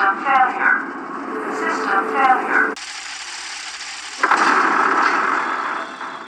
System 0.00 0.24
failure. 0.24 0.76
System 1.60 2.02
failure. 2.08 2.72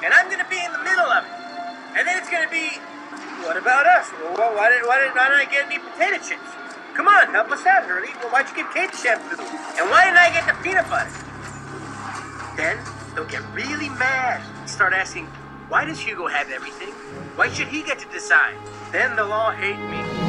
and 0.05 0.13
I'm 0.13 0.29
gonna 0.29 0.45
be 0.51 0.61
in 0.63 0.73
the 0.73 0.85
middle 0.85 1.09
of 1.09 1.25
it. 1.25 1.33
And 1.97 2.07
then 2.07 2.19
it's 2.19 2.29
gonna 2.29 2.51
be, 2.51 2.69
what 3.47 3.57
about 3.57 3.87
us? 3.87 4.11
Well, 4.37 4.55
why 4.55 4.69
did 4.69 4.85
why 4.85 5.01
did 5.01 5.17
I 5.17 5.47
get 5.51 5.65
any 5.65 5.79
potato 5.79 6.19
chips? 6.19 6.53
Come 6.93 7.09
on, 7.09 7.33
help 7.33 7.51
us 7.51 7.65
out, 7.65 7.85
Hurley. 7.85 8.13
Well, 8.21 8.29
why'd 8.29 8.55
you 8.55 8.69
Kate 8.75 8.91
the 8.91 8.99
shampoo? 8.99 9.41
And 9.41 9.89
why 9.89 10.05
didn't 10.05 10.19
I 10.19 10.29
get 10.35 10.47
the 10.47 10.63
peanut 10.63 10.87
butter? 10.91 11.09
Then 12.59 12.77
they'll 13.15 13.25
get 13.25 13.41
really 13.55 13.89
mad. 13.89 14.43
and 14.61 14.69
Start 14.69 14.93
asking, 14.93 15.29
why 15.71 15.87
does 15.87 15.99
Hugo 15.99 16.27
have 16.27 16.51
everything? 16.51 16.93
Why 17.37 17.49
should 17.49 17.69
he 17.69 17.83
get 17.83 17.99
to 18.01 18.09
decide? 18.11 18.55
Then 18.93 19.17
they'll 19.17 19.33
all 19.33 19.51
hate 19.51 19.81
me. 19.89 20.22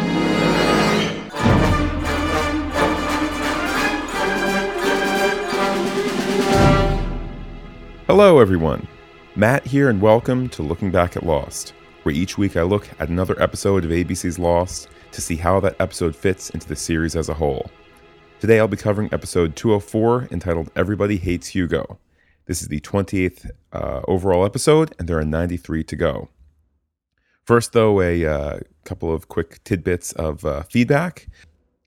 Hello, 8.15 8.37
everyone. 8.37 8.87
Matt 9.35 9.65
here, 9.65 9.89
and 9.89 9.99
welcome 9.99 10.47
to 10.49 10.61
Looking 10.61 10.91
Back 10.91 11.17
at 11.17 11.25
Lost, 11.25 11.73
where 12.03 12.13
each 12.13 12.37
week 12.37 12.55
I 12.55 12.61
look 12.61 12.87
at 12.99 13.09
another 13.09 13.35
episode 13.41 13.83
of 13.83 13.89
ABC's 13.89 14.37
Lost 14.37 14.87
to 15.13 15.19
see 15.19 15.35
how 15.35 15.59
that 15.61 15.75
episode 15.79 16.15
fits 16.15 16.51
into 16.51 16.67
the 16.67 16.75
series 16.75 17.15
as 17.15 17.29
a 17.29 17.33
whole. 17.33 17.71
Today 18.39 18.59
I'll 18.59 18.67
be 18.67 18.77
covering 18.77 19.09
episode 19.11 19.55
204 19.55 20.27
entitled 20.29 20.69
Everybody 20.75 21.17
Hates 21.17 21.47
Hugo. 21.47 21.97
This 22.45 22.61
is 22.61 22.67
the 22.67 22.81
28th 22.81 23.49
uh, 23.71 24.01
overall 24.07 24.45
episode, 24.45 24.93
and 24.99 25.09
there 25.09 25.17
are 25.17 25.25
93 25.25 25.83
to 25.85 25.95
go. 25.95 26.29
First, 27.45 27.73
though, 27.73 27.99
a 27.99 28.25
uh, 28.27 28.59
couple 28.85 29.11
of 29.11 29.27
quick 29.27 29.63
tidbits 29.63 30.11
of 30.11 30.45
uh, 30.45 30.61
feedback. 30.61 31.29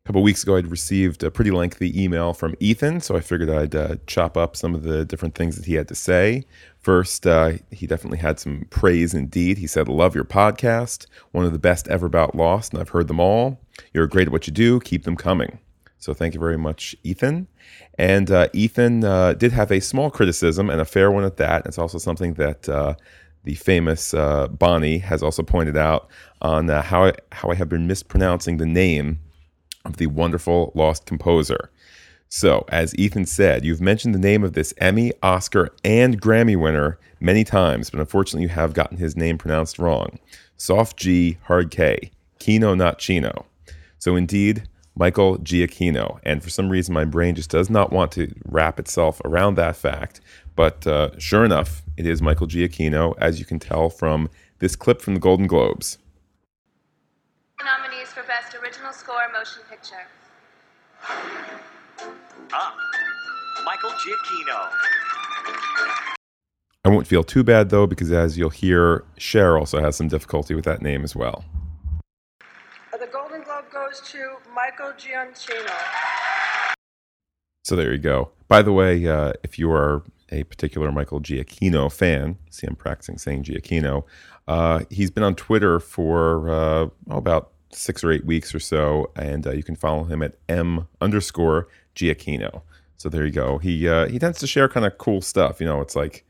Couple 0.07 0.23
weeks 0.23 0.45
ago, 0.45 0.55
I'd 0.55 0.69
received 0.69 1.25
a 1.25 1.33
pretty 1.33 1.51
lengthy 1.51 2.01
email 2.01 2.33
from 2.33 2.55
Ethan, 2.61 3.01
so 3.01 3.17
I 3.17 3.21
figured 3.21 3.51
I'd 3.51 3.75
uh, 3.75 3.97
chop 4.07 4.37
up 4.37 4.55
some 4.55 4.73
of 4.73 4.85
the 4.85 5.05
different 5.05 5.35
things 5.35 5.57
that 5.57 5.65
he 5.65 5.75
had 5.75 5.89
to 5.89 5.97
say. 5.97 6.45
First, 6.79 7.27
uh, 7.27 7.55
he 7.73 7.89
definitely 7.89 8.19
had 8.19 8.39
some 8.39 8.69
praise 8.71 9.15
indeed. 9.15 9.59
He 9.59 9.67
said, 9.67 9.89
Love 9.89 10.15
your 10.15 10.23
podcast, 10.23 11.07
one 11.33 11.45
of 11.45 11.51
the 11.51 11.59
best 11.59 11.89
ever 11.89 12.07
about 12.07 12.37
Lost, 12.37 12.73
and 12.73 12.81
I've 12.81 12.91
heard 12.91 13.09
them 13.09 13.19
all. 13.19 13.59
You're 13.93 14.07
great 14.07 14.29
at 14.29 14.33
what 14.33 14.47
you 14.47 14.53
do, 14.53 14.79
keep 14.79 15.03
them 15.03 15.17
coming. 15.17 15.59
So 15.99 16.15
thank 16.15 16.35
you 16.35 16.41
very 16.41 16.57
much, 16.57 16.95
Ethan. 17.03 17.49
And 17.99 18.31
uh, 18.31 18.47
Ethan 18.53 19.03
uh, 19.03 19.33
did 19.33 19.51
have 19.51 19.73
a 19.73 19.81
small 19.81 20.13
criticism 20.13 20.71
and 20.71 20.81
a 20.81 20.85
fair 20.85 21.11
one 21.11 21.25
at 21.25 21.37
that. 21.39 21.67
It's 21.67 21.79
also 21.79 21.99
something 21.99 22.35
that 22.35 22.69
uh, 22.69 22.95
the 23.43 23.57
famous 23.57 24.15
uh, 24.15 24.47
Bonnie 24.47 24.99
has 24.99 25.25
also 25.25 25.43
pointed 25.43 25.77
out 25.77 26.09
on 26.43 26.69
how 26.69 27.07
I, 27.07 27.15
how 27.33 27.51
I 27.51 27.57
have 27.57 27.69
been 27.69 27.89
mispronouncing 27.89 28.59
the 28.59 28.67
name 28.67 29.19
of 29.87 29.97
the 29.97 30.07
wonderful 30.07 30.73
lost 30.75 31.07
composer. 31.07 31.71
So, 32.29 32.65
as 32.69 32.95
Ethan 32.97 33.27
said, 33.27 33.65
you've 33.65 33.81
mentioned 33.81 34.15
the 34.15 34.19
name 34.19 34.43
of 34.43 34.53
this 34.55 34.75
Emmy, 34.79 35.13
Oscar, 35.23 35.71
and 35.85 36.21
Grammy 36.21 36.57
winner 36.57 36.99
many 37.21 37.45
times, 37.45 37.89
but 37.89 38.01
unfortunately 38.01 38.43
you 38.43 38.49
have 38.49 38.75
gotten 38.75 38.99
his 38.99 39.17
name 39.17 39.39
pronounced 39.39 39.79
wrong. 39.79 40.19
Soft 40.57 40.97
G, 40.97 41.39
hard 41.45 41.71
K. 41.71 42.11
Kino, 42.39 42.75
not 42.75 42.99
Chino. 42.99 43.47
So, 43.99 44.17
indeed, 44.17 44.69
Michael 44.97 45.39
Giacchino. 45.39 46.19
And 46.25 46.43
for 46.43 46.51
some 46.51 46.71
reason, 46.71 46.95
my 46.95 47.05
brain 47.05 47.35
just 47.35 47.51
does 47.51 47.71
not 47.71 47.93
want 47.93 48.11
to 48.13 48.35
wrap 48.47 48.81
itself 48.81 49.21
around 49.25 49.55
that 49.55 49.77
fact. 49.77 50.21
But 50.57 50.87
uh, 50.87 51.11
sure 51.19 51.45
enough, 51.45 51.83
it 51.97 52.07
is 52.07 52.23
Michael 52.23 52.47
Giacchino, 52.47 53.15
as 53.19 53.39
you 53.39 53.45
can 53.45 53.59
tell 53.59 53.91
from 53.91 54.31
this 54.59 54.75
clip 54.75 55.03
from 55.03 55.15
the 55.15 55.21
Golden 55.21 55.47
Globes. 55.47 55.99
nominees 57.63 58.09
for 58.09 58.23
Best 58.23 58.57
Original 58.57 58.93
Score 58.93 59.23
Motion 59.47 59.63
Picture. 59.71 59.95
Ah, 62.53 62.77
Michael 63.65 63.91
Giacchino. 63.91 64.71
I 66.85 66.89
won't 66.89 67.07
feel 67.07 67.23
too 67.23 67.45
bad 67.45 67.71
though, 67.71 67.87
because 67.87 68.11
as 68.11 68.37
you'll 68.37 68.51
hear, 68.51 69.05
Cher 69.19 69.57
also 69.57 69.81
has 69.81 69.95
some 69.95 70.09
difficulty 70.09 70.57
with 70.57 70.65
that 70.65 70.83
name 70.83 71.05
as 71.05 71.15
well. 71.15 71.45
The 72.99 73.07
Golden 73.13 73.43
Globe 73.43 73.67
goes 73.73 74.01
to 74.11 74.37
Michael 74.53 74.93
Giacchino. 74.99 76.75
So 77.63 77.77
there 77.77 77.93
you 77.93 77.99
go. 77.99 78.33
By 78.49 78.63
the 78.63 78.73
way, 78.73 79.07
uh, 79.07 79.35
if 79.45 79.61
you 79.61 79.71
are 79.71 80.03
a 80.33 80.43
particular 80.43 80.91
Michael 80.91 81.21
Giacchino 81.21 81.93
fan, 81.93 82.37
see, 82.51 82.67
I'm 82.67 82.75
practicing 82.75 83.19
saying 83.19 83.45
Giacchino. 83.45 84.07
Uh, 84.49 84.81
he's 84.91 85.13
been 85.13 85.23
on 85.23 85.37
Twitter 85.37 85.79
for 85.79 86.49
uh, 86.49 86.89
oh, 87.11 87.17
about 87.17 87.53
six 87.77 88.03
or 88.03 88.11
eight 88.11 88.25
weeks 88.25 88.55
or 88.55 88.61
so, 88.61 89.11
and 89.17 89.47
uh, 89.47 89.53
you 89.53 89.63
can 89.63 89.77
follow 89.77 90.05
him 90.05 90.23
at 90.23 90.37
m 90.49 90.89
underscore 91.01 91.69
Giacchino. 91.95 92.63
So 92.97 93.09
there 93.09 93.25
you 93.25 93.33
go. 93.33 93.59
He 93.59 93.89
uh, 93.89 94.09
he 94.09 94.19
tends 94.19 94.39
to 94.41 94.47
share 94.47 94.69
kind 94.69 94.87
of 94.87 94.99
cool 94.99 95.21
stuff. 95.21 95.61
You 95.61 95.67
know, 95.67 95.81
it's 95.81 95.97
like 95.97 96.25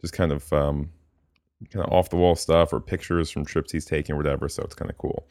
just 0.00 0.14
kind 0.14 0.32
of 0.32 0.52
um, 0.52 0.90
kind 1.70 1.84
of 1.84 1.92
off 1.92 2.10
the 2.10 2.16
wall 2.16 2.36
stuff 2.36 2.72
or 2.72 2.80
pictures 2.80 3.30
from 3.30 3.44
trips 3.44 3.72
he's 3.72 3.84
taken 3.84 4.14
or 4.14 4.16
whatever. 4.16 4.48
So 4.48 4.62
it's 4.62 4.74
kind 4.74 4.90
of 4.90 4.98
cool. 4.98 5.28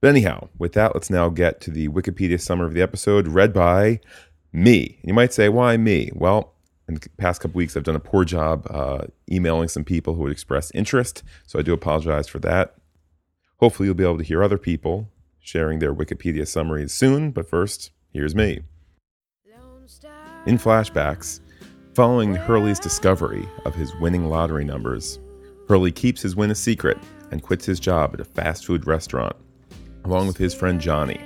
But 0.00 0.08
anyhow, 0.08 0.48
with 0.58 0.72
that, 0.74 0.94
let's 0.94 1.10
now 1.10 1.28
get 1.28 1.60
to 1.62 1.70
the 1.70 1.88
Wikipedia 1.88 2.40
summary 2.40 2.66
of 2.66 2.74
the 2.74 2.82
episode, 2.82 3.28
read 3.28 3.52
by 3.52 4.00
me. 4.52 4.98
And 5.00 5.08
you 5.08 5.14
might 5.14 5.32
say, 5.32 5.48
why 5.48 5.76
me? 5.76 6.10
Well, 6.14 6.52
in 6.88 6.94
the 6.94 7.08
past 7.16 7.40
couple 7.40 7.56
weeks, 7.56 7.76
I've 7.76 7.84
done 7.84 7.96
a 7.96 8.00
poor 8.00 8.24
job 8.24 8.66
uh, 8.68 9.06
emailing 9.30 9.68
some 9.68 9.84
people 9.84 10.14
who 10.14 10.22
would 10.22 10.32
express 10.32 10.70
interest, 10.72 11.22
so 11.46 11.58
I 11.58 11.62
do 11.62 11.72
apologize 11.72 12.28
for 12.28 12.38
that. 12.40 12.74
Hopefully, 13.58 13.86
you'll 13.86 13.94
be 13.94 14.04
able 14.04 14.18
to 14.18 14.24
hear 14.24 14.42
other 14.42 14.58
people 14.58 15.08
sharing 15.40 15.78
their 15.78 15.94
Wikipedia 15.94 16.46
summaries 16.46 16.92
soon, 16.92 17.30
but 17.30 17.48
first, 17.48 17.90
here's 18.12 18.34
me. 18.34 18.60
In 20.46 20.58
flashbacks, 20.58 21.40
following 21.94 22.34
Hurley's 22.34 22.80
discovery 22.80 23.48
of 23.64 23.74
his 23.74 23.94
winning 23.96 24.28
lottery 24.28 24.64
numbers, 24.64 25.20
Hurley 25.68 25.92
keeps 25.92 26.22
his 26.22 26.36
win 26.36 26.50
a 26.50 26.54
secret 26.54 26.98
and 27.30 27.42
quits 27.42 27.64
his 27.64 27.80
job 27.80 28.12
at 28.14 28.20
a 28.20 28.24
fast 28.24 28.66
food 28.66 28.86
restaurant, 28.86 29.36
along 30.04 30.26
with 30.26 30.36
his 30.36 30.54
friend 30.54 30.80
Johnny. 30.80 31.20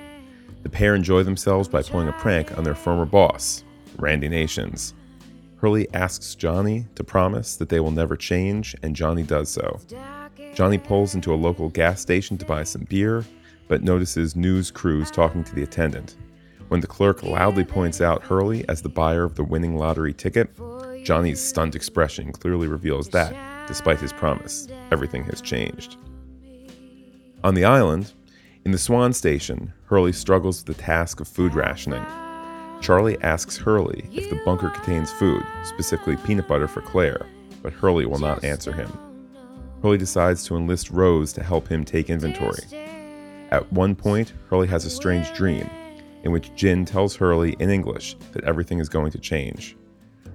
The 0.63 0.69
pair 0.69 0.95
enjoy 0.95 1.23
themselves 1.23 1.69
by 1.69 1.83
pulling 1.83 2.09
a 2.09 2.13
prank 2.13 2.57
on 2.57 2.65
their 2.65 2.75
former 2.75 3.07
boss, 3.07 3.65
Randy 3.99 4.29
Nations. 4.29 4.95
Hurley 5.57 5.93
asks 5.95 6.35
Johnny 6.35 6.87
to 6.95 7.03
promise 7.03 7.57
that 7.57 7.69
they 7.69 7.81
will 7.81 7.91
never 7.91 8.17
change, 8.17 8.77
and 8.83 8.95
Johnny 8.95 9.23
does 9.23 9.49
so. 9.49 9.81
Johnny 10.59 10.77
pulls 10.77 11.15
into 11.15 11.33
a 11.33 11.37
local 11.37 11.69
gas 11.69 12.01
station 12.01 12.37
to 12.37 12.45
buy 12.45 12.65
some 12.65 12.83
beer, 12.83 13.25
but 13.69 13.85
notices 13.85 14.35
news 14.35 14.73
crews 14.73 15.09
talking 15.09 15.45
to 15.45 15.55
the 15.55 15.63
attendant. 15.63 16.17
When 16.67 16.81
the 16.81 16.89
clerk 16.89 17.23
loudly 17.23 17.63
points 17.63 18.01
out 18.01 18.25
Hurley 18.25 18.69
as 18.69 18.83
the 18.83 18.89
buyer 18.89 19.23
of 19.23 19.37
the 19.37 19.45
winning 19.45 19.77
lottery 19.77 20.13
ticket, 20.13 20.51
Johnny's 21.05 21.41
stunned 21.41 21.77
expression 21.77 22.33
clearly 22.33 22.67
reveals 22.67 23.09
that, 23.11 23.37
despite 23.69 24.01
his 24.01 24.13
promise, 24.13 24.67
everything 24.91 25.23
has 25.27 25.41
changed. 25.41 25.97
On 27.45 27.55
the 27.55 27.65
island, 27.65 28.13
in 28.65 28.73
the 28.73 28.79
Swan 28.79 29.13
Station, 29.13 29.73
Hurley 29.85 30.13
struggles 30.13 30.65
with 30.65 30.77
the 30.77 30.83
task 30.83 31.21
of 31.21 31.29
food 31.29 31.55
rationing. 31.55 32.05
Charlie 32.81 33.21
asks 33.23 33.57
Hurley 33.57 34.09
if 34.11 34.29
the 34.29 34.43
bunker 34.45 34.71
contains 34.71 35.13
food, 35.13 35.45
specifically 35.63 36.17
peanut 36.17 36.49
butter 36.49 36.67
for 36.67 36.81
Claire, 36.81 37.27
but 37.63 37.73
Hurley 37.73 38.07
will 38.07 38.19
not 38.19 38.43
answer 38.43 38.73
him. 38.73 38.91
Hurley 39.83 39.99
decides 39.99 40.45
to 40.45 40.57
enlist 40.57 40.91
Rose 40.91 41.33
to 41.35 41.43
help 41.43 41.69
him 41.69 41.85
take 41.85 42.11
inventory. 42.11 42.63
At 43.51 43.73
one 43.73 43.95
point, 43.95 44.33
Hurley 44.51 44.67
has 44.69 44.85
a 44.85 44.91
strange 44.91 45.33
dream, 45.35 45.69
in 46.25 46.33
which 46.33 46.55
Jin 46.55 46.85
tells 46.85 47.15
Hurley 47.15 47.57
in 47.61 47.71
English 47.71 48.17
that 48.33 48.45
everything 48.45 48.81
is 48.81 48.89
going 48.89 49.13
to 49.13 49.19
change. 49.19 49.77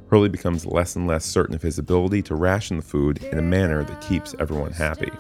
Hurley 0.09 0.29
becomes 0.29 0.65
less 0.65 0.95
and 0.95 1.07
less 1.07 1.25
certain 1.25 1.55
of 1.55 1.61
his 1.61 1.77
ability 1.79 2.21
to 2.23 2.35
ration 2.35 2.77
the 2.77 2.83
food 2.83 3.23
in 3.23 3.39
a 3.39 3.41
manner 3.41 3.83
that 3.83 4.01
keeps 4.01 4.35
everyone 4.39 4.71
happy. 4.71 5.11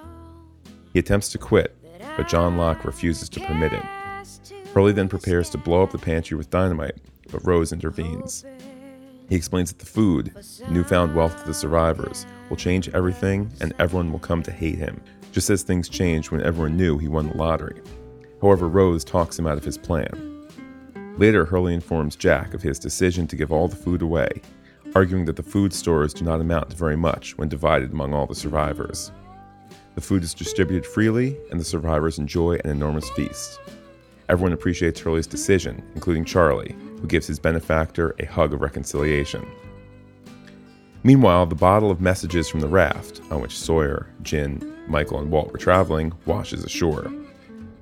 He 0.93 0.99
attempts 0.99 1.29
to 1.29 1.37
quit, 1.37 1.75
but 2.15 2.27
John 2.27 2.57
Locke 2.57 2.85
refuses 2.85 3.27
to 3.29 3.39
permit 3.41 3.73
it. 3.73 3.83
Hurley 4.73 4.93
then 4.93 5.09
prepares 5.09 5.49
to 5.49 5.57
blow 5.57 5.83
up 5.83 5.91
the 5.91 5.97
pantry 5.97 6.37
with 6.37 6.49
dynamite, 6.49 6.97
but 7.31 7.45
Rose 7.45 7.71
intervenes. 7.73 8.45
He 9.29 9.35
explains 9.35 9.71
that 9.71 9.79
the 9.79 9.85
food, 9.85 10.33
newfound 10.69 11.15
wealth 11.15 11.39
to 11.41 11.47
the 11.47 11.53
survivors, 11.53 12.25
will 12.49 12.57
change 12.57 12.89
everything 12.89 13.51
and 13.61 13.73
everyone 13.79 14.11
will 14.11 14.19
come 14.19 14.43
to 14.43 14.51
hate 14.51 14.77
him, 14.77 15.01
just 15.31 15.49
as 15.49 15.63
things 15.63 15.89
changed 15.89 16.31
when 16.31 16.41
everyone 16.41 16.77
knew 16.77 16.97
he 16.97 17.07
won 17.07 17.29
the 17.29 17.37
lottery. 17.37 17.81
However, 18.41 18.67
Rose 18.67 19.03
talks 19.03 19.39
him 19.39 19.47
out 19.47 19.57
of 19.57 19.63
his 19.63 19.77
plan. 19.77 20.47
Later, 21.17 21.45
Hurley 21.45 21.73
informs 21.73 22.15
Jack 22.15 22.53
of 22.53 22.61
his 22.61 22.79
decision 22.79 23.27
to 23.27 23.35
give 23.35 23.51
all 23.51 23.67
the 23.67 23.75
food 23.75 24.01
away, 24.01 24.41
arguing 24.95 25.25
that 25.25 25.35
the 25.35 25.43
food 25.43 25.73
stores 25.73 26.13
do 26.13 26.25
not 26.25 26.41
amount 26.41 26.71
to 26.71 26.75
very 26.75 26.97
much 26.97 27.37
when 27.37 27.49
divided 27.49 27.91
among 27.91 28.13
all 28.13 28.27
the 28.27 28.35
survivors. 28.35 29.11
The 29.95 30.01
food 30.01 30.23
is 30.23 30.33
distributed 30.33 30.85
freely, 30.85 31.37
and 31.51 31.59
the 31.59 31.65
survivors 31.65 32.17
enjoy 32.17 32.53
an 32.63 32.71
enormous 32.71 33.09
feast. 33.11 33.59
Everyone 34.29 34.53
appreciates 34.53 34.99
Hurley's 34.99 35.27
decision, 35.27 35.83
including 35.95 36.25
Charlie, 36.25 36.75
who 36.99 37.07
gives 37.07 37.27
his 37.27 37.39
benefactor 37.39 38.15
a 38.19 38.25
hug 38.25 38.53
of 38.53 38.61
reconciliation. 38.61 39.45
Meanwhile, 41.03 41.47
the 41.47 41.55
bottle 41.55 41.91
of 41.91 41.99
messages 41.99 42.47
from 42.47 42.61
the 42.61 42.67
raft, 42.67 43.21
on 43.29 43.41
which 43.41 43.57
Sawyer, 43.57 44.07
Jin, 44.21 44.73
Michael, 44.87 45.19
and 45.19 45.29
Walt 45.29 45.51
were 45.51 45.57
traveling, 45.59 46.13
washes 46.25 46.63
ashore. 46.63 47.11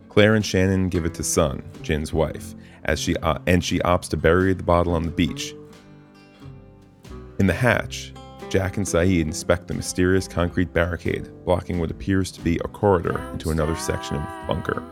Claire 0.09 0.35
and 0.35 0.45
Shannon 0.45 0.89
give 0.89 1.05
it 1.05 1.13
to 1.13 1.23
Sun, 1.23 1.63
Jin's 1.83 2.11
wife, 2.11 2.55
as 2.85 2.99
she 2.99 3.15
uh, 3.17 3.37
and 3.45 3.63
she 3.63 3.79
opts 3.79 4.09
to 4.09 4.17
bury 4.17 4.53
the 4.53 4.63
bottle 4.63 4.93
on 4.93 5.03
the 5.03 5.11
beach. 5.11 5.53
In 7.39 7.47
the 7.47 7.53
hatch, 7.53 8.11
Jack 8.49 8.77
and 8.77 8.85
Sayid 8.85 9.21
inspect 9.21 9.67
the 9.67 9.73
mysterious 9.73 10.27
concrete 10.27 10.73
barricade 10.73 11.29
blocking 11.45 11.79
what 11.79 11.91
appears 11.91 12.31
to 12.31 12.41
be 12.41 12.57
a 12.57 12.67
corridor 12.67 13.19
into 13.31 13.51
another 13.51 13.75
section 13.75 14.17
of 14.17 14.47
bunker. 14.47 14.83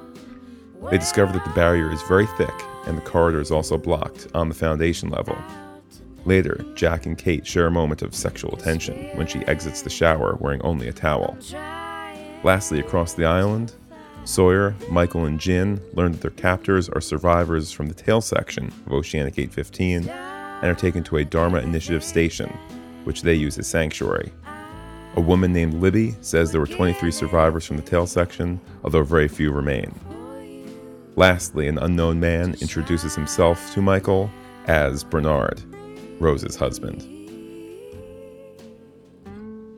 They 0.90 0.98
discover 0.98 1.34
that 1.34 1.46
the 1.46 1.52
barrier 1.52 1.92
is 1.92 2.02
very 2.04 2.26
thick 2.26 2.54
and 2.88 2.98
the 2.98 3.02
corridor 3.02 3.40
is 3.40 3.52
also 3.52 3.78
blocked 3.78 4.28
on 4.34 4.50
the 4.50 4.56
foundation 4.56 5.10
level. 5.10 5.38
Later, 6.26 6.66
Jack 6.76 7.06
and 7.06 7.18
Kate 7.18 7.46
share 7.46 7.68
a 7.68 7.72
moment 7.72 8.02
of 8.02 8.16
sexual 8.16 8.58
tension 8.58 9.10
when 9.16 9.28
she 9.28 9.40
exits 9.46 9.82
the 9.82 9.90
shower 9.90 10.36
wearing 10.40 10.62
only 10.64 10.88
a 10.88 10.94
towel. 10.94 11.38
Lastly, 12.44 12.80
across 12.80 13.14
the 13.14 13.26
island, 13.26 13.74
Sawyer, 14.26 14.76
Michael, 14.90 15.26
and 15.26 15.40
Jin 15.40 15.82
learn 15.94 16.12
that 16.12 16.22
their 16.22 16.32
captors 16.32 16.90
are 16.90 17.02
survivors 17.02 17.72
from 17.72 17.88
the 17.88 17.94
tail 17.94 18.22
section 18.22 18.68
of 18.86 18.94
Oceanic 18.94 19.38
815 19.38 20.10
and 20.10 20.64
are 20.64 20.76
taken 20.76 21.04
to 21.04 21.18
a 21.18 21.26
Dharma 21.26 21.60
Initiative 21.60 22.04
station, 22.04 22.50
which 23.04 23.22
they 23.22 23.34
use 23.34 23.58
as 23.58 23.68
sanctuary. 23.68 24.32
A 25.16 25.22
woman 25.22 25.52
named 25.52 25.76
Libby 25.76 26.16
says 26.22 26.52
there 26.52 26.62
were 26.62 26.68
23 26.68 27.12
survivors 27.12 27.66
from 27.66 27.78
the 27.78 27.84
tail 27.84 28.06
section, 28.06 28.60
although 28.84 29.04
very 29.04 29.28
few 29.28 29.52
remain. 29.52 29.94
Lastly, 31.16 31.68
an 31.68 31.78
unknown 31.78 32.20
man 32.20 32.56
introduces 32.62 33.16
himself 33.16 33.74
to 33.74 33.82
Michael 33.82 34.30
as 34.68 35.04
Bernard, 35.04 35.62
Rose's 36.20 36.56
husband. 36.56 37.02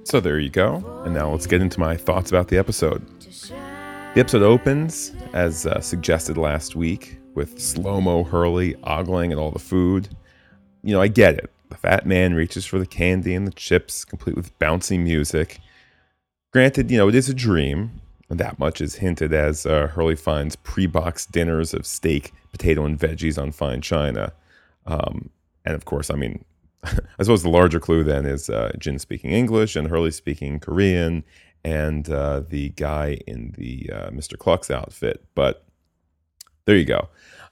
So 0.03 0.19
there 0.19 0.39
you 0.39 0.49
go. 0.49 0.83
And 1.05 1.13
now 1.13 1.31
let's 1.31 1.47
get 1.47 1.61
into 1.61 1.79
my 1.79 1.95
thoughts 1.95 2.31
about 2.31 2.49
the 2.49 2.57
episode. 2.57 3.05
The 4.13 4.19
episode 4.19 4.43
opens, 4.43 5.13
as 5.33 5.65
uh, 5.65 5.79
suggested 5.79 6.37
last 6.37 6.75
week, 6.75 7.17
with 7.33 7.61
slow 7.61 8.01
mo 8.01 8.23
Hurley 8.23 8.75
ogling 8.83 9.31
at 9.31 9.37
all 9.37 9.51
the 9.51 9.59
food. 9.59 10.09
You 10.83 10.93
know, 10.93 11.01
I 11.01 11.07
get 11.07 11.35
it. 11.35 11.49
The 11.69 11.77
fat 11.77 12.05
man 12.05 12.33
reaches 12.33 12.65
for 12.65 12.77
the 12.77 12.85
candy 12.85 13.33
and 13.33 13.47
the 13.47 13.53
chips, 13.53 14.03
complete 14.03 14.35
with 14.35 14.57
bouncy 14.59 14.99
music. 14.99 15.59
Granted, 16.51 16.91
you 16.91 16.97
know, 16.97 17.07
it 17.07 17.15
is 17.15 17.29
a 17.29 17.33
dream, 17.33 18.01
that 18.39 18.59
much 18.59 18.81
is 18.81 18.95
hinted 18.95 19.33
as 19.33 19.65
uh, 19.65 19.87
Hurley 19.87 20.15
finds 20.15 20.55
pre 20.55 20.85
boxed 20.85 21.31
dinners 21.31 21.73
of 21.73 21.85
steak, 21.85 22.33
potato, 22.51 22.85
and 22.85 22.97
veggies 22.97 23.41
on 23.41 23.51
fine 23.51 23.81
china. 23.81 24.33
Um, 24.85 25.29
and 25.65 25.75
of 25.75 25.85
course, 25.85 26.09
I 26.09 26.15
mean, 26.15 26.43
I 26.83 27.23
suppose 27.23 27.43
the 27.43 27.49
larger 27.49 27.79
clue 27.79 28.03
then 28.03 28.25
is 28.25 28.49
uh, 28.49 28.71
Jin 28.79 28.99
speaking 28.99 29.31
English 29.31 29.75
and 29.75 29.87
Hurley 29.87 30.11
speaking 30.11 30.59
Korean, 30.59 31.23
and 31.63 32.09
uh, 32.09 32.41
the 32.47 32.69
guy 32.69 33.19
in 33.27 33.53
the 33.57 33.89
uh, 33.93 34.09
Mr. 34.09 34.37
Cluck's 34.37 34.71
outfit. 34.71 35.23
But 35.35 35.63
there 36.65 36.75
you 36.75 36.85
go. 36.85 37.09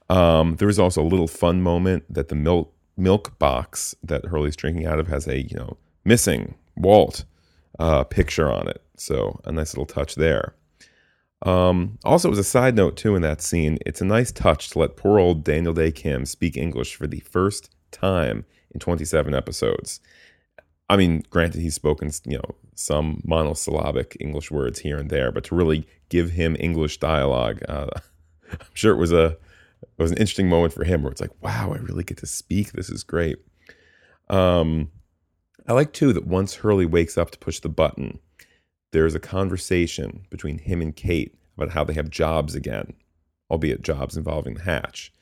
Um, 0.10 0.56
there 0.56 0.70
is 0.70 0.80
also 0.80 1.02
a 1.02 1.04
little 1.04 1.28
fun 1.28 1.62
moment 1.62 2.06
that 2.10 2.30
the 2.30 2.36
milk 2.36 2.74
milk 2.98 3.38
box 3.40 3.96
that 4.04 4.26
Hurley's 4.26 4.56
drinking 4.56 4.86
out 4.86 5.00
of 5.00 5.08
has 5.08 5.28
a 5.28 5.42
you 5.42 5.56
know 5.56 5.78
missing 6.04 6.56
Walt 6.76 7.26
uh, 7.80 8.04
picture 8.04 8.52
on 8.52 8.68
it. 8.68 8.82
So 8.98 9.40
a 9.46 9.52
nice 9.52 9.74
little 9.74 9.86
touch 9.86 10.16
there. 10.16 10.56
Um, 11.44 11.98
also, 12.04 12.32
as 12.32 12.38
a 12.38 12.44
side 12.44 12.76
note 12.76 12.98
too, 12.98 13.16
in 13.16 13.22
that 13.22 13.42
scene, 13.42 13.78
it's 13.86 14.02
a 14.02 14.06
nice 14.06 14.32
touch 14.32 14.70
to 14.72 14.80
let 14.80 14.98
poor 14.98 15.20
old 15.20 15.44
Daniel 15.44 15.74
Dae 15.74 15.92
Kim 15.92 16.26
speak 16.26 16.58
English 16.58 16.96
for 16.96 17.08
the 17.08 17.22
first 17.22 17.70
time 17.92 18.46
in 18.72 18.80
27 18.80 19.34
episodes. 19.34 20.00
I 20.90 20.98
mean, 20.98 21.24
granted, 21.30 21.62
he's 21.62 21.76
spoken, 21.76 22.12
you 22.26 22.38
know, 22.38 22.56
some 22.76 23.22
monosyllabic 23.24 24.18
English 24.20 24.52
words 24.52 24.80
here 24.80 24.98
and 24.98 25.10
there, 25.10 25.32
but 25.32 25.44
to 25.46 25.56
really 25.56 25.88
give 26.10 26.32
him 26.32 26.58
English 26.60 27.00
dialogue, 27.00 27.62
uh, 27.70 27.88
I'm 28.52 28.60
sure 28.74 28.94
it 28.94 29.00
was 29.00 29.12
a 29.12 29.38
it 29.82 30.02
was 30.02 30.12
an 30.12 30.18
interesting 30.18 30.50
moment 30.50 30.74
for 30.74 30.84
him 30.84 31.04
where 31.04 31.12
it's 31.12 31.22
like, 31.22 31.42
wow, 31.42 31.74
I 31.74 31.78
really 31.78 32.04
get 32.04 32.18
to 32.18 32.26
speak. 32.26 32.74
This 32.74 32.90
is 32.90 33.04
great. 33.04 33.38
Um, 34.30 34.92
I 35.68 35.74
like 35.74 35.94
too 35.94 36.12
that 36.14 36.28
once 36.28 36.56
Hurley 36.56 36.86
wakes 36.86 37.18
up 37.18 37.32
to 37.32 37.40
push 37.40 37.60
the 37.60 37.70
button, 37.70 38.20
there's 38.92 39.16
a 39.16 39.20
conversation 39.20 40.26
between 40.30 40.58
him 40.58 40.82
and 40.82 40.96
Kate 40.96 41.36
about 41.58 41.74
how 41.74 41.84
they 41.84 41.94
have 41.94 42.10
jobs 42.10 42.56
again, 42.56 42.94
albeit 43.52 43.82
jobs 43.82 44.18
involving 44.18 44.56
the 44.56 44.64
hatch. 44.64 45.14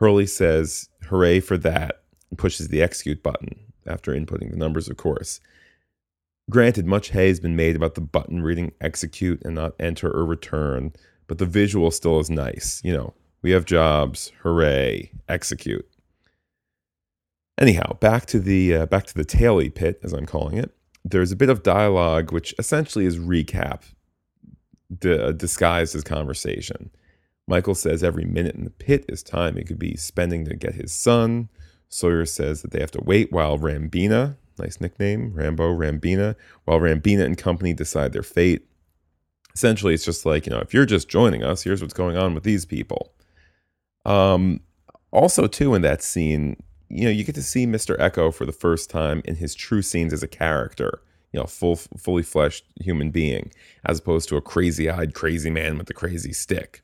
Hurley 0.00 0.26
says, 0.26 0.88
"Hooray 1.04 1.40
for 1.40 1.56
that!" 1.58 2.02
and 2.30 2.38
pushes 2.38 2.68
the 2.68 2.82
execute 2.82 3.22
button 3.22 3.72
after 3.86 4.12
inputting 4.12 4.50
the 4.50 4.56
numbers, 4.56 4.88
of 4.88 4.96
course. 4.96 5.40
Granted, 6.50 6.86
much 6.86 7.10
hay 7.10 7.28
has 7.28 7.40
been 7.40 7.56
made 7.56 7.76
about 7.76 7.94
the 7.94 8.00
button 8.00 8.42
reading 8.42 8.72
execute 8.80 9.42
and 9.44 9.54
not 9.54 9.74
enter 9.80 10.10
or 10.10 10.26
return, 10.26 10.92
but 11.26 11.38
the 11.38 11.46
visual 11.46 11.90
still 11.90 12.20
is 12.20 12.28
nice. 12.28 12.82
You 12.84 12.92
know, 12.92 13.14
we 13.40 13.52
have 13.52 13.64
jobs, 13.64 14.32
hooray, 14.42 15.10
execute. 15.28 15.88
Anyhow, 17.58 17.94
back 17.94 18.26
to 18.26 18.40
the 18.40 18.74
uh, 18.74 18.86
back 18.86 19.04
to 19.06 19.14
the 19.14 19.24
taily 19.24 19.72
pit, 19.72 20.00
as 20.02 20.12
I'm 20.12 20.26
calling 20.26 20.58
it. 20.58 20.74
There's 21.04 21.32
a 21.32 21.36
bit 21.36 21.50
of 21.50 21.62
dialogue 21.62 22.32
which 22.32 22.54
essentially 22.58 23.04
is 23.04 23.18
recap, 23.18 23.82
d- 24.98 25.32
disguised 25.36 25.94
as 25.94 26.02
conversation. 26.02 26.90
Michael 27.46 27.74
says 27.74 28.02
every 28.02 28.24
minute 28.24 28.54
in 28.54 28.64
the 28.64 28.70
pit 28.70 29.04
is 29.08 29.22
time 29.22 29.56
he 29.56 29.64
could 29.64 29.78
be 29.78 29.96
spending 29.96 30.44
to 30.46 30.56
get 30.56 30.74
his 30.74 30.92
son. 30.92 31.50
Sawyer 31.88 32.24
says 32.24 32.62
that 32.62 32.70
they 32.70 32.80
have 32.80 32.90
to 32.92 33.02
wait 33.04 33.30
while 33.30 33.58
Rambina, 33.58 34.36
nice 34.58 34.80
nickname, 34.80 35.32
Rambo, 35.34 35.74
Rambina, 35.74 36.36
while 36.64 36.80
Rambina 36.80 37.24
and 37.24 37.36
company 37.36 37.74
decide 37.74 38.12
their 38.12 38.22
fate. 38.22 38.66
Essentially, 39.54 39.94
it's 39.94 40.04
just 40.04 40.26
like, 40.26 40.46
you 40.46 40.50
know, 40.50 40.58
if 40.58 40.74
you're 40.74 40.86
just 40.86 41.08
joining 41.08 41.44
us, 41.44 41.62
here's 41.62 41.82
what's 41.82 41.94
going 41.94 42.16
on 42.16 42.34
with 42.34 42.42
these 42.42 42.64
people. 42.64 43.12
Um, 44.04 44.60
also, 45.12 45.46
too, 45.46 45.74
in 45.74 45.82
that 45.82 46.02
scene, 46.02 46.56
you 46.94 47.04
know, 47.04 47.10
you 47.10 47.24
get 47.24 47.34
to 47.34 47.42
see 47.42 47.66
Mr. 47.66 47.98
Eko 47.98 48.32
for 48.32 48.46
the 48.46 48.52
first 48.52 48.88
time 48.88 49.20
in 49.24 49.34
his 49.34 49.54
true 49.54 49.82
scenes 49.82 50.12
as 50.12 50.22
a 50.22 50.28
character, 50.28 51.02
you 51.32 51.40
know, 51.40 51.46
full, 51.46 51.74
fully 51.74 52.22
fleshed 52.22 52.64
human 52.80 53.10
being, 53.10 53.50
as 53.84 53.98
opposed 53.98 54.28
to 54.28 54.36
a 54.36 54.40
crazy 54.40 54.88
eyed, 54.88 55.12
crazy 55.12 55.50
man 55.50 55.76
with 55.76 55.88
the 55.88 55.92
crazy 55.92 56.32
stick. 56.32 56.82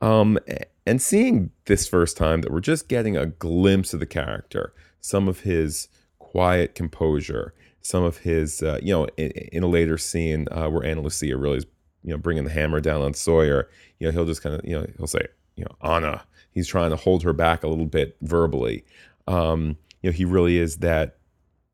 Um, 0.00 0.38
and 0.86 1.02
seeing 1.02 1.50
this 1.66 1.86
first 1.86 2.16
time 2.16 2.40
that 2.40 2.50
we're 2.50 2.60
just 2.60 2.88
getting 2.88 3.16
a 3.16 3.26
glimpse 3.26 3.92
of 3.92 4.00
the 4.00 4.06
character, 4.06 4.72
some 5.00 5.28
of 5.28 5.40
his 5.40 5.88
quiet 6.18 6.74
composure, 6.74 7.52
some 7.82 8.04
of 8.04 8.18
his, 8.18 8.62
uh, 8.62 8.78
you 8.82 8.92
know, 8.92 9.06
in, 9.18 9.30
in, 9.30 9.62
a 9.62 9.68
later 9.68 9.98
scene 9.98 10.48
uh, 10.50 10.68
where 10.68 10.84
Ana 10.84 11.02
Lucia 11.02 11.36
really 11.36 11.58
is, 11.58 11.66
you 12.02 12.10
know, 12.10 12.18
bringing 12.18 12.44
the 12.44 12.50
hammer 12.50 12.80
down 12.80 13.02
on 13.02 13.12
Sawyer, 13.12 13.68
you 13.98 14.06
know, 14.06 14.12
he'll 14.12 14.24
just 14.24 14.42
kind 14.42 14.54
of, 14.54 14.64
you 14.64 14.78
know, 14.78 14.86
he'll 14.96 15.06
say, 15.06 15.26
you 15.56 15.64
know, 15.64 15.76
Anna, 15.82 16.24
he's 16.50 16.66
trying 16.66 16.90
to 16.90 16.96
hold 16.96 17.22
her 17.22 17.32
back 17.32 17.62
a 17.62 17.68
little 17.68 17.86
bit 17.86 18.16
verbally. 18.22 18.84
Um, 19.26 19.76
you 20.02 20.10
know, 20.10 20.14
he 20.14 20.24
really 20.24 20.58
is 20.58 20.78
that, 20.78 21.16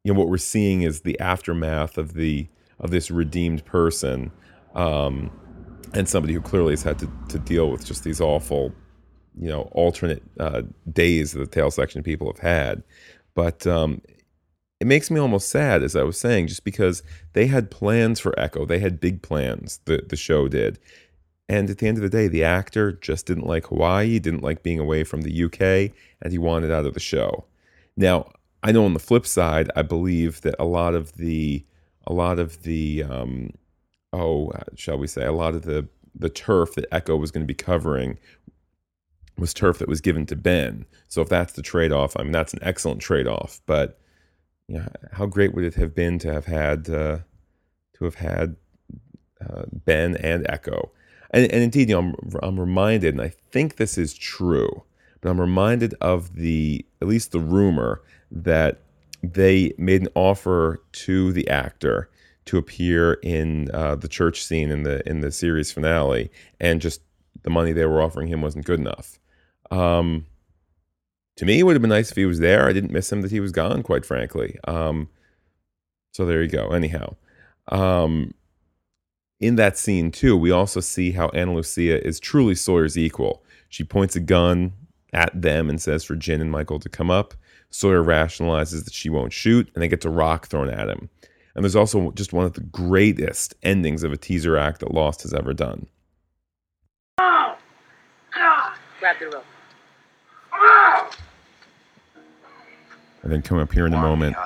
you 0.04 0.12
know, 0.12 0.18
what 0.18 0.28
we're 0.28 0.38
seeing 0.38 0.82
is 0.82 1.02
the 1.02 1.18
aftermath 1.20 1.98
of 1.98 2.14
the, 2.14 2.46
of 2.80 2.90
this 2.90 3.10
redeemed 3.10 3.64
person. 3.64 4.32
Um, 4.74 5.30
and 5.94 6.08
somebody 6.08 6.32
who 6.32 6.40
clearly 6.40 6.72
has 6.72 6.82
had 6.82 6.98
to, 7.00 7.10
to 7.28 7.38
deal 7.38 7.70
with 7.70 7.84
just 7.84 8.04
these 8.04 8.20
awful, 8.20 8.72
you 9.38 9.48
know, 9.48 9.68
alternate 9.72 10.22
uh, 10.40 10.62
days 10.92 11.32
that 11.32 11.38
the 11.38 11.46
tail 11.46 11.70
section 11.70 12.02
people 12.02 12.26
have 12.28 12.38
had. 12.38 12.82
But 13.34 13.66
um, 13.66 14.00
it 14.80 14.86
makes 14.86 15.10
me 15.10 15.20
almost 15.20 15.48
sad, 15.48 15.82
as 15.82 15.94
I 15.94 16.02
was 16.02 16.18
saying, 16.18 16.48
just 16.48 16.64
because 16.64 17.02
they 17.34 17.46
had 17.46 17.70
plans 17.70 18.18
for 18.20 18.32
Eko. 18.32 18.66
They 18.66 18.78
had 18.78 19.00
big 19.00 19.22
plans, 19.22 19.80
the, 19.84 20.02
the 20.08 20.16
show 20.16 20.48
did. 20.48 20.78
And 21.48 21.68
at 21.68 21.78
the 21.78 21.88
end 21.88 21.98
of 21.98 22.02
the 22.02 22.08
day, 22.08 22.28
the 22.28 22.44
actor 22.44 22.92
just 22.92 23.26
didn't 23.26 23.46
like 23.46 23.66
Hawaii, 23.66 24.18
didn't 24.18 24.42
like 24.42 24.62
being 24.62 24.78
away 24.78 25.04
from 25.04 25.22
the 25.22 25.44
UK, 25.44 25.94
and 26.22 26.32
he 26.32 26.38
wanted 26.38 26.70
out 26.70 26.86
of 26.86 26.94
the 26.94 27.00
show. 27.00 27.44
Now, 27.96 28.30
I 28.62 28.72
know 28.72 28.84
on 28.84 28.94
the 28.94 29.00
flip 29.00 29.26
side, 29.26 29.70
I 29.76 29.82
believe 29.82 30.40
that 30.42 30.54
a 30.58 30.64
lot 30.64 30.94
of 30.94 31.14
the 31.14 31.64
a 32.06 32.12
lot 32.12 32.38
of 32.38 32.62
the 32.62 33.04
um, 33.04 33.50
oh, 34.12 34.52
shall 34.76 34.98
we 34.98 35.06
say, 35.06 35.24
a 35.24 35.32
lot 35.32 35.54
of 35.54 35.62
the 35.62 35.88
the 36.14 36.30
turf 36.30 36.74
that 36.74 36.90
Eko 36.90 37.18
was 37.18 37.30
going 37.30 37.42
to 37.42 37.46
be 37.46 37.54
covering 37.54 38.18
was 39.38 39.54
turf 39.54 39.78
that 39.78 39.88
was 39.88 40.00
given 40.00 40.26
to 40.26 40.36
Ben. 40.36 40.84
So 41.08 41.22
if 41.22 41.28
that's 41.28 41.54
the 41.54 41.62
trade 41.62 41.92
off, 41.92 42.16
I 42.16 42.22
mean 42.22 42.32
that's 42.32 42.52
an 42.52 42.60
excellent 42.62 43.00
trade 43.00 43.26
off. 43.26 43.60
But 43.66 43.98
you 44.68 44.78
know, 44.78 44.88
how 45.12 45.26
great 45.26 45.54
would 45.54 45.64
it 45.64 45.74
have 45.74 45.94
been 45.94 46.18
to 46.20 46.32
have 46.32 46.46
had 46.46 46.88
uh, 46.88 47.18
to 47.94 48.04
have 48.04 48.14
had 48.16 48.56
uh, 49.40 49.64
Ben 49.72 50.16
and 50.16 50.44
Eko? 50.46 50.90
And, 51.32 51.50
and 51.50 51.62
indeed, 51.62 51.88
you 51.88 52.00
know, 52.00 52.14
I'm, 52.22 52.38
I'm 52.42 52.60
reminded, 52.60 53.14
and 53.14 53.22
I 53.22 53.32
think 53.50 53.76
this 53.76 53.96
is 53.96 54.14
true, 54.14 54.82
but 55.20 55.30
I'm 55.30 55.40
reminded 55.40 55.94
of 56.00 56.34
the 56.34 56.84
at 57.00 57.08
least 57.08 57.32
the 57.32 57.40
rumor 57.40 58.02
that 58.30 58.80
they 59.22 59.72
made 59.78 60.02
an 60.02 60.08
offer 60.14 60.82
to 60.92 61.32
the 61.32 61.48
actor 61.48 62.10
to 62.44 62.58
appear 62.58 63.14
in 63.22 63.70
uh, 63.72 63.94
the 63.94 64.08
church 64.08 64.44
scene 64.44 64.70
in 64.70 64.82
the 64.82 65.08
in 65.08 65.20
the 65.20 65.30
series 65.30 65.72
finale, 65.72 66.30
and 66.60 66.80
just 66.80 67.00
the 67.42 67.50
money 67.50 67.72
they 67.72 67.86
were 67.86 68.02
offering 68.02 68.28
him 68.28 68.42
wasn't 68.42 68.66
good 68.66 68.80
enough. 68.80 69.18
Um, 69.70 70.26
to 71.36 71.46
me, 71.46 71.58
it 71.58 71.62
would 71.62 71.74
have 71.74 71.82
been 71.82 71.88
nice 71.88 72.10
if 72.10 72.16
he 72.16 72.26
was 72.26 72.40
there. 72.40 72.68
I 72.68 72.72
didn't 72.72 72.92
miss 72.92 73.10
him 73.10 73.22
that 73.22 73.30
he 73.30 73.40
was 73.40 73.52
gone, 73.52 73.82
quite 73.82 74.04
frankly. 74.04 74.58
Um, 74.64 75.08
so 76.12 76.26
there 76.26 76.42
you 76.42 76.48
go. 76.48 76.68
Anyhow, 76.68 77.16
um, 77.68 78.34
in 79.42 79.56
that 79.56 79.76
scene 79.76 80.10
too, 80.10 80.36
we 80.36 80.50
also 80.50 80.80
see 80.80 81.10
how 81.10 81.28
Ana 81.30 81.52
Lucia 81.54 82.02
is 82.06 82.18
truly 82.20 82.54
Sawyer's 82.54 82.96
equal. 82.96 83.42
She 83.68 83.84
points 83.84 84.16
a 84.16 84.20
gun 84.20 84.72
at 85.12 85.38
them 85.40 85.68
and 85.68 85.80
says 85.80 86.04
for 86.04 86.14
Jin 86.14 86.40
and 86.40 86.50
Michael 86.50 86.78
to 86.80 86.88
come 86.88 87.10
up. 87.10 87.34
Sawyer 87.70 88.02
rationalizes 88.02 88.84
that 88.84 88.92
she 88.94 89.08
won't 89.10 89.32
shoot, 89.32 89.68
and 89.74 89.82
they 89.82 89.88
get 89.88 90.04
a 90.04 90.10
rock 90.10 90.46
thrown 90.46 90.68
at 90.68 90.88
him. 90.88 91.08
And 91.54 91.64
there's 91.64 91.76
also 91.76 92.10
just 92.12 92.32
one 92.32 92.44
of 92.44 92.52
the 92.52 92.60
greatest 92.60 93.54
endings 93.62 94.02
of 94.04 94.12
a 94.12 94.16
teaser 94.16 94.56
act 94.56 94.80
that 94.80 94.92
Lost 94.92 95.22
has 95.22 95.34
ever 95.34 95.52
done. 95.52 95.86
Grab 97.18 97.56
the 99.18 99.26
rope. 99.26 99.44
And 103.22 103.32
then 103.32 103.42
come 103.42 103.58
up 103.58 103.72
here 103.72 103.86
in 103.86 103.94
a 103.94 104.00
moment, 104.00 104.36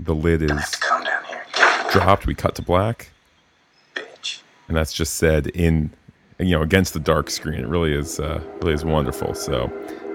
the 0.00 0.14
lid 0.14 0.42
is 0.42 0.50
Calm 0.76 1.04
down 1.04 1.24
here. 1.24 1.44
dropped. 1.92 2.26
We 2.26 2.34
cut 2.34 2.54
to 2.56 2.62
black, 2.62 3.11
Bitch. 3.11 3.11
And 4.72 4.78
that's 4.78 4.94
just 4.94 5.16
said 5.16 5.48
in, 5.48 5.92
you 6.38 6.56
know, 6.56 6.62
against 6.62 6.94
the 6.94 6.98
dark 6.98 7.28
screen. 7.28 7.60
It 7.60 7.68
really 7.68 7.92
is, 7.92 8.18
uh, 8.18 8.42
really 8.62 8.72
is 8.72 8.86
wonderful. 8.86 9.34
So, 9.34 9.64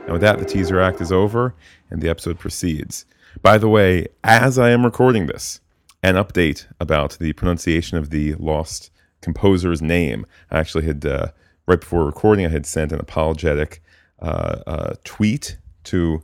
and 0.06 0.14
with 0.14 0.22
that, 0.22 0.40
the 0.40 0.46
teaser 0.46 0.80
act 0.80 1.00
is 1.00 1.12
over, 1.12 1.54
and 1.92 2.02
the 2.02 2.10
episode 2.10 2.40
proceeds. 2.40 3.06
By 3.44 3.60
the 3.60 3.70
way, 3.70 4.08
as 4.24 4.58
I 4.58 4.72
am 4.72 4.84
recording 4.84 5.28
this, 5.28 5.62
an 6.02 6.16
update 6.16 6.66
about 6.80 7.20
the 7.20 7.34
pronunciation 7.34 8.00
of 8.00 8.10
the 8.10 8.34
lost 8.40 8.90
composer's 9.22 9.80
name. 9.80 10.26
I 10.50 10.58
actually 10.58 10.86
had 10.86 11.06
uh, 11.06 11.28
right 11.68 11.80
before 11.80 12.04
recording, 12.04 12.44
I 12.44 12.50
had 12.50 12.66
sent 12.66 12.92
an 12.92 13.00
apologetic 13.00 13.84
uh, 14.20 14.64
uh, 14.66 14.94
tweet 15.04 15.60
to 15.84 16.24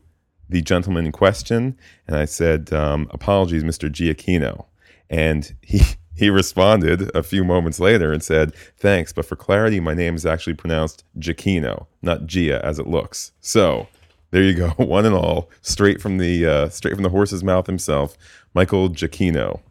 the 0.49 0.63
gentleman 0.63 1.05
in 1.05 1.11
question, 1.11 1.77
and 2.07 2.17
I 2.17 2.25
said, 2.25 2.73
um, 2.73 3.07
"Apologies, 3.11 3.63
Mr. 3.63 3.91
Giacchino," 3.91 4.65
and 5.07 5.55
he 5.61 5.83
he 6.15 6.29
responded 6.29 7.09
a 7.15 7.23
few 7.23 7.43
moments 7.43 7.79
later 7.79 8.11
and 8.11 8.23
said, 8.23 8.53
"Thanks, 8.77 9.13
but 9.13 9.25
for 9.25 9.35
clarity, 9.35 9.79
my 9.79 9.93
name 9.93 10.15
is 10.15 10.25
actually 10.25 10.53
pronounced 10.55 11.03
Giacchino, 11.17 11.87
not 12.01 12.25
Gia 12.27 12.63
as 12.65 12.79
it 12.79 12.87
looks." 12.87 13.31
So 13.41 13.87
there 14.31 14.43
you 14.43 14.53
go, 14.53 14.69
one 14.77 15.05
and 15.05 15.15
all, 15.15 15.49
straight 15.61 16.01
from 16.01 16.17
the 16.17 16.45
uh, 16.45 16.69
straight 16.69 16.95
from 16.95 17.03
the 17.03 17.09
horse's 17.09 17.43
mouth 17.43 17.67
himself, 17.67 18.17
Michael 18.53 18.89
Giacchino. 18.89 19.61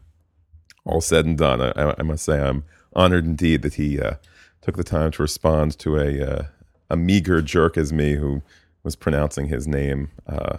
All 0.85 1.01
said 1.01 1.25
and 1.25 1.37
done, 1.37 1.61
I, 1.61 1.95
I 1.97 2.03
must 2.03 2.25
say 2.25 2.41
I'm 2.41 2.65
honored 2.93 3.25
indeed 3.25 3.61
that 3.61 3.75
he 3.75 3.99
uh, 3.99 4.15
took 4.61 4.75
the 4.75 4.83
time 4.83 5.11
to 5.11 5.21
respond 5.21 5.77
to 5.79 5.97
a 5.97 6.29
uh, 6.29 6.43
a 6.89 6.97
meager 6.97 7.41
jerk 7.41 7.77
as 7.77 7.91
me 7.93 8.15
who 8.15 8.41
was 8.83 8.95
pronouncing 8.95 9.47
his 9.47 9.67
name 9.67 10.11
uh, 10.27 10.57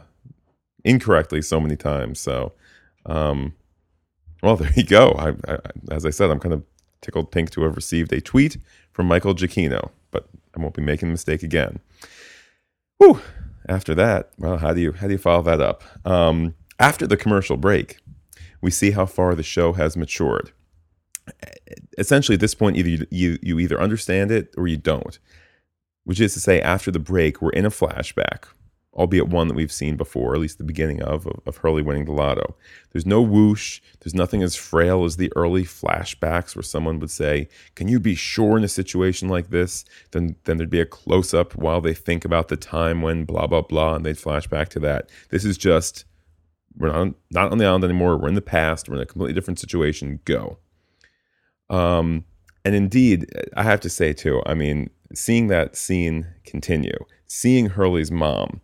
incorrectly 0.85 1.43
so 1.43 1.61
many 1.61 1.77
times. 1.77 2.21
So, 2.21 2.53
um, 3.07 3.55
well, 4.45 4.57
there 4.59 4.73
you 4.77 4.85
go. 4.85 5.13
I, 5.13 5.53
I, 5.53 5.59
as 5.91 6.05
I 6.07 6.11
said, 6.11 6.31
I'm 6.31 6.39
kind 6.39 6.55
of 6.55 6.63
tickled 7.01 7.33
pink 7.33 7.51
to 7.51 7.63
have 7.63 7.77
received 7.77 8.13
a 8.13 8.21
tweet 8.21 8.59
from 8.93 9.07
Michael 9.07 9.35
Giacchino, 9.35 9.91
but 10.11 10.29
I 10.57 10.61
won't 10.61 10.75
be 10.75 10.83
making 10.83 11.09
the 11.09 11.13
mistake 11.13 11.43
again. 11.43 11.81
Whew. 12.99 13.21
After 13.67 13.95
that, 13.95 14.31
well, 14.39 14.59
how 14.59 14.75
do 14.75 14.81
you 14.83 14.93
how 14.93 15.07
do 15.07 15.15
you 15.15 15.19
follow 15.19 15.43
that 15.43 15.61
up? 15.61 15.83
Um, 16.07 16.55
after 16.79 17.07
the 17.07 17.17
commercial 17.17 17.57
break, 17.57 17.99
we 18.61 18.71
see 18.71 18.91
how 18.91 19.07
far 19.07 19.35
the 19.35 19.43
show 19.43 19.73
has 19.73 19.97
matured. 19.97 20.53
Essentially, 21.97 22.35
at 22.35 22.41
this 22.41 22.55
point, 22.55 22.77
either 22.77 22.91
you, 22.91 23.07
you 23.11 23.39
you 23.41 23.59
either 23.59 23.81
understand 23.81 24.31
it 24.31 24.53
or 24.59 24.69
you 24.69 24.77
don't. 24.77 25.19
Which 26.05 26.21
is 26.21 26.35
to 26.35 26.41
say, 26.41 26.61
after 26.61 26.91
the 26.91 26.99
break, 26.99 27.41
we're 27.41 27.51
in 27.51 27.65
a 27.65 27.71
flashback, 27.71 28.45
albeit 28.95 29.29
one 29.29 29.49
that 29.49 29.55
we've 29.55 29.73
seen 29.73 29.97
before, 29.97 30.35
at 30.35 30.41
least 30.41 30.59
the 30.59 30.65
beginning 30.65 31.03
of, 31.03 31.27
of, 31.27 31.41
of 31.47 31.57
Hurley 31.59 31.83
winning 31.83 32.05
the 32.05 32.13
lotto. 32.13 32.55
There's 32.93 33.07
no 33.07 33.21
whoosh. 33.21 33.81
There's 34.01 34.15
nothing 34.15 34.43
as 34.43 34.55
frail 34.55 35.05
as 35.05 35.17
the 35.17 35.33
early 35.35 35.65
flashbacks 35.65 36.55
where 36.55 36.63
someone 36.63 37.01
would 37.01 37.11
say, 37.11 37.49
Can 37.75 37.89
you 37.89 37.99
be 37.99 38.15
sure 38.15 38.57
in 38.57 38.65
a 38.65 38.69
situation 38.69 39.29
like 39.29 39.51
this? 39.51 39.85
Then, 40.13 40.37
then 40.45 40.59
there'd 40.59 40.71
be 40.71 40.81
a 40.81 40.87
close 40.87 41.35
up 41.35 41.57
while 41.57 41.81
they 41.81 41.95
think 41.95 42.25
about 42.25 42.49
the 42.49 42.57
time 42.57 43.03
when 43.03 43.25
blah, 43.25 43.47
blah, 43.47 43.63
blah, 43.63 43.97
and 43.97 44.07
they'd 44.07 44.19
flash 44.19 44.47
back 44.47 44.69
to 44.71 44.81
that. 44.81 45.11
This 45.31 45.45
is 45.45 45.59
just, 45.59 46.05
we're 46.77 46.93
not, 46.93 47.15
not 47.31 47.53
on 47.53 47.59
the 47.59 47.67
island 47.67 47.85
anymore. 47.85 48.17
We're 48.17 48.29
in 48.29 48.35
the 48.35 48.43
past. 48.43 48.89
We're 48.89 48.97
in 48.97 49.03
a 49.03 49.07
completely 49.07 49.35
different 49.35 49.59
situation. 49.59 50.21
Go. 50.25 50.59
Um, 51.69 52.25
and 52.65 52.75
indeed, 52.75 53.27
I 53.57 53.63
have 53.63 53.81
to 53.81 53.91
say 53.91 54.13
too, 54.13 54.43
I 54.47 54.55
mean, 54.55 54.91
seeing 55.13 55.49
that 55.49 55.77
scene 55.77 56.27
continue, 56.45 56.97
seeing 57.27 57.71
Hurley's 57.71 58.11
mom, 58.11 58.61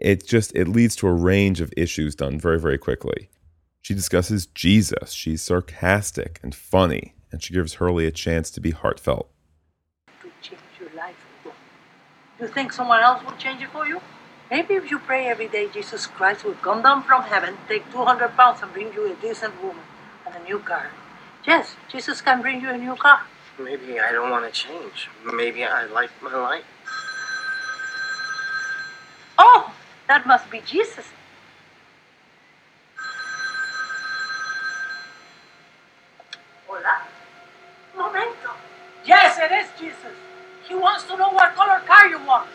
it 0.00 0.26
just 0.26 0.52
it 0.56 0.68
leads 0.68 0.96
to 0.96 1.08
a 1.08 1.12
range 1.12 1.60
of 1.60 1.72
issues 1.76 2.14
done 2.14 2.40
very, 2.40 2.58
very 2.58 2.78
quickly. 2.78 3.28
She 3.82 3.94
discusses 3.94 4.46
Jesus. 4.46 5.12
She's 5.12 5.42
sarcastic 5.42 6.40
and 6.42 6.54
funny, 6.54 7.14
and 7.32 7.42
she 7.42 7.54
gives 7.54 7.74
Hurley 7.74 8.06
a 8.06 8.10
chance 8.10 8.50
to 8.52 8.60
be 8.60 8.72
heartfelt. 8.72 9.30
to 10.22 10.30
change 10.42 10.62
your 10.80 10.90
life. 10.96 11.16
You 12.40 12.48
think 12.48 12.72
someone 12.72 13.02
else 13.02 13.22
will 13.24 13.36
change 13.36 13.62
it 13.62 13.68
for 13.70 13.86
you? 13.86 14.00
Maybe 14.50 14.74
if 14.74 14.90
you 14.90 14.98
pray 14.98 15.26
every 15.28 15.48
day, 15.48 15.68
Jesus 15.72 16.06
Christ 16.06 16.44
will 16.44 16.54
come 16.54 16.82
down 16.82 17.02
from 17.04 17.22
heaven, 17.22 17.56
take 17.68 17.90
200 17.92 18.36
pounds, 18.36 18.62
and 18.62 18.72
bring 18.72 18.92
you 18.94 19.12
a 19.12 19.14
decent 19.16 19.62
woman 19.62 19.84
and 20.26 20.34
a 20.34 20.42
new 20.44 20.58
car. 20.58 20.90
Yes, 21.46 21.76
Jesus 21.90 22.20
can 22.20 22.42
bring 22.42 22.60
you 22.60 22.70
a 22.70 22.78
new 22.78 22.96
car. 22.96 23.20
Maybe 23.58 24.00
I 24.00 24.12
don't 24.12 24.30
want 24.30 24.46
to 24.46 24.50
change. 24.52 25.08
Maybe 25.34 25.64
I 25.64 25.84
like 25.86 26.10
my 26.22 26.34
life. 26.34 26.64
Oh, 29.38 29.72
that 30.10 30.26
must 30.26 30.50
be 30.50 30.60
Jesus. 30.66 31.04
Hola. 36.66 37.02
Momento. 37.96 38.50
Yes, 39.04 39.38
it 39.38 39.52
is 39.52 39.68
Jesus. 39.78 40.16
He 40.68 40.74
wants 40.74 41.04
to 41.04 41.16
know 41.16 41.28
what 41.30 41.54
color 41.54 41.80
car 41.86 42.08
you 42.08 42.18
want. 42.26 42.48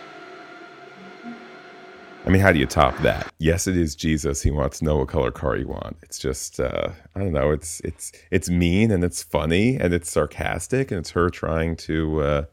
I 2.25 2.29
mean, 2.29 2.41
how 2.41 2.51
do 2.51 2.59
you 2.59 2.65
top 2.65 2.97
that? 2.97 3.31
Yes, 3.37 3.67
it 3.67 3.77
is 3.77 3.95
Jesus. 3.95 4.41
He 4.41 4.51
wants 4.51 4.79
to 4.79 4.85
know 4.85 4.97
what 4.97 5.07
color 5.07 5.31
car 5.31 5.55
you 5.55 5.69
want. 5.69 5.95
It's 6.03 6.19
just, 6.19 6.59
uh, 6.59 6.89
I 7.15 7.19
don't 7.19 7.31
know. 7.31 7.51
It's 7.51 7.79
it's 7.85 8.11
it's 8.31 8.49
mean 8.49 8.91
and 8.91 9.01
it's 9.01 9.23
funny 9.23 9.77
and 9.77 9.93
it's 9.93 10.11
sarcastic 10.11 10.91
and 10.91 10.99
it's 10.99 11.11
her 11.11 11.29
trying 11.29 11.77
to, 11.87 12.21
uh, 12.21 12.45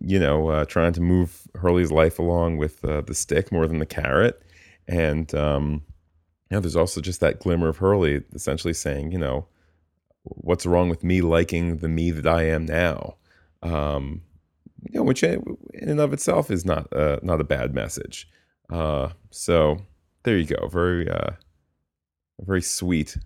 you 0.00 0.18
know, 0.18 0.48
uh, 0.48 0.64
trying 0.64 0.92
to 0.94 1.00
move 1.00 1.42
Hurley's 1.54 1.92
life 1.92 2.18
along 2.18 2.56
with 2.58 2.84
uh, 2.84 3.00
the 3.02 3.14
stick 3.14 3.50
more 3.52 3.66
than 3.66 3.78
the 3.78 3.86
carrot. 3.86 4.42
And 4.86 5.34
um, 5.34 5.82
you 6.50 6.56
know, 6.56 6.60
there's 6.60 6.76
also 6.76 7.00
just 7.00 7.20
that 7.20 7.40
glimmer 7.40 7.68
of 7.68 7.78
Hurley 7.78 8.22
essentially 8.34 8.74
saying, 8.74 9.12
you 9.12 9.18
know, 9.18 9.46
what's 10.22 10.66
wrong 10.66 10.88
with 10.88 11.04
me 11.04 11.20
liking 11.20 11.78
the 11.78 11.88
me 11.88 12.10
that 12.10 12.26
I 12.26 12.44
am 12.44 12.66
now? 12.66 13.16
Um, 13.62 14.22
you 14.82 15.00
know, 15.00 15.04
which 15.04 15.22
in 15.22 15.58
and 15.72 16.00
of 16.00 16.12
itself 16.12 16.50
is 16.50 16.64
not 16.64 16.92
uh, 16.92 17.18
not 17.22 17.40
a 17.40 17.44
bad 17.44 17.74
message. 17.74 18.28
Uh, 18.70 19.10
so 19.30 19.78
there 20.24 20.36
you 20.36 20.46
go. 20.46 20.68
Very, 20.68 21.08
uh, 21.08 21.32
very 22.40 22.62
sweet, 22.62 23.16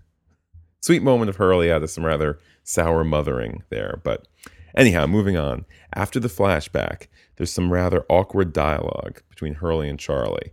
sweet 0.81 1.01
moment 1.01 1.29
of 1.29 1.37
Hurley 1.37 1.71
out 1.71 1.83
of 1.83 1.89
some 1.89 2.05
rather 2.05 2.39
sour 2.63 3.03
mothering 3.03 3.63
there. 3.69 3.99
But 4.03 4.27
anyhow, 4.75 5.05
moving 5.05 5.37
on. 5.37 5.65
After 5.93 6.19
the 6.19 6.27
flashback, 6.27 7.07
there's 7.35 7.51
some 7.51 7.71
rather 7.71 8.05
awkward 8.09 8.53
dialogue 8.53 9.21
between 9.29 9.55
Hurley 9.55 9.89
and 9.89 9.99
Charlie. 9.99 10.51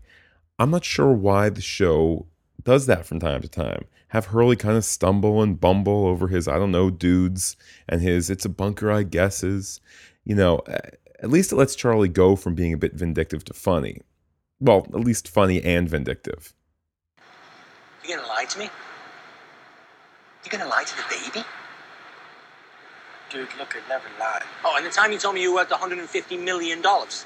I'm 0.58 0.70
not 0.70 0.84
sure 0.84 1.12
why 1.12 1.50
the 1.50 1.60
show 1.60 2.26
does 2.62 2.86
that 2.86 3.06
from 3.06 3.20
time 3.20 3.42
to 3.42 3.48
time. 3.48 3.84
Have 4.08 4.26
Hurley 4.26 4.56
kind 4.56 4.76
of 4.76 4.84
stumble 4.84 5.42
and 5.42 5.60
bumble 5.60 6.06
over 6.06 6.28
his, 6.28 6.48
I 6.48 6.58
don't 6.58 6.70
know, 6.70 6.90
dudes 6.90 7.56
and 7.88 8.00
his, 8.00 8.30
it's 8.30 8.44
a 8.44 8.48
bunker, 8.48 8.90
I 8.90 9.02
guesses. 9.02 9.80
You 10.24 10.34
know, 10.34 10.60
at 10.66 11.30
least 11.30 11.52
it 11.52 11.56
lets 11.56 11.74
Charlie 11.74 12.08
go 12.08 12.36
from 12.36 12.54
being 12.54 12.72
a 12.72 12.78
bit 12.78 12.94
vindictive 12.94 13.44
to 13.44 13.54
funny. 13.54 14.00
Well, 14.60 14.86
at 14.88 15.00
least 15.00 15.28
funny 15.28 15.62
and 15.62 15.88
vindictive. 15.88 16.54
You 18.04 18.16
gonna 18.16 18.28
lie 18.28 18.44
to 18.44 18.58
me? 18.58 18.70
You 20.44 20.50
gonna 20.50 20.68
lie 20.68 20.84
to 20.84 20.96
the 20.96 21.02
baby? 21.10 21.46
Dude, 23.30 23.48
look, 23.58 23.74
I'd 23.76 23.88
never 23.88 24.08
lie. 24.20 24.42
Oh, 24.64 24.76
and 24.76 24.86
the 24.86 24.90
time 24.90 25.10
you 25.12 25.18
told 25.18 25.34
me 25.34 25.42
you 25.42 25.50
were 25.50 25.56
worth 25.58 25.70
150 25.70 26.36
million 26.36 26.80
dollars. 26.80 27.24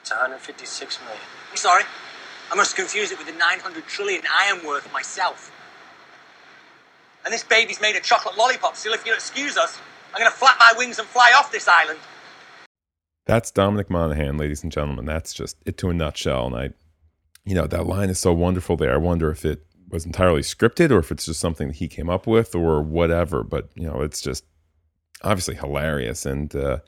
It's 0.00 0.10
156 0.10 1.00
million. 1.00 1.20
I'm 1.50 1.56
sorry. 1.56 1.84
I 2.50 2.54
must 2.54 2.74
confuse 2.76 3.12
it 3.12 3.18
with 3.18 3.26
the 3.26 3.34
900 3.34 3.86
trillion 3.86 4.22
I 4.34 4.44
am 4.44 4.66
worth 4.66 4.90
myself. 4.92 5.52
And 7.24 7.32
this 7.32 7.44
baby's 7.44 7.80
made 7.80 7.94
of 7.96 8.02
chocolate 8.02 8.36
lollipops, 8.36 8.80
so 8.80 8.92
if 8.92 9.06
you'll 9.06 9.14
excuse 9.14 9.56
us, 9.56 9.78
I'm 10.12 10.18
gonna 10.18 10.30
flap 10.30 10.56
my 10.58 10.72
wings 10.76 10.98
and 10.98 11.06
fly 11.06 11.32
off 11.36 11.52
this 11.52 11.68
island. 11.68 11.98
That's 13.26 13.50
Dominic 13.50 13.88
Monaghan, 13.88 14.36
ladies 14.36 14.62
and 14.62 14.72
gentlemen. 14.72 15.04
That's 15.04 15.32
just 15.32 15.56
it 15.64 15.78
to 15.78 15.90
a 15.90 15.94
nutshell. 15.94 16.46
And 16.46 16.56
I, 16.56 16.70
you 17.44 17.54
know, 17.54 17.66
that 17.66 17.86
line 17.86 18.10
is 18.10 18.18
so 18.18 18.32
wonderful 18.32 18.76
there. 18.76 18.92
I 18.92 18.96
wonder 18.96 19.30
if 19.30 19.44
it 19.44 19.64
was 19.88 20.04
entirely 20.04 20.40
scripted 20.40 20.90
or 20.90 20.98
if 20.98 21.12
it's 21.12 21.26
just 21.26 21.38
something 21.38 21.68
that 21.68 21.76
he 21.76 21.86
came 21.86 22.10
up 22.10 22.26
with 22.26 22.54
or 22.54 22.82
whatever. 22.82 23.44
But, 23.44 23.68
you 23.74 23.86
know, 23.86 24.00
it's 24.00 24.20
just 24.20 24.44
obviously 25.22 25.54
hilarious. 25.54 26.26
And, 26.26 26.54
uh, 26.54 26.78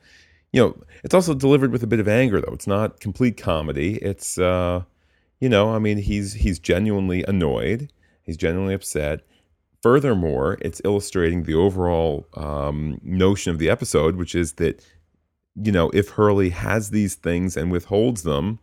you 0.51 0.61
know, 0.61 0.77
it's 1.03 1.13
also 1.13 1.33
delivered 1.33 1.71
with 1.71 1.83
a 1.83 1.87
bit 1.87 1.99
of 1.99 2.07
anger, 2.07 2.41
though. 2.41 2.53
It's 2.53 2.67
not 2.67 2.99
complete 2.99 3.37
comedy. 3.37 3.95
It's, 3.95 4.37
uh, 4.37 4.83
you 5.39 5.49
know, 5.49 5.73
I 5.75 5.79
mean, 5.79 5.97
he's 5.97 6.33
he's 6.33 6.59
genuinely 6.59 7.23
annoyed. 7.27 7.91
He's 8.23 8.37
genuinely 8.37 8.73
upset. 8.73 9.21
Furthermore, 9.81 10.57
it's 10.61 10.81
illustrating 10.83 11.43
the 11.43 11.53
overall 11.53 12.27
um, 12.33 12.99
notion 13.03 13.51
of 13.51 13.59
the 13.59 13.69
episode, 13.69 14.15
which 14.15 14.33
is 14.33 14.53
that 14.53 14.83
you 15.61 15.71
know, 15.71 15.89
if 15.93 16.09
Hurley 16.09 16.49
has 16.49 16.89
these 16.89 17.15
things 17.15 17.55
and 17.55 17.71
withholds 17.71 18.23
them 18.23 18.59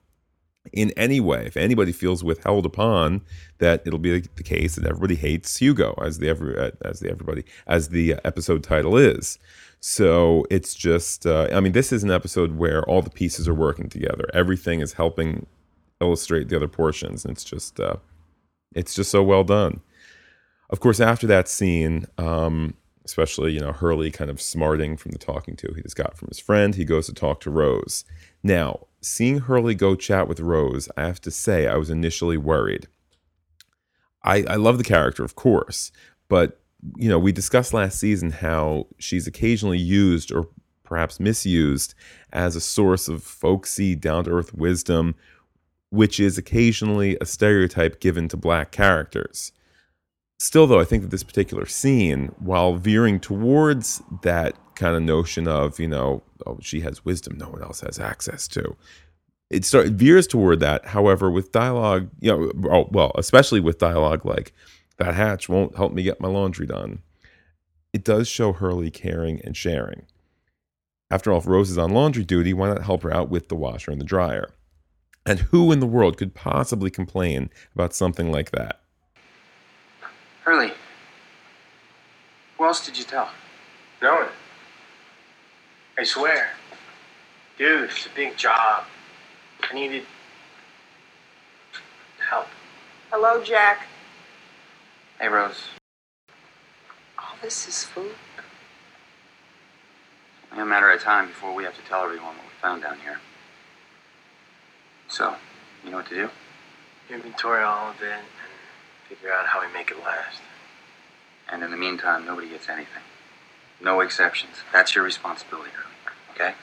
in 0.73 0.93
any 0.97 1.21
way, 1.21 1.45
if 1.47 1.57
anybody 1.57 1.93
feels 1.93 2.23
withheld 2.23 2.65
upon, 2.65 3.23
that 3.59 3.83
it'll 3.85 3.99
be 3.99 4.21
the 4.21 4.43
case 4.43 4.77
that 4.77 4.87
everybody 4.87 5.17
hates 5.17 5.57
Hugo, 5.57 5.95
as 6.03 6.19
the 6.19 6.29
every 6.29 6.73
as 6.85 7.01
the 7.01 7.11
everybody 7.11 7.45
as 7.67 7.89
the 7.89 8.17
episode 8.25 8.63
title 8.63 8.97
is. 8.97 9.39
So 9.81 10.47
it's 10.49 10.75
just, 10.75 11.27
uh, 11.27 11.49
I 11.53 11.59
mean, 11.59 11.73
this 11.73 11.93
is 11.93 12.05
an 12.05 12.13
episode 12.13 12.57
where 12.57 12.89
all 12.89 13.03
the 13.03 13.11
pieces 13.11 13.49
are 13.49 13.55
working 13.55 13.89
together. 13.89 14.31
Everything 14.33 14.81
is 14.81 14.93
helping 14.93 15.47
illustrate 16.01 16.49
the 16.49 16.55
other 16.55 16.69
portions, 16.69 17.25
and 17.25 17.33
it's 17.33 17.43
just, 17.43 17.81
uh, 17.81 17.97
it's 18.77 18.95
just 18.95 19.11
so 19.11 19.25
well 19.25 19.43
done. 19.43 19.81
Of 20.71 20.79
course, 20.79 21.01
after 21.01 21.27
that 21.27 21.49
scene, 21.49 22.07
um, 22.17 22.75
especially 23.05 23.53
you 23.53 23.61
know 23.61 23.73
Hurley 23.73 24.13
kind 24.13 24.31
of 24.31 24.41
smarting 24.41 24.97
from 24.97 25.11
the 25.11 25.19
talking 25.19 25.57
to 25.57 25.73
he 25.75 25.83
just 25.83 25.97
got 25.97 26.17
from 26.17 26.29
his 26.29 26.39
friend, 26.39 26.77
he 26.77 26.85
goes 26.85 27.07
to 27.07 27.13
talk 27.13 27.41
to 27.41 27.51
Rose. 27.51 28.05
Now, 28.45 28.87
seeing 29.03 29.41
Hurley 29.41 29.75
go 29.75 29.95
chat 29.95 30.29
with 30.29 30.41
Rose, 30.41 30.89
I 30.97 31.03
have 31.03 31.21
to 31.23 31.31
say 31.31 31.67
I 31.67 31.77
was 31.77 31.91
initially 31.91 32.37
worried. 32.37 32.89
I, 34.25 34.45
I 34.49 34.55
love 34.55 34.79
the 34.79 34.85
character, 34.85 35.25
of 35.25 35.35
course, 35.35 35.91
but 36.29 36.61
you 36.97 37.09
know, 37.09 37.19
we 37.19 37.33
discussed 37.33 37.75
last 37.75 37.99
season 37.99 38.31
how 38.31 38.87
she's 38.99 39.27
occasionally 39.27 39.79
used 39.79 40.33
or 40.33 40.49
perhaps 40.85 41.21
misused 41.21 41.95
as 42.33 42.57
a 42.57 42.61
source 42.61 43.09
of 43.09 43.23
folksy, 43.23 43.95
down 43.95 44.25
to 44.25 44.31
earth 44.31 44.53
wisdom, 44.55 45.15
which 45.91 46.19
is 46.19 46.39
occasionally 46.39 47.17
a 47.21 47.27
stereotype 47.27 48.01
given 48.01 48.29
to 48.29 48.37
black 48.37 48.73
characters. 48.73 49.53
Still, 50.43 50.67
though, 50.67 50.81
I 50.81 50.85
think 50.85 51.05
that 51.05 51.13
this 51.13 51.23
particular 51.23 51.67
scene, 51.67 52.35
while 52.41 52.75
veering 52.75 53.21
towards 53.21 54.03
that 54.23 54.57
kind 54.75 54.97
of 54.97 55.03
notion 55.05 55.47
of, 55.47 55.79
you 55.79 55.87
know, 55.87 56.25
oh, 56.45 56.59
she 56.61 56.81
has 56.81 57.05
wisdom 57.05 57.39
no 57.39 57.49
one 57.49 57.63
else 57.63 57.81
has 57.83 58.01
access 58.01 58.49
to, 58.49 58.77
it 59.51 59.65
start 59.65 59.87
it 59.87 59.93
veers 59.93 60.27
toward 60.27 60.59
that. 60.59 60.87
However, 60.87 61.31
with 61.31 61.53
dialogue, 61.53 62.11
you 62.19 62.33
know, 62.33 62.51
oh, 62.73 62.89
well, 62.91 63.13
especially 63.15 63.61
with 63.61 63.79
dialogue 63.79 64.25
like 64.25 64.53
that 64.97 65.15
hatch 65.15 65.49
won't 65.49 65.77
help 65.77 65.93
me 65.93 66.03
get 66.03 66.21
my 66.21 66.27
laundry 66.27 66.67
done. 66.67 67.03
It 67.93 68.03
does 68.03 68.27
show 68.27 68.53
Hurley 68.53 68.91
caring 68.91 69.41
and 69.43 69.57
sharing. 69.57 70.07
After 71.09 71.31
all, 71.31 71.39
if 71.39 71.47
Rose 71.47 71.71
is 71.71 71.79
on 71.79 71.93
laundry 71.93 72.25
duty, 72.25 72.53
why 72.53 72.67
not 72.67 72.83
help 72.83 73.05
her 73.05 73.15
out 73.15 73.29
with 73.29 73.47
the 73.47 73.55
washer 73.55 73.93
and 73.93 74.01
the 74.01 74.05
dryer? 74.05 74.53
And 75.25 75.39
who 75.39 75.71
in 75.71 75.79
the 75.79 75.87
world 75.87 76.17
could 76.17 76.35
possibly 76.35 76.91
complain 76.91 77.49
about 77.77 77.95
something 77.95 78.33
like 78.33 78.51
that? 78.51 78.82
Hurley. 80.45 80.73
Who 82.59 82.65
else 82.65 82.85
did 82.85 82.99
you 82.99 83.05
tell? 83.05 83.31
No 84.03 84.15
one. 84.15 84.29
I 85.97 86.03
swear. 86.05 86.51
Dude, 87.59 87.91
it's 87.91 88.07
a 88.07 88.11
big 88.15 88.37
job. 88.37 88.85
I 89.63 89.75
needed 89.75 90.03
help. 92.29 92.49
Hello, 93.11 93.43
Jack. 93.43 93.87
Hey, 95.21 95.29
Rose. 95.29 95.69
All 97.19 97.37
this 97.41 97.69
is 97.69 97.85
food. 97.85 98.15
Only 100.51 100.65
a 100.65 100.67
matter 100.67 100.91
of 100.91 101.01
time 101.01 101.29
before 101.29 101.55
we 101.55 101.63
have 101.65 101.77
to 101.77 101.83
tell 101.83 102.03
everyone 102.03 102.37
what 102.37 102.45
we 102.45 102.61
found 102.61 102.83
down 102.83 102.99
here. 103.05 103.21
So, 105.09 105.37
you 105.85 105.91
know 105.91 105.99
what 105.99 106.09
to 106.09 106.15
do? 106.15 106.31
Inventory 107.11 107.63
all 107.63 107.91
of 107.91 108.03
it 108.03 108.13
and 108.13 108.27
figure 109.17 109.33
out 109.33 109.47
how 109.47 109.61
we 109.61 109.73
make 109.73 109.91
it 109.91 109.99
last. 109.99 110.41
And 111.51 111.63
in 111.63 111.71
the 111.71 111.77
meantime, 111.77 112.25
nobody 112.25 112.49
gets 112.49 112.69
anything. 112.69 113.03
No 113.83 114.01
exceptions. 114.01 114.57
That's 114.73 114.95
your 114.95 115.05
responsibility, 115.05 115.71
Hurley. 115.71 116.15
Okay? 116.35 116.55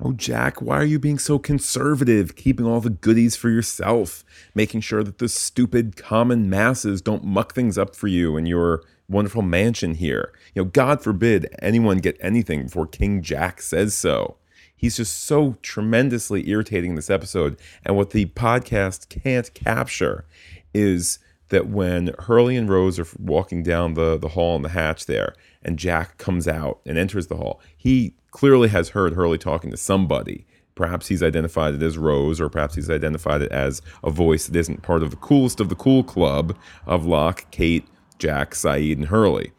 Oh, 0.00 0.12
Jack, 0.12 0.60
why 0.60 0.78
are 0.78 0.84
you 0.84 0.98
being 0.98 1.18
so 1.18 1.38
conservative, 1.38 2.34
keeping 2.34 2.66
all 2.66 2.80
the 2.80 2.90
goodies 2.90 3.36
for 3.36 3.48
yourself, 3.48 4.24
making 4.54 4.80
sure 4.80 5.04
that 5.04 5.18
the 5.18 5.28
stupid 5.28 5.96
common 5.96 6.50
masses 6.50 7.00
don't 7.00 7.24
muck 7.24 7.54
things 7.54 7.78
up 7.78 7.94
for 7.94 8.08
you 8.08 8.36
in 8.36 8.46
your 8.46 8.82
wonderful 9.08 9.42
mansion 9.42 9.94
here? 9.94 10.32
You 10.54 10.62
know, 10.62 10.70
God 10.70 11.02
forbid 11.02 11.54
anyone 11.60 11.98
get 11.98 12.16
anything 12.20 12.64
before 12.64 12.86
King 12.86 13.22
Jack 13.22 13.62
says 13.62 13.94
so. 13.94 14.36
He's 14.76 14.96
just 14.96 15.24
so 15.24 15.56
tremendously 15.62 16.48
irritating 16.48 16.90
in 16.90 16.96
this 16.96 17.10
episode. 17.10 17.58
And 17.84 17.96
what 17.96 18.10
the 18.10 18.26
podcast 18.26 19.08
can't 19.08 19.52
capture 19.54 20.26
is 20.74 21.18
that 21.48 21.68
when 21.68 22.14
Hurley 22.20 22.56
and 22.56 22.68
Rose 22.68 22.98
are 22.98 23.06
walking 23.18 23.62
down 23.62 23.94
the, 23.94 24.18
the 24.18 24.28
hall 24.28 24.56
in 24.56 24.62
the 24.62 24.70
hatch 24.70 25.06
there, 25.06 25.34
and 25.62 25.78
Jack 25.78 26.18
comes 26.18 26.48
out 26.48 26.80
and 26.84 26.98
enters 26.98 27.28
the 27.28 27.36
hall, 27.36 27.60
he 27.76 28.14
clearly 28.30 28.68
has 28.68 28.90
heard 28.90 29.14
Hurley 29.14 29.38
talking 29.38 29.70
to 29.70 29.76
somebody. 29.76 30.46
Perhaps 30.74 31.06
he's 31.06 31.22
identified 31.22 31.74
it 31.74 31.82
as 31.82 31.96
Rose, 31.96 32.40
or 32.40 32.48
perhaps 32.48 32.74
he's 32.74 32.90
identified 32.90 33.42
it 33.42 33.52
as 33.52 33.80
a 34.02 34.10
voice 34.10 34.46
that 34.48 34.58
isn't 34.58 34.82
part 34.82 35.04
of 35.04 35.10
the 35.10 35.16
coolest 35.16 35.60
of 35.60 35.68
the 35.68 35.76
cool 35.76 36.02
club 36.02 36.56
of 36.86 37.06
Locke, 37.06 37.48
Kate, 37.52 37.86
Jack, 38.18 38.52
Sayid, 38.52 38.94
and 38.94 39.06
Hurley. 39.06 39.52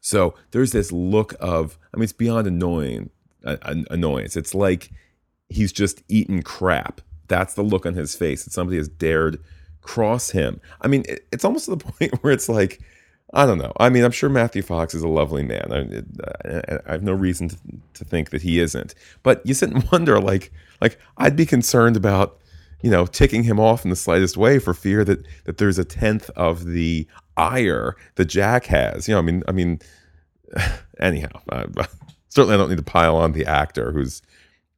So 0.00 0.34
there's 0.50 0.72
this 0.72 0.90
look 0.90 1.34
of, 1.38 1.78
I 1.94 1.96
mean, 1.96 2.04
it's 2.04 2.12
beyond 2.12 2.48
annoying, 2.48 3.10
annoyance. 3.44 4.36
It's 4.36 4.54
like 4.54 4.90
he's 5.48 5.72
just 5.72 6.02
eaten 6.08 6.42
crap. 6.42 7.00
That's 7.28 7.54
the 7.54 7.62
look 7.62 7.86
on 7.86 7.94
his 7.94 8.14
face 8.14 8.44
that 8.44 8.52
somebody 8.52 8.76
has 8.78 8.88
dared 8.88 9.38
cross 9.80 10.30
him. 10.30 10.60
I 10.80 10.88
mean, 10.88 11.04
it, 11.08 11.26
it's 11.32 11.44
almost 11.44 11.66
to 11.66 11.76
the 11.76 11.84
point 11.92 12.22
where 12.22 12.32
it's 12.32 12.48
like, 12.48 12.80
I 13.34 13.46
don't 13.46 13.58
know. 13.58 13.72
I 13.78 13.88
mean, 13.88 14.04
I'm 14.04 14.10
sure 14.10 14.28
Matthew 14.28 14.62
Fox 14.62 14.94
is 14.94 15.02
a 15.02 15.08
lovely 15.08 15.42
man. 15.42 15.72
I, 15.72 16.48
I, 16.48 16.78
I 16.86 16.92
have 16.92 17.02
no 17.02 17.12
reason 17.12 17.48
to, 17.48 17.56
to, 17.94 18.04
think 18.04 18.30
that 18.30 18.42
he 18.42 18.60
isn't. 18.60 18.94
But 19.22 19.40
you 19.46 19.54
sit 19.54 19.70
and 19.70 19.82
wonder, 19.92 20.20
like, 20.20 20.52
like 20.80 20.98
I'd 21.16 21.36
be 21.36 21.46
concerned 21.46 21.96
about, 21.96 22.38
you 22.82 22.90
know, 22.90 23.06
ticking 23.06 23.44
him 23.44 23.58
off 23.58 23.84
in 23.84 23.90
the 23.90 23.96
slightest 23.96 24.36
way 24.36 24.58
for 24.58 24.74
fear 24.74 25.04
that 25.04 25.24
that 25.44 25.56
there's 25.56 25.78
a 25.78 25.84
tenth 25.84 26.28
of 26.30 26.66
the 26.66 27.06
ire 27.36 27.96
that 28.16 28.26
Jack 28.26 28.66
has. 28.66 29.08
You 29.08 29.14
know, 29.14 29.20
I 29.20 29.22
mean, 29.22 29.42
I 29.48 29.52
mean, 29.52 29.80
anyhow, 31.00 31.40
uh, 31.48 31.66
certainly 32.32 32.54
I 32.54 32.58
don't 32.58 32.70
need 32.70 32.76
to 32.76 32.82
pile 32.82 33.16
on 33.16 33.32
the 33.32 33.46
actor 33.46 33.92
who's 33.92 34.22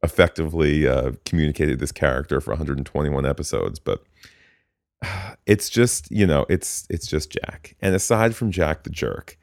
effectively 0.02 0.86
uh, 0.86 1.12
communicated 1.24 1.78
this 1.78 1.92
character 1.92 2.40
for 2.40 2.50
121 2.50 3.24
episodes, 3.26 3.78
but 3.78 4.04
it's 5.46 5.68
just 5.68 6.10
you 6.10 6.26
know 6.26 6.46
it's 6.48 6.86
it's 6.90 7.06
just 7.06 7.30
jack. 7.30 7.76
And 7.80 7.94
aside 7.94 8.34
from 8.34 8.50
jack 8.50 8.84
the 8.84 8.90
jerk 8.90 9.38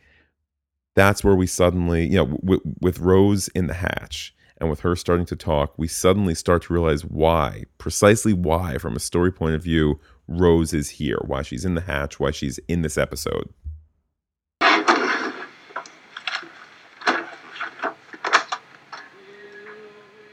that's 0.96 1.24
where 1.24 1.36
we 1.36 1.48
suddenly 1.48 2.06
you 2.06 2.16
know 2.18 2.26
w- 2.26 2.62
with 2.80 3.00
rose 3.00 3.48
in 3.50 3.68
the 3.68 3.74
hatch 3.74 4.36
and 4.58 4.70
with 4.70 4.82
her 4.82 4.96
starting 4.96 5.26
to 5.26 5.36
talk 5.36 5.74
we 5.78 5.88
suddenly 5.88 6.36
start 6.36 6.64
to 6.64 6.74
realize 6.74 7.04
why 7.06 7.64
precisely 7.78 8.34
why 8.34 8.78
from 8.78 8.96
a 8.96 9.00
story 9.00 9.32
point 9.32 9.56
of 9.56 9.64
view 9.64 10.00
rose 10.28 10.74
is 10.74 10.90
here 10.90 11.20
why 11.26 11.42
she's 11.42 11.66
in 11.66 11.76
the 11.76 11.82
hatch 11.82 12.20
why 12.20 12.32
she's 12.32 12.60
in 12.68 12.82
this 12.82 12.98
episode 12.98 13.50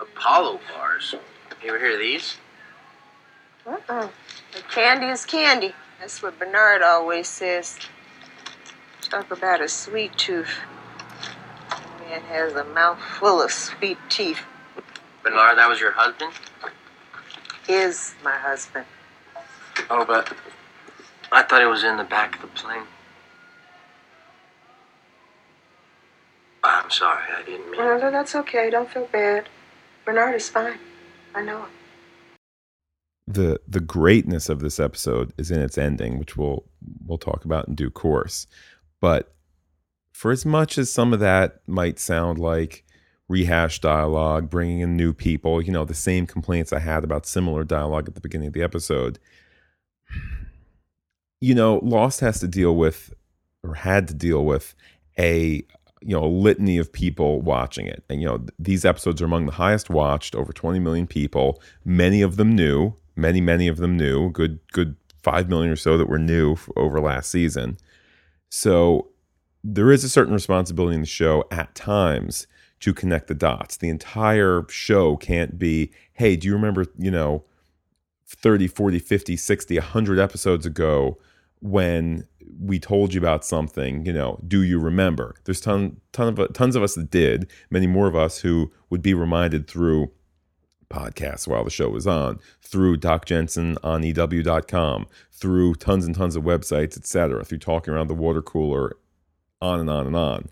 apollo 0.00 0.60
bars 0.72 1.14
you 1.62 1.68
ever 1.68 1.78
hear 1.78 1.92
of 1.94 1.98
these 2.00 2.36
Mm. 3.88 4.10
The 4.52 4.60
candy 4.70 5.06
is 5.06 5.24
candy. 5.24 5.74
That's 5.98 6.22
what 6.22 6.38
Bernard 6.38 6.82
always 6.82 7.26
says. 7.26 7.78
Talk 9.02 9.30
about 9.30 9.62
a 9.62 9.68
sweet 9.68 10.16
tooth. 10.18 10.58
Man 12.00 12.20
has 12.22 12.52
a 12.54 12.64
mouth 12.64 13.00
full 13.00 13.40
of 13.40 13.50
sweet 13.50 13.96
teeth. 14.10 14.40
Bernard, 15.22 15.56
that 15.56 15.68
was 15.68 15.80
your 15.80 15.92
husband? 15.92 16.32
Is 17.68 18.14
my 18.22 18.36
husband. 18.36 18.84
Oh, 19.90 20.04
but 20.04 20.32
I 21.32 21.42
thought 21.42 21.62
it 21.62 21.66
was 21.66 21.84
in 21.84 21.96
the 21.96 22.04
back 22.04 22.36
of 22.36 22.42
the 22.42 22.48
plane. 22.48 22.84
I'm 26.62 26.90
sorry, 26.90 27.22
I 27.34 27.42
didn't 27.42 27.70
mean. 27.70 27.80
No, 27.80 27.96
no, 27.98 28.10
that's 28.10 28.34
okay. 28.34 28.68
Don't 28.70 28.90
feel 28.90 29.06
bad. 29.06 29.48
Bernard 30.04 30.34
is 30.34 30.48
fine. 30.48 30.78
I 31.34 31.42
know 31.42 31.62
him 31.62 31.70
the 33.28 33.60
the 33.68 33.80
greatness 33.80 34.48
of 34.48 34.60
this 34.60 34.80
episode 34.80 35.34
is 35.36 35.50
in 35.50 35.60
its 35.60 35.76
ending, 35.76 36.18
which 36.18 36.36
we'll 36.36 36.64
we'll 37.06 37.18
talk 37.18 37.44
about 37.44 37.68
in 37.68 37.74
due 37.74 37.90
course. 37.90 38.46
But 39.00 39.34
for 40.12 40.32
as 40.32 40.46
much 40.46 40.78
as 40.78 40.90
some 40.90 41.12
of 41.12 41.20
that 41.20 41.60
might 41.66 41.98
sound 41.98 42.38
like 42.38 42.84
rehashed 43.28 43.82
dialogue, 43.82 44.48
bringing 44.48 44.80
in 44.80 44.96
new 44.96 45.12
people, 45.12 45.60
you 45.60 45.70
know, 45.70 45.84
the 45.84 45.92
same 45.92 46.26
complaints 46.26 46.72
I 46.72 46.78
had 46.78 47.04
about 47.04 47.26
similar 47.26 47.64
dialogue 47.64 48.08
at 48.08 48.14
the 48.14 48.20
beginning 48.22 48.48
of 48.48 48.54
the 48.54 48.62
episode. 48.62 49.18
You 51.40 51.54
know, 51.54 51.80
Lost 51.82 52.20
has 52.20 52.40
to 52.40 52.48
deal 52.48 52.74
with 52.74 53.12
or 53.62 53.74
had 53.74 54.08
to 54.08 54.14
deal 54.14 54.44
with 54.44 54.74
a 55.18 55.62
you 56.00 56.16
know 56.16 56.24
a 56.24 56.26
litany 56.26 56.78
of 56.78 56.92
people 56.92 57.42
watching 57.42 57.86
it 57.86 58.04
and 58.08 58.20
you 58.20 58.26
know 58.26 58.46
these 58.56 58.84
episodes 58.84 59.20
are 59.20 59.24
among 59.24 59.46
the 59.46 59.52
highest 59.52 59.90
watched 59.90 60.36
over 60.36 60.52
20 60.52 60.78
million 60.78 61.08
people 61.08 61.60
many 61.84 62.22
of 62.22 62.36
them 62.36 62.54
new 62.54 62.94
Many, 63.18 63.40
many 63.40 63.68
of 63.68 63.78
them 63.78 63.96
new. 63.96 64.30
Good, 64.30 64.60
good 64.72 64.96
five 65.22 65.48
million 65.48 65.70
or 65.70 65.76
so 65.76 65.98
that 65.98 66.08
were 66.08 66.18
new 66.18 66.56
over 66.76 67.00
last 67.00 67.30
season. 67.30 67.76
So 68.48 69.08
there 69.64 69.90
is 69.90 70.04
a 70.04 70.08
certain 70.08 70.32
responsibility 70.32 70.94
in 70.94 71.00
the 71.02 71.06
show 71.06 71.44
at 71.50 71.74
times 71.74 72.46
to 72.80 72.94
connect 72.94 73.26
the 73.26 73.34
dots. 73.34 73.76
The 73.76 73.88
entire 73.88 74.64
show 74.68 75.16
can't 75.16 75.58
be, 75.58 75.90
hey, 76.12 76.36
do 76.36 76.46
you 76.46 76.54
remember, 76.54 76.86
you 76.96 77.10
know, 77.10 77.44
30, 78.28 78.68
40, 78.68 78.98
50, 79.00 79.36
60, 79.36 79.74
100 79.74 80.18
episodes 80.18 80.64
ago 80.64 81.18
when 81.60 82.26
we 82.60 82.78
told 82.78 83.12
you 83.12 83.20
about 83.20 83.44
something, 83.44 84.06
you 84.06 84.12
know, 84.12 84.38
do 84.46 84.62
you 84.62 84.78
remember? 84.78 85.34
There's 85.44 85.60
ton, 85.60 86.00
ton 86.12 86.38
of 86.38 86.52
tons 86.52 86.76
of 86.76 86.82
us 86.82 86.94
that 86.94 87.10
did, 87.10 87.50
many 87.70 87.86
more 87.86 88.06
of 88.06 88.14
us 88.14 88.38
who 88.38 88.70
would 88.90 89.02
be 89.02 89.12
reminded 89.12 89.66
through 89.66 90.12
podcasts 90.88 91.46
while 91.46 91.64
the 91.64 91.70
show 91.70 91.88
was 91.88 92.06
on, 92.06 92.38
through 92.62 92.96
Doc 92.96 93.26
Jensen 93.26 93.76
on 93.82 94.02
EW.com, 94.02 95.06
through 95.32 95.74
tons 95.74 96.04
and 96.04 96.14
tons 96.14 96.36
of 96.36 96.44
websites, 96.44 96.96
etc., 96.96 97.44
through 97.44 97.58
talking 97.58 97.92
around 97.92 98.08
the 98.08 98.14
water 98.14 98.42
cooler, 98.42 98.96
on 99.60 99.80
and 99.80 99.90
on 99.90 100.06
and 100.06 100.16
on. 100.16 100.48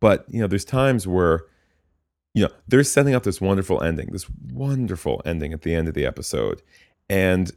But 0.00 0.24
you 0.28 0.40
know, 0.40 0.46
there's 0.46 0.64
times 0.64 1.06
where 1.06 1.44
you 2.34 2.44
know 2.44 2.50
they're 2.68 2.84
setting 2.84 3.14
up 3.14 3.22
this 3.22 3.40
wonderful 3.40 3.82
ending, 3.82 4.08
this 4.12 4.26
wonderful 4.52 5.22
ending 5.24 5.52
at 5.52 5.62
the 5.62 5.74
end 5.74 5.88
of 5.88 5.94
the 5.94 6.06
episode, 6.06 6.62
and 7.08 7.50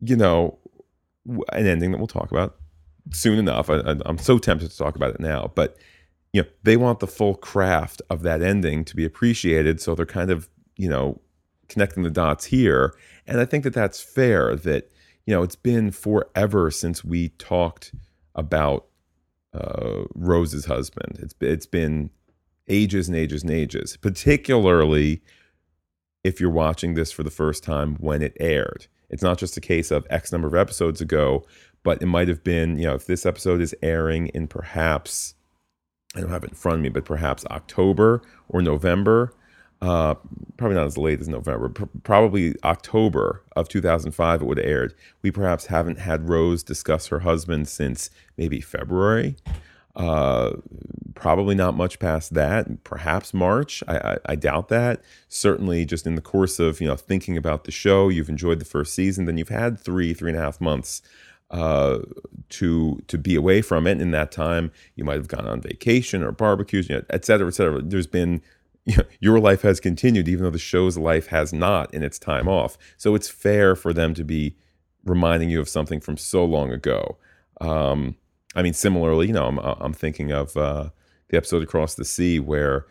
you 0.00 0.16
know, 0.16 0.58
an 1.52 1.66
ending 1.66 1.90
that 1.92 1.98
we'll 1.98 2.06
talk 2.06 2.30
about 2.30 2.56
soon 3.12 3.38
enough. 3.38 3.68
I, 3.70 3.96
I'm 4.06 4.18
so 4.18 4.38
tempted 4.38 4.70
to 4.70 4.76
talk 4.76 4.96
about 4.96 5.14
it 5.14 5.20
now, 5.20 5.50
but 5.54 5.76
you 6.32 6.42
know, 6.42 6.48
they 6.62 6.76
want 6.76 7.00
the 7.00 7.06
full 7.06 7.34
craft 7.34 8.02
of 8.10 8.22
that 8.22 8.42
ending 8.42 8.84
to 8.84 8.94
be 8.94 9.04
appreciated, 9.04 9.80
so 9.80 9.94
they're 9.94 10.06
kind 10.06 10.30
of 10.30 10.48
you 10.76 10.88
know 10.88 11.20
connecting 11.68 12.02
the 12.02 12.10
dots 12.10 12.46
here. 12.46 12.94
And 13.26 13.40
I 13.40 13.44
think 13.44 13.64
that 13.64 13.74
that's 13.74 14.00
fair 14.00 14.56
that, 14.56 14.90
you 15.26 15.34
know, 15.34 15.42
it's 15.42 15.56
been 15.56 15.90
forever 15.90 16.70
since 16.70 17.04
we 17.04 17.30
talked 17.30 17.94
about 18.34 18.86
uh, 19.52 20.04
Rose's 20.14 20.64
husband. 20.64 21.18
It's, 21.20 21.34
it's 21.40 21.66
been 21.66 22.10
ages 22.68 23.08
and 23.08 23.16
ages 23.16 23.42
and 23.42 23.50
ages, 23.50 23.96
particularly 23.96 25.22
if 26.24 26.40
you're 26.40 26.50
watching 26.50 26.94
this 26.94 27.12
for 27.12 27.22
the 27.22 27.30
first 27.30 27.62
time 27.64 27.96
when 27.96 28.22
it 28.22 28.36
aired. 28.40 28.86
It's 29.10 29.22
not 29.22 29.38
just 29.38 29.56
a 29.56 29.60
case 29.60 29.90
of 29.90 30.06
X 30.10 30.32
number 30.32 30.48
of 30.48 30.54
episodes 30.54 31.00
ago, 31.00 31.44
but 31.82 32.02
it 32.02 32.06
might 32.06 32.28
have 32.28 32.44
been, 32.44 32.78
you 32.78 32.86
know, 32.86 32.94
if 32.94 33.06
this 33.06 33.24
episode 33.24 33.60
is 33.60 33.74
airing 33.82 34.28
in 34.28 34.48
perhaps, 34.48 35.34
I 36.14 36.20
don't 36.20 36.30
have 36.30 36.44
it 36.44 36.50
in 36.50 36.56
front 36.56 36.78
of 36.78 36.82
me, 36.82 36.88
but 36.88 37.04
perhaps 37.04 37.46
October 37.46 38.22
or 38.48 38.60
November, 38.60 39.32
uh, 39.80 40.14
probably 40.56 40.76
not 40.76 40.86
as 40.86 40.98
late 40.98 41.20
as 41.20 41.28
November, 41.28 41.68
pr- 41.68 41.84
probably 42.02 42.54
October 42.64 43.42
of 43.54 43.68
2005, 43.68 44.42
it 44.42 44.44
would 44.44 44.58
have 44.58 44.66
aired. 44.66 44.94
We 45.22 45.30
perhaps 45.30 45.66
haven't 45.66 45.98
had 46.00 46.28
Rose 46.28 46.62
discuss 46.62 47.06
her 47.08 47.20
husband 47.20 47.68
since 47.68 48.10
maybe 48.36 48.60
February. 48.60 49.36
Uh, 49.94 50.52
probably 51.14 51.54
not 51.54 51.76
much 51.76 51.98
past 51.98 52.34
that. 52.34 52.84
Perhaps 52.84 53.34
March. 53.34 53.82
I, 53.88 53.96
I, 53.96 54.18
I, 54.26 54.34
doubt 54.36 54.68
that. 54.68 55.02
Certainly, 55.28 55.86
just 55.86 56.06
in 56.06 56.14
the 56.14 56.20
course 56.20 56.60
of 56.60 56.80
you 56.80 56.86
know 56.86 56.94
thinking 56.94 57.36
about 57.36 57.64
the 57.64 57.72
show, 57.72 58.08
you've 58.08 58.28
enjoyed 58.28 58.60
the 58.60 58.64
first 58.64 58.94
season, 58.94 59.24
then 59.24 59.38
you've 59.38 59.48
had 59.48 59.78
three, 59.78 60.14
three 60.14 60.30
and 60.30 60.38
a 60.38 60.42
half 60.42 60.60
months 60.60 61.02
uh, 61.50 61.98
to 62.50 63.00
to 63.08 63.18
be 63.18 63.34
away 63.34 63.60
from 63.60 63.88
it. 63.88 64.00
In 64.00 64.12
that 64.12 64.30
time, 64.30 64.70
you 64.94 65.04
might 65.04 65.16
have 65.16 65.28
gone 65.28 65.48
on 65.48 65.60
vacation 65.60 66.22
or 66.22 66.30
barbecues, 66.30 66.88
you 66.88 66.96
know, 66.96 67.02
et 67.10 67.24
cetera, 67.24 67.48
et 67.48 67.54
cetera. 67.54 67.82
There's 67.82 68.06
been 68.06 68.40
your 69.20 69.38
life 69.38 69.62
has 69.62 69.80
continued, 69.80 70.28
even 70.28 70.44
though 70.44 70.50
the 70.50 70.58
show's 70.58 70.96
life 70.96 71.28
has 71.28 71.52
not 71.52 71.92
in 71.92 72.02
its 72.02 72.18
time 72.18 72.48
off. 72.48 72.78
So 72.96 73.14
it's 73.14 73.28
fair 73.28 73.74
for 73.76 73.92
them 73.92 74.14
to 74.14 74.24
be 74.24 74.56
reminding 75.04 75.50
you 75.50 75.60
of 75.60 75.68
something 75.68 76.00
from 76.00 76.16
so 76.16 76.44
long 76.44 76.72
ago. 76.72 77.18
Um, 77.60 78.16
I 78.54 78.62
mean, 78.62 78.74
similarly, 78.74 79.28
you 79.28 79.32
know, 79.32 79.46
I'm, 79.46 79.58
I'm 79.58 79.92
thinking 79.92 80.32
of 80.32 80.56
uh, 80.56 80.90
the 81.28 81.36
episode 81.36 81.62
Across 81.62 81.96
the 81.96 82.04
Sea 82.04 82.40
where, 82.40 82.86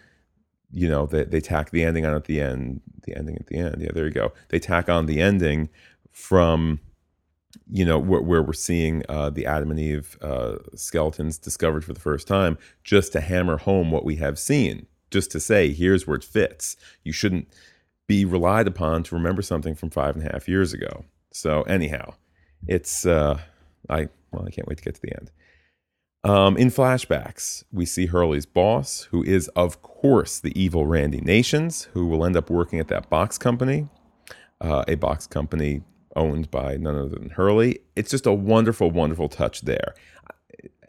you 0.72 0.88
know, 0.88 1.06
they, 1.06 1.24
they 1.24 1.42
tack 1.42 1.72
the 1.72 1.84
ending 1.84 2.06
on 2.06 2.14
at 2.14 2.26
the 2.26 2.42
end, 2.42 2.82
the 3.04 3.16
ending 3.16 3.36
at 3.38 3.48
the 3.48 3.58
end. 3.58 3.78
Yeah, 3.80 3.90
there 3.94 4.06
you 4.06 4.12
go. 4.12 4.34
They 4.50 4.60
tack 4.60 4.90
on 4.90 5.06
the 5.06 5.22
ending 5.22 5.70
from, 6.12 6.80
you 7.72 7.86
know, 7.86 7.98
where, 7.98 8.22
where 8.22 8.44
we're 8.44 8.54
seeing 8.54 9.04
uh, 9.10 9.30
the 9.30 9.46
Adam 9.46 9.72
and 9.72 9.80
Eve 9.80 10.18
uh, 10.22 10.58
skeletons 10.76 11.38
discovered 11.38 11.84
for 11.84 11.94
the 11.94 12.00
first 12.00 12.28
time, 12.28 12.58
just 12.84 13.14
to 13.14 13.22
hammer 13.22 13.58
home 13.58 13.92
what 13.92 14.06
we 14.06 14.18
have 14.18 14.38
seen 14.38 14.86
just 15.12 15.32
to 15.32 15.40
say, 15.40 15.72
here's 15.72 16.06
where 16.06 16.18
it 16.18 16.24
fits. 16.24 16.76
You 17.04 17.12
shouldn't 17.12 17.48
be 18.08 18.26
relied 18.26 18.68
upon 18.68 19.04
to 19.04 19.16
remember 19.16 19.42
something 19.42 19.76
from 19.76 19.90
five 19.90 20.16
and 20.16 20.26
a 20.26 20.32
half 20.32 20.48
years 20.48 20.74
ago. 20.74 21.06
So 21.32 21.64
anyhow, 21.64 22.14
it's 22.68 23.06
uh, 23.06 23.40
I 23.90 24.10
well, 24.32 24.46
I 24.46 24.52
can't 24.52 24.68
wait 24.68 24.78
to 24.80 24.84
get 24.84 24.96
to 24.96 25.02
the 25.02 25.16
end. 25.16 25.32
Um, 26.24 26.58
in 26.58 26.70
flashbacks, 26.70 27.64
we 27.72 27.86
see 27.86 28.08
Hurley's 28.08 28.46
boss, 28.46 29.04
who 29.12 29.24
is 29.24 29.48
of 29.50 29.82
course 29.82 30.40
the 30.40 30.60
evil 30.60 30.86
Randy 30.86 31.22
Nations, 31.22 31.90
who 31.94 32.08
will 32.08 32.26
end 32.26 32.36
up 32.36 32.50
working 32.50 32.80
at 32.80 32.88
that 32.88 33.10
box 33.10 33.38
company, 33.38 33.88
uh, 34.62 34.84
a 34.88 34.96
box 34.96 35.28
company 35.28 35.82
owned 36.16 36.50
by 36.50 36.76
none 36.78 36.96
other 36.96 37.10
than 37.10 37.30
Hurley. 37.30 37.80
It's 37.96 38.10
just 38.10 38.26
a 38.26 38.34
wonderful, 38.34 38.90
wonderful 38.90 39.30
touch 39.30 39.62
there 39.62 39.94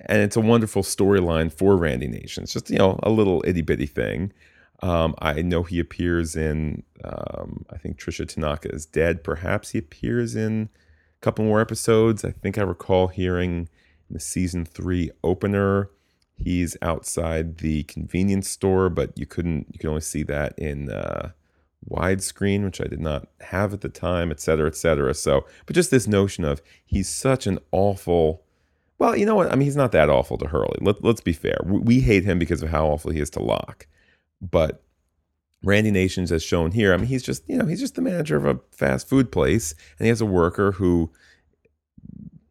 and 0.07 0.23
it's 0.23 0.37
a 0.37 0.41
wonderful 0.41 0.83
storyline 0.83 1.53
for 1.53 1.77
Randy 1.77 2.09
Nation. 2.09 2.45
It's 2.45 2.53
just 2.53 2.71
you 2.71 2.79
know 2.79 2.99
a 3.03 3.11
little 3.11 3.43
itty 3.47 3.63
bitty 3.63 3.87
thing. 3.87 4.33
Um, 4.81 5.15
I 5.19 5.43
know 5.43 5.65
he 5.65 5.81
appears 5.81 6.37
in. 6.37 6.83
Um, 7.05 7.65
I 7.71 7.79
think 7.79 7.99
Tricia 7.99 8.29
Tanaka 8.29 8.73
is 8.73 8.87
dead. 8.87 9.25
Perhaps 9.25 9.71
he 9.71 9.79
appears 9.79 10.37
in 10.37 10.69
a 11.17 11.21
couple 11.21 11.45
more 11.45 11.61
episodes. 11.61 12.25
I 12.25 12.31
think 12.31 12.59
I 12.59 12.63
recall 12.63 13.09
hearing 13.09 13.69
in 14.09 14.15
the 14.15 14.21
season 14.21 14.65
three 14.65 15.11
opener. 15.25 15.91
He's 16.37 16.77
outside 16.83 17.59
the 17.59 17.83
convenience 17.85 18.49
store, 18.49 18.89
but 18.89 19.19
you 19.19 19.27
couldn't. 19.27 19.67
You 19.73 19.79
could 19.81 19.89
only 19.89 20.01
see 20.01 20.23
that 20.25 20.57
in 20.57 20.91
uh, 20.91 21.31
widescreen, 21.91 22.65
which 22.65 22.81
I 22.81 22.85
did 22.85 23.01
not 23.01 23.29
have 23.41 23.75
at 23.75 23.81
the 23.81 23.89
time, 23.89 24.31
et 24.31 24.41
cetera, 24.41 24.69
et 24.69 24.77
cetera. 24.77 25.15
So, 25.15 25.45
but 25.67 25.75
just 25.75 25.91
this 25.91 26.07
notion 26.07 26.45
of 26.45 26.63
he's 26.85 27.09
such 27.09 27.49
an 27.49 27.59
awful 27.73 28.45
well, 28.99 29.17
you 29.17 29.25
know 29.25 29.37
what? 29.37 29.53
I 29.53 29.55
mean, 29.55 29.67
he's 29.67 29.77
not 29.77 29.93
that 29.93 30.11
awful 30.11 30.39
to 30.39 30.49
Hurley. 30.49 30.79
Let, 30.81 31.03
let's 31.05 31.21
be 31.21 31.33
fair. 31.33 31.59
We 31.65 32.01
hate 32.01 32.25
him 32.25 32.39
because 32.39 32.63
of 32.63 32.71
how 32.71 32.87
awful 32.89 33.13
he 33.13 33.21
is 33.21 33.31
to 33.31 33.43
Locke. 33.43 33.87
But 34.41 34.83
Randy 35.63 35.91
Nations, 35.91 36.33
as 36.33 36.43
shown 36.43 36.73
here, 36.73 36.93
I 36.93 36.97
mean, 36.97 37.07
he's 37.07 37.23
just, 37.23 37.49
you 37.49 37.57
know, 37.57 37.67
he's 37.67 37.81
just 37.81 37.95
the 37.95 38.03
manager 38.03 38.37
of 38.37 38.45
a 38.45 38.61
fast 38.73 39.09
food 39.09 39.31
place, 39.31 39.73
and 39.99 40.07
he 40.07 40.09
has 40.09 40.21
a 40.21 40.27
worker 40.27 40.73
who, 40.73 41.13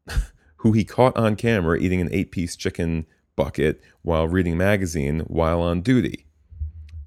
who 0.57 0.71
he 0.71 0.85
caught 0.85 1.15
on 1.17 1.35
camera 1.35 1.77
eating 1.77 1.99
an 2.01 2.09
eight-piece 2.11 2.55
chicken 2.55 3.05
bucket 3.35 3.81
while 4.01 4.27
reading 4.27 4.53
a 4.53 4.57
magazine 4.57 5.21
while 5.21 5.61
on 5.61 5.81
duty. 5.81 6.25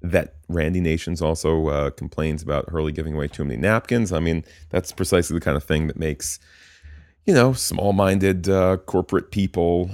That 0.02 0.36
Randy 0.48 0.80
Nations 0.80 1.20
also 1.20 1.68
uh, 1.68 1.90
complains 1.90 2.42
about 2.42 2.70
Hurley 2.70 2.92
giving 2.92 3.14
away 3.14 3.28
too 3.28 3.44
many 3.44 3.58
napkins. 3.58 4.12
I 4.12 4.20
mean, 4.20 4.44
that's 4.70 4.92
precisely 4.92 5.34
the 5.34 5.44
kind 5.44 5.58
of 5.58 5.64
thing 5.64 5.86
that 5.88 5.98
makes 5.98 6.40
you 7.26 7.34
know, 7.34 7.52
small 7.52 7.92
minded 7.92 8.48
uh, 8.48 8.78
corporate 8.78 9.30
people, 9.30 9.90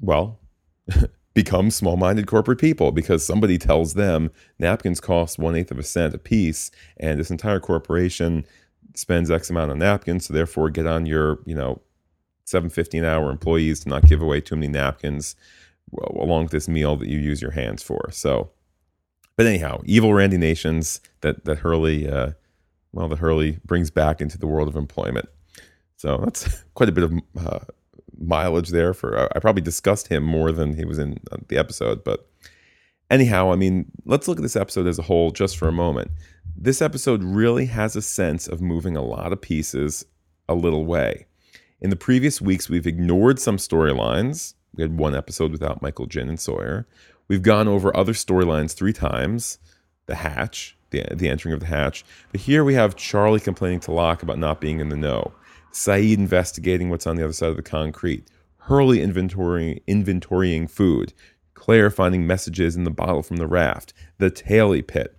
well, 0.00 0.40
become 1.34 1.70
small 1.70 1.96
minded 1.96 2.26
corporate 2.26 2.60
people 2.60 2.92
because 2.92 3.24
somebody 3.26 3.58
tells 3.58 3.94
them 3.94 4.30
napkins 4.58 5.00
cost 5.00 5.38
one 5.38 5.56
eighth 5.56 5.70
of 5.70 5.78
a 5.78 5.82
cent 5.82 6.14
a 6.14 6.18
piece 6.18 6.70
and 6.98 7.18
this 7.18 7.30
entire 7.30 7.58
corporation 7.58 8.44
spends 8.94 9.30
X 9.30 9.50
amount 9.50 9.70
on 9.70 9.78
napkins. 9.78 10.26
So 10.26 10.34
therefore, 10.34 10.70
get 10.70 10.86
on 10.86 11.06
your, 11.06 11.40
you 11.44 11.54
know, 11.54 11.80
750 12.44 12.98
an 12.98 13.04
hour 13.04 13.30
employees 13.30 13.80
to 13.80 13.88
not 13.88 14.04
give 14.04 14.22
away 14.22 14.40
too 14.40 14.56
many 14.56 14.68
napkins 14.68 15.34
along 16.16 16.44
with 16.44 16.52
this 16.52 16.68
meal 16.68 16.96
that 16.96 17.08
you 17.08 17.18
use 17.18 17.40
your 17.40 17.50
hands 17.52 17.82
for. 17.82 18.10
So, 18.10 18.50
but 19.36 19.46
anyhow, 19.46 19.82
evil 19.84 20.14
Randy 20.14 20.38
Nations 20.38 21.00
that, 21.22 21.44
that 21.44 21.58
Hurley, 21.58 22.08
uh, 22.08 22.32
well, 22.92 23.08
that 23.08 23.18
Hurley 23.18 23.58
brings 23.64 23.90
back 23.90 24.20
into 24.20 24.38
the 24.38 24.46
world 24.46 24.68
of 24.68 24.76
employment. 24.76 25.28
So 26.04 26.20
that's 26.22 26.62
quite 26.74 26.90
a 26.90 26.92
bit 26.92 27.04
of 27.04 27.14
uh, 27.38 27.60
mileage 28.18 28.68
there 28.68 28.92
for. 28.92 29.16
Uh, 29.16 29.28
I 29.34 29.38
probably 29.38 29.62
discussed 29.62 30.08
him 30.08 30.22
more 30.22 30.52
than 30.52 30.76
he 30.76 30.84
was 30.84 30.98
in 30.98 31.18
uh, 31.32 31.38
the 31.48 31.56
episode, 31.56 32.04
but 32.04 32.28
anyhow, 33.10 33.50
I 33.50 33.56
mean, 33.56 33.86
let's 34.04 34.28
look 34.28 34.36
at 34.36 34.42
this 34.42 34.54
episode 34.54 34.86
as 34.86 34.98
a 34.98 35.02
whole 35.02 35.30
just 35.30 35.56
for 35.56 35.66
a 35.66 35.72
moment. 35.72 36.10
This 36.54 36.82
episode 36.82 37.24
really 37.24 37.66
has 37.66 37.96
a 37.96 38.02
sense 38.02 38.46
of 38.46 38.60
moving 38.60 38.98
a 38.98 39.02
lot 39.02 39.32
of 39.32 39.40
pieces 39.40 40.04
a 40.46 40.54
little 40.54 40.84
way. 40.84 41.24
In 41.80 41.88
the 41.88 41.96
previous 41.96 42.38
weeks, 42.38 42.68
we've 42.68 42.86
ignored 42.86 43.38
some 43.38 43.56
storylines. 43.56 44.52
We 44.74 44.82
had 44.82 44.98
one 44.98 45.14
episode 45.14 45.52
without 45.52 45.80
Michael, 45.80 46.06
Jin, 46.06 46.28
and 46.28 46.38
Sawyer. 46.38 46.86
We've 47.28 47.42
gone 47.42 47.66
over 47.66 47.96
other 47.96 48.12
storylines 48.12 48.74
three 48.74 48.92
times 48.92 49.58
the 50.04 50.16
hatch, 50.16 50.76
the, 50.90 51.02
the 51.14 51.30
entering 51.30 51.54
of 51.54 51.60
the 51.60 51.66
hatch. 51.66 52.04
But 52.30 52.42
here 52.42 52.62
we 52.62 52.74
have 52.74 52.94
Charlie 52.94 53.40
complaining 53.40 53.80
to 53.80 53.90
Locke 53.90 54.22
about 54.22 54.38
not 54.38 54.60
being 54.60 54.80
in 54.80 54.90
the 54.90 54.96
know. 54.96 55.32
Sayid 55.74 56.18
investigating 56.18 56.88
what's 56.88 57.06
on 57.06 57.16
the 57.16 57.24
other 57.24 57.32
side 57.32 57.50
of 57.50 57.56
the 57.56 57.62
concrete, 57.62 58.28
Hurley 58.58 58.98
inventorying, 58.98 59.82
inventorying 59.86 60.70
food, 60.70 61.12
Claire 61.54 61.90
finding 61.90 62.28
messages 62.28 62.76
in 62.76 62.84
the 62.84 62.90
bottle 62.90 63.24
from 63.24 63.38
the 63.38 63.48
raft, 63.48 63.92
the 64.18 64.30
Taily 64.30 64.86
pit. 64.86 65.16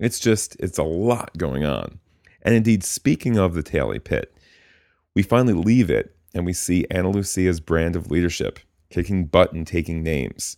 It's 0.00 0.18
just, 0.18 0.56
it's 0.60 0.78
a 0.78 0.82
lot 0.82 1.36
going 1.36 1.64
on. 1.64 1.98
And 2.40 2.54
indeed, 2.54 2.84
speaking 2.84 3.36
of 3.36 3.52
the 3.52 3.62
Taily 3.62 4.02
pit, 4.02 4.34
we 5.14 5.22
finally 5.22 5.52
leave 5.52 5.90
it 5.90 6.16
and 6.32 6.46
we 6.46 6.54
see 6.54 6.86
Ana 6.90 7.10
Lucia's 7.10 7.60
brand 7.60 7.94
of 7.94 8.10
leadership, 8.10 8.60
kicking 8.88 9.26
butt 9.26 9.52
and 9.52 9.66
taking 9.66 10.02
names. 10.02 10.56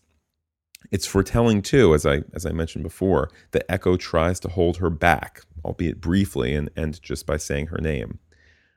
It's 0.93 1.07
foretelling 1.07 1.63
too, 1.63 1.93
as 1.93 2.07
I 2.07 2.23
as 2.35 2.47
I 2.47 2.53
mentioned 2.53 2.85
before, 2.85 3.31
that 3.51 3.69
Eko 3.69 3.99
tries 3.99 4.39
to 4.41 4.49
hold 4.49 4.77
her 4.77 4.91
back, 4.91 5.43
albeit 5.65 6.01
briefly, 6.01 6.55
and, 6.55 6.71
and 6.77 7.03
just 7.03 7.27
by 7.27 7.37
saying 7.37 7.67
her 7.69 7.79
name. 7.79 8.21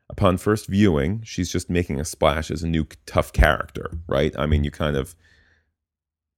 Upon 0.10 0.38
first 0.38 0.68
viewing, 0.68 1.22
she's 1.24 1.52
just 1.52 1.70
making 1.70 2.00
a 2.00 2.06
splash 2.06 2.52
as 2.52 2.62
a 2.62 2.68
new 2.68 2.86
tough 3.06 3.34
character, 3.34 3.98
right? 4.08 4.34
I 4.38 4.46
mean, 4.46 4.64
you 4.64 4.72
kind 4.72 4.96
of 4.96 5.16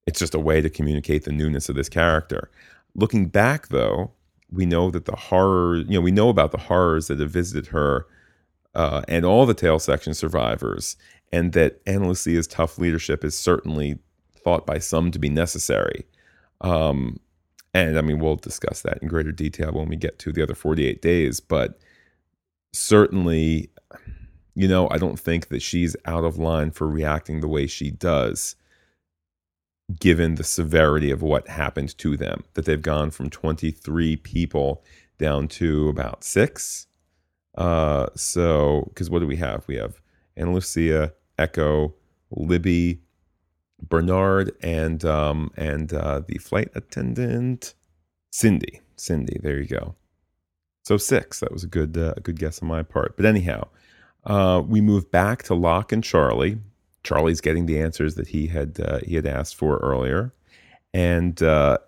it's 0.08 0.19
just 0.19 0.36
a 0.36 0.39
way 0.39 0.62
to 0.62 0.69
communicate 0.69 1.23
the 1.23 1.32
newness 1.32 1.67
of 1.67 1.75
this 1.75 1.89
character. 1.89 2.51
Looking 2.93 3.28
back 3.28 3.69
though, 3.69 4.12
we 4.51 4.65
know 4.65 4.91
that 4.91 5.06
the 5.06 5.15
horror, 5.15 5.78
you 5.78 5.95
know, 5.95 6.01
we 6.01 6.12
know 6.12 6.30
about 6.30 6.51
the 6.51 6.58
horrors 6.58 7.08
that 7.08 7.19
have 7.19 7.32
visited 7.32 7.67
her 7.67 8.08
uh, 8.75 9.01
and 9.08 9.25
all 9.25 9.45
the 9.45 9.54
tail 9.54 9.80
section 9.80 10.13
survivors, 10.13 10.95
and 11.32 11.54
that 11.54 11.82
Ana 11.88 12.08
Lucia's 12.08 12.47
tough 12.47 12.78
leadership 12.78 13.23
is 13.23 13.38
certainly 13.38 13.97
thought 14.36 14.65
by 14.65 14.78
some 14.78 15.12
to 15.12 15.19
be 15.19 15.30
necessary. 15.30 16.06
Um, 16.62 17.19
and 17.73 17.97
I 17.97 18.01
mean, 18.01 18.19
we'll 18.19 18.36
discuss 18.36 18.82
that 18.84 18.99
in 19.01 19.08
greater 19.08 19.32
detail 19.32 19.71
when 19.71 19.89
we 19.89 19.95
get 19.95 20.19
to 20.19 20.32
the 20.32 20.43
other 20.43 20.56
48 20.56 21.01
days, 21.01 21.39
but 21.39 21.80
certainly, 22.76 23.70
you 24.56 24.68
know, 24.68 24.90
I 24.90 24.98
don't 24.98 25.20
think 25.20 25.48
that 25.50 25.62
she's 25.62 25.96
out 26.06 26.24
of 26.24 26.38
line 26.38 26.72
for 26.72 26.88
reacting 26.88 27.42
the 27.42 27.48
way 27.48 27.68
she 27.68 27.92
does, 27.92 28.56
given 30.00 30.36
the 30.36 30.44
severity 30.44 31.12
of 31.12 31.22
what 31.22 31.48
happened 31.48 31.98
to 32.00 32.18
them, 32.18 32.44
that 32.54 32.66
they've 32.66 32.82
gone 32.82 33.12
from 33.12 33.30
23 33.30 34.18
people 34.18 34.84
down 35.18 35.48
to 35.48 35.90
about 35.90 36.24
six. 36.24 36.88
Uh, 37.58 38.08
so, 38.16 38.86
because 38.90 39.10
what 39.10 39.20
do 39.20 39.28
we 39.28 39.38
have? 39.38 39.64
We 39.68 39.76
have 39.76 40.02
Ana 40.36 40.54
Lucia, 40.54 41.14
Eko, 41.40 41.94
Libby, 42.32 43.02
Bernard, 43.82 44.52
and 44.62 45.04
um, 45.06 45.52
and 45.56 45.94
uh, 45.94 46.22
the 46.28 46.38
flight 46.38 46.70
attendant, 46.76 47.76
Cindy. 48.32 48.82
Cindy, 48.98 49.40
there 49.42 49.60
you 49.60 49.68
go. 49.68 49.96
So 50.86 50.98
six. 50.98 51.39
That 51.39 51.52
was 51.52 51.63
a 51.63 51.67
good 51.67 51.98
uh, 51.98 52.13
good 52.21 52.39
guess 52.39 52.62
on 52.62 52.67
my 52.67 52.84
part. 52.84 53.17
But 53.17 53.26
anyhow, 53.26 53.67
uh, 54.24 54.62
we 54.65 54.82
move 54.82 55.12
back 55.12 55.41
to 55.43 55.56
Locke 55.56 55.91
and 55.91 56.04
Charlie. 56.04 56.60
Charlie's 57.04 57.41
getting 57.41 57.65
the 57.65 57.80
answers 57.80 58.15
that 58.15 58.28
he 58.28 58.48
had 58.48 58.80
uh, 58.80 59.00
he 59.00 59.15
had 59.15 59.26
asked 59.26 59.56
for 59.56 59.78
earlier, 59.78 60.32
and 60.93 61.41
uh, 61.41 61.80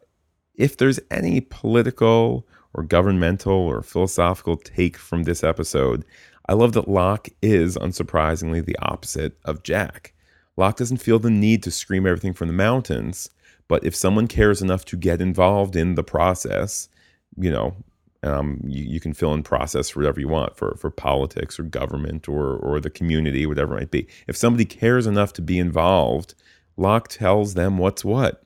if 0.55 0.77
there's 0.77 0.99
any 1.11 1.41
political 1.41 2.47
or 2.73 2.83
governmental 2.83 3.53
or 3.53 3.83
philosophical 3.83 4.57
take 4.57 4.97
from 4.97 5.23
this 5.23 5.43
episode, 5.43 6.03
I 6.49 6.53
love 6.53 6.73
that 6.73 6.89
Locke 6.89 7.29
is 7.41 7.77
unsurprisingly 7.77 8.65
the 8.65 8.77
opposite 8.81 9.37
of 9.45 9.63
Jack. 9.63 10.13
Locke 10.55 10.77
doesn't 10.77 10.97
feel 10.97 11.19
the 11.19 11.29
need 11.29 11.61
to 11.63 11.71
scream 11.71 12.07
everything 12.07 12.33
from 12.33 12.47
the 12.47 12.53
mountains, 12.53 13.29
but 13.67 13.83
if 13.83 13.95
someone 13.95 14.27
cares 14.27 14.61
enough 14.61 14.85
to 14.85 14.97
get 14.97 15.21
involved 15.21 15.75
in 15.75 15.93
the 15.95 16.03
process, 16.03 16.89
you 17.35 17.51
know, 17.51 17.75
um, 18.23 18.59
you, 18.65 18.83
you, 18.83 18.99
can 18.99 19.13
fill 19.13 19.33
in 19.33 19.43
process 19.43 19.89
for 19.89 19.99
whatever 19.99 20.19
you 20.19 20.27
want 20.27 20.55
for, 20.57 20.75
for 20.75 20.89
politics 20.89 21.59
or 21.59 21.63
government 21.63 22.27
or, 22.27 22.55
or 22.57 22.79
the 22.79 22.89
community, 22.89 23.45
whatever 23.45 23.75
it 23.75 23.81
might 23.81 23.91
be. 23.91 24.07
If 24.27 24.35
somebody 24.35 24.65
cares 24.65 25.05
enough 25.05 25.33
to 25.33 25.41
be 25.41 25.59
involved, 25.59 26.33
Locke 26.77 27.07
tells 27.07 27.53
them 27.53 27.77
what's 27.77 28.03
what. 28.03 28.43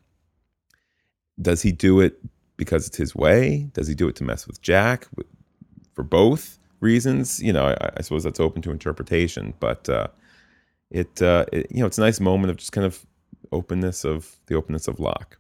Does 1.41 1.62
he 1.62 1.71
do 1.71 1.99
it 1.99 2.19
because 2.57 2.88
it's 2.88 2.97
his 2.97 3.15
way? 3.15 3.69
Does 3.73 3.88
he 3.88 3.95
do 3.95 4.07
it 4.07 4.15
to 4.17 4.23
mess 4.23 4.45
with 4.45 4.62
Jack? 4.62 5.07
For 5.93 6.03
both 6.03 6.60
reasons, 6.79 7.39
you 7.39 7.53
know, 7.53 7.67
I, 7.67 7.91
I 7.97 8.01
suppose 8.01 8.23
that's 8.23 8.39
open 8.39 8.62
to 8.63 8.71
interpretation. 8.71 9.53
But 9.60 9.88
uh, 9.89 10.07
it, 10.89 11.21
uh, 11.21 11.45
it, 11.51 11.67
you 11.71 11.79
know, 11.79 11.86
it's 11.86 11.97
a 11.97 12.01
nice 12.01 12.19
moment 12.19 12.51
of 12.51 12.57
just 12.57 12.71
kind 12.71 12.86
of 12.86 13.05
openness 13.51 14.03
of 14.03 14.36
the 14.47 14.55
openness 14.55 14.88
of 14.88 14.99
Locke. 14.99 15.38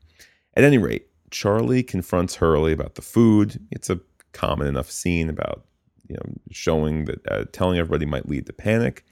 At 0.55 0.63
any 0.63 0.77
rate, 0.77 1.07
Charlie 1.31 1.83
confronts 1.83 2.35
Hurley 2.35 2.73
about 2.73 2.95
the 2.95 3.01
food. 3.01 3.59
It's 3.71 3.89
a 3.89 3.99
common 4.33 4.67
enough 4.67 4.89
scene 4.89 5.29
about 5.29 5.65
you 6.07 6.15
know 6.15 6.33
showing 6.51 7.05
that 7.05 7.31
uh, 7.31 7.45
telling 7.51 7.79
everybody 7.79 8.05
might 8.05 8.27
lead 8.27 8.45
to 8.47 8.53
panic. 8.53 9.05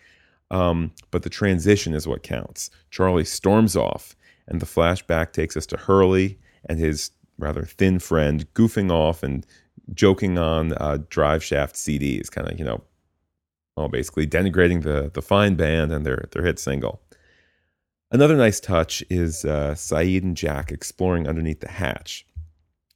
Um, 0.51 0.91
but 1.11 1.23
the 1.23 1.29
transition 1.29 1.93
is 1.93 2.07
what 2.07 2.23
counts. 2.23 2.71
Charlie 2.89 3.25
storms 3.25 3.75
off, 3.75 4.15
and 4.47 4.59
the 4.59 4.65
flashback 4.65 5.31
takes 5.31 5.55
us 5.55 5.65
to 5.67 5.77
Hurley 5.77 6.39
and 6.67 6.79
his 6.79 7.11
rather 7.37 7.63
thin 7.63 7.99
friend 7.99 8.51
goofing 8.53 8.91
off 8.91 9.23
and 9.23 9.45
joking 9.93 10.37
on 10.37 10.73
uh, 10.73 10.97
drive 11.09 11.43
shaft 11.43 11.75
CDs, 11.75 12.29
kind 12.29 12.51
of 12.51 12.59
you 12.59 12.65
know, 12.65 12.83
well, 13.77 13.87
basically 13.87 14.27
denigrating 14.27 14.83
the 14.83 15.09
the 15.13 15.21
fine 15.21 15.55
band 15.55 15.91
and 15.91 16.05
their 16.05 16.27
their 16.31 16.43
hit 16.43 16.59
single. 16.59 17.01
Another 18.11 18.35
nice 18.35 18.59
touch 18.59 19.03
is 19.09 19.45
uh, 19.45 19.75
Sayid 19.75 20.23
and 20.23 20.35
Jack 20.35 20.71
exploring 20.71 21.27
underneath 21.27 21.59
the 21.59 21.69
hatch. 21.69 22.25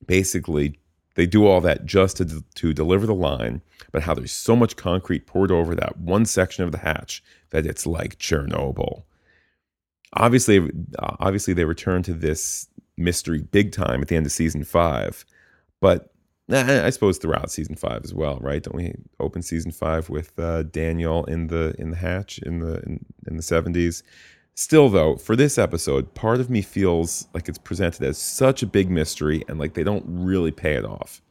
Basically, 0.05 0.79
they 1.15 1.25
do 1.25 1.45
all 1.45 1.61
that 1.61 1.85
just 1.85 2.17
to, 2.17 2.43
to 2.55 2.73
deliver 2.73 3.05
the 3.05 3.13
line, 3.13 3.61
but 3.91 4.03
how 4.03 4.13
there's 4.13 4.31
so 4.31 4.55
much 4.55 4.75
concrete 4.75 5.27
poured 5.27 5.51
over 5.51 5.75
that 5.75 5.97
one 5.97 6.25
section 6.25 6.63
of 6.63 6.71
the 6.71 6.79
hatch 6.79 7.23
that 7.51 7.65
it's 7.65 7.85
like 7.85 8.17
Chernobyl. 8.17 9.03
Obviously, 10.13 10.69
obviously 10.99 11.53
they 11.53 11.65
return 11.65 12.03
to 12.03 12.13
this 12.13 12.67
mystery 12.97 13.41
big 13.41 13.71
time 13.71 14.01
at 14.01 14.07
the 14.07 14.15
end 14.15 14.25
of 14.25 14.31
season 14.31 14.63
five, 14.63 15.25
but 15.81 16.13
I 16.51 16.89
suppose 16.89 17.17
throughout 17.17 17.51
season 17.51 17.75
five 17.75 18.01
as 18.03 18.13
well, 18.13 18.37
right? 18.41 18.61
Don't 18.61 18.75
we 18.75 18.93
open 19.19 19.41
season 19.41 19.71
five 19.71 20.09
with 20.09 20.37
uh, 20.37 20.63
Daniel 20.63 21.23
in 21.25 21.47
the 21.47 21.73
in 21.79 21.91
the 21.91 21.95
hatch 21.95 22.37
in 22.39 22.59
the 22.59 22.81
in, 22.83 23.05
in 23.27 23.37
the 23.37 23.43
seventies? 23.43 24.03
Still, 24.55 24.89
though, 24.89 25.15
for 25.15 25.35
this 25.35 25.57
episode, 25.57 26.13
part 26.13 26.39
of 26.39 26.49
me 26.49 26.61
feels 26.61 27.27
like 27.33 27.49
it's 27.49 27.57
presented 27.57 28.03
as 28.03 28.19
such 28.19 28.61
a 28.61 28.67
big 28.67 28.89
mystery 28.89 29.43
and 29.47 29.59
like 29.59 29.73
they 29.73 29.83
don't 29.83 30.05
really 30.07 30.51
pay 30.51 30.75
it 30.75 30.85
off. 30.85 31.21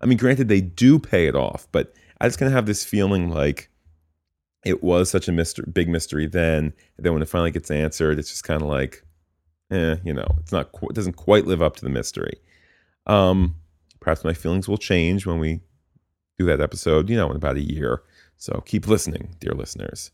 I 0.00 0.06
mean, 0.06 0.18
granted, 0.18 0.48
they 0.48 0.60
do 0.60 0.98
pay 0.98 1.28
it 1.28 1.36
off, 1.36 1.68
but 1.70 1.94
I 2.20 2.26
just 2.26 2.38
kind 2.38 2.48
of 2.48 2.54
have 2.54 2.66
this 2.66 2.84
feeling 2.84 3.30
like 3.30 3.70
it 4.64 4.82
was 4.82 5.10
such 5.10 5.28
a 5.28 5.32
mystery, 5.32 5.64
big 5.72 5.88
mystery 5.88 6.26
then. 6.26 6.72
And 6.96 7.06
then 7.06 7.12
when 7.12 7.22
it 7.22 7.28
finally 7.28 7.52
gets 7.52 7.70
answered, 7.70 8.18
it's 8.18 8.30
just 8.30 8.44
kind 8.44 8.62
of 8.62 8.68
like, 8.68 9.04
eh, 9.70 9.96
you 10.04 10.12
know, 10.12 10.36
it's 10.40 10.52
not, 10.52 10.70
it 10.82 10.94
doesn't 10.94 11.14
quite 11.14 11.46
live 11.46 11.62
up 11.62 11.76
to 11.76 11.84
the 11.84 11.90
mystery. 11.90 12.34
Um, 13.06 13.56
perhaps 14.00 14.24
my 14.24 14.34
feelings 14.34 14.68
will 14.68 14.78
change 14.78 15.24
when 15.24 15.38
we 15.38 15.60
do 16.38 16.46
that 16.46 16.60
episode, 16.60 17.08
you 17.08 17.16
know, 17.16 17.30
in 17.30 17.36
about 17.36 17.56
a 17.56 17.60
year. 17.60 18.02
So 18.36 18.62
keep 18.66 18.88
listening, 18.88 19.36
dear 19.38 19.52
listeners. 19.52 20.10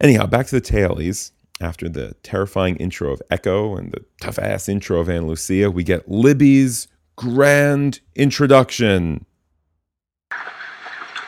Anyhow, 0.00 0.24
back 0.26 0.46
to 0.46 0.58
the 0.58 0.60
tailies. 0.62 1.32
After 1.62 1.90
the 1.90 2.14
terrifying 2.22 2.76
intro 2.76 3.12
of 3.12 3.20
Eko 3.30 3.78
and 3.78 3.92
the 3.92 4.02
tough 4.22 4.38
ass 4.38 4.66
intro 4.66 4.98
of 4.98 5.10
Ana 5.10 5.26
Lucia, 5.26 5.70
we 5.70 5.84
get 5.84 6.10
Libby's 6.10 6.88
grand 7.16 8.00
introduction. 8.14 9.26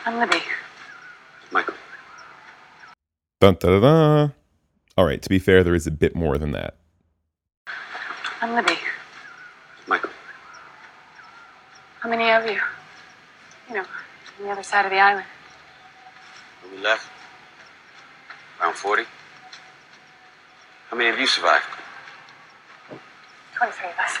I'm 0.05 0.17
Libby. 0.17 0.41
Michael. 1.51 1.75
Dun, 3.41 3.57
da, 3.59 3.79
da, 3.79 3.79
da. 3.79 4.29
All 4.97 5.05
right, 5.05 5.21
to 5.21 5.29
be 5.29 5.37
fair, 5.37 5.63
there 5.63 5.75
is 5.75 5.85
a 5.85 5.91
bit 5.91 6.15
more 6.15 6.39
than 6.39 6.51
that. 6.53 6.77
I'm 8.41 8.55
Libby. 8.55 8.79
Michael. 9.87 10.09
How 11.99 12.09
many 12.09 12.31
of 12.31 12.43
you? 12.51 12.59
You 13.69 13.75
know, 13.75 13.81
on 14.39 14.45
the 14.45 14.49
other 14.49 14.63
side 14.63 14.85
of 14.85 14.91
the 14.91 14.97
island. 14.97 15.27
When 16.63 16.71
we 16.71 16.79
left, 16.79 17.07
around 18.59 18.73
40. 18.75 19.03
How 20.93 20.97
many 20.97 21.09
of 21.09 21.17
you 21.17 21.25
survived? 21.25 21.65
23 23.55 23.89
of 23.89 23.97
us. 23.97 24.19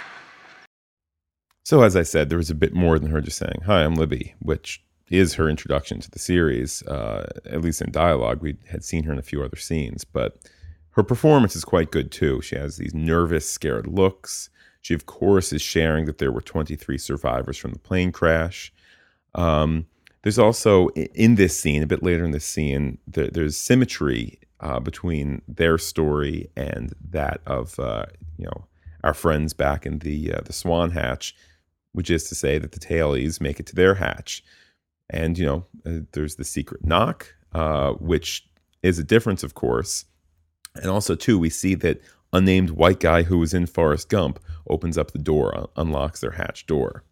So, 1.63 1.83
as 1.83 1.95
I 1.95 2.01
said, 2.01 2.29
there 2.29 2.39
was 2.39 2.49
a 2.49 2.55
bit 2.55 2.73
more 2.73 2.97
than 2.97 3.11
her 3.11 3.21
just 3.21 3.37
saying, 3.37 3.61
Hi, 3.67 3.83
I'm 3.83 3.93
Libby, 3.93 4.33
which 4.39 4.83
is 5.07 5.35
her 5.35 5.47
introduction 5.47 5.99
to 5.99 6.09
the 6.09 6.17
series, 6.17 6.81
uh, 6.87 7.29
at 7.45 7.61
least 7.61 7.83
in 7.83 7.91
dialogue. 7.91 8.41
We 8.41 8.57
had 8.71 8.83
seen 8.83 9.03
her 9.03 9.13
in 9.13 9.19
a 9.19 9.21
few 9.21 9.43
other 9.43 9.57
scenes, 9.57 10.03
but 10.03 10.39
her 10.93 11.03
performance 11.03 11.55
is 11.55 11.63
quite 11.63 11.91
good 11.91 12.11
too. 12.11 12.41
She 12.41 12.55
has 12.55 12.77
these 12.77 12.95
nervous, 12.95 13.47
scared 13.47 13.85
looks. 13.85 14.49
She, 14.81 14.95
of 14.95 15.05
course, 15.05 15.53
is 15.53 15.61
sharing 15.61 16.05
that 16.05 16.17
there 16.17 16.31
were 16.31 16.41
23 16.41 16.97
survivors 16.97 17.55
from 17.55 17.73
the 17.73 17.79
plane 17.79 18.11
crash. 18.11 18.73
Um, 19.35 19.85
there's 20.23 20.39
also 20.39 20.87
in 20.89 21.35
this 21.35 21.55
scene, 21.55 21.83
a 21.83 21.87
bit 21.87 22.01
later 22.01 22.25
in 22.25 22.31
this 22.31 22.45
scene, 22.45 22.97
there, 23.05 23.27
there's 23.27 23.57
symmetry 23.57 24.39
uh, 24.63 24.79
between 24.79 25.41
their 25.47 25.77
story 25.77 26.49
and 26.55 26.93
that 27.11 27.41
of 27.45 27.77
uh, 27.79 28.05
you 28.37 28.45
know 28.45 28.65
our 29.03 29.13
friends 29.13 29.53
back 29.53 29.85
in 29.85 29.99
the 29.99 30.33
uh, 30.33 30.41
the 30.45 30.53
Swan 30.53 30.91
Hatch, 30.91 31.35
which 31.91 32.09
is 32.09 32.27
to 32.29 32.35
say 32.35 32.57
that 32.57 32.71
the 32.71 32.79
tailies 32.79 33.41
make 33.41 33.59
it 33.59 33.65
to 33.67 33.75
their 33.75 33.95
hatch, 33.95 34.43
and 35.09 35.37
you 35.37 35.45
know 35.45 35.65
uh, 35.85 35.99
there's 36.13 36.35
the 36.35 36.45
secret 36.45 36.85
knock, 36.85 37.35
uh, 37.53 37.91
which 37.93 38.47
is 38.81 38.97
a 38.97 39.03
difference, 39.03 39.43
of 39.43 39.53
course, 39.53 40.05
and 40.75 40.87
also 40.87 41.13
too 41.13 41.37
we 41.37 41.49
see 41.49 41.75
that 41.75 42.01
unnamed 42.31 42.71
white 42.71 42.99
guy 42.99 43.23
who 43.23 43.37
was 43.37 43.53
in 43.53 43.65
Forrest 43.65 44.09
Gump 44.09 44.39
opens 44.69 44.97
up 44.97 45.11
the 45.11 45.19
door, 45.19 45.69
unlocks 45.75 46.21
their 46.21 46.31
hatch 46.31 46.65
door. 46.65 47.03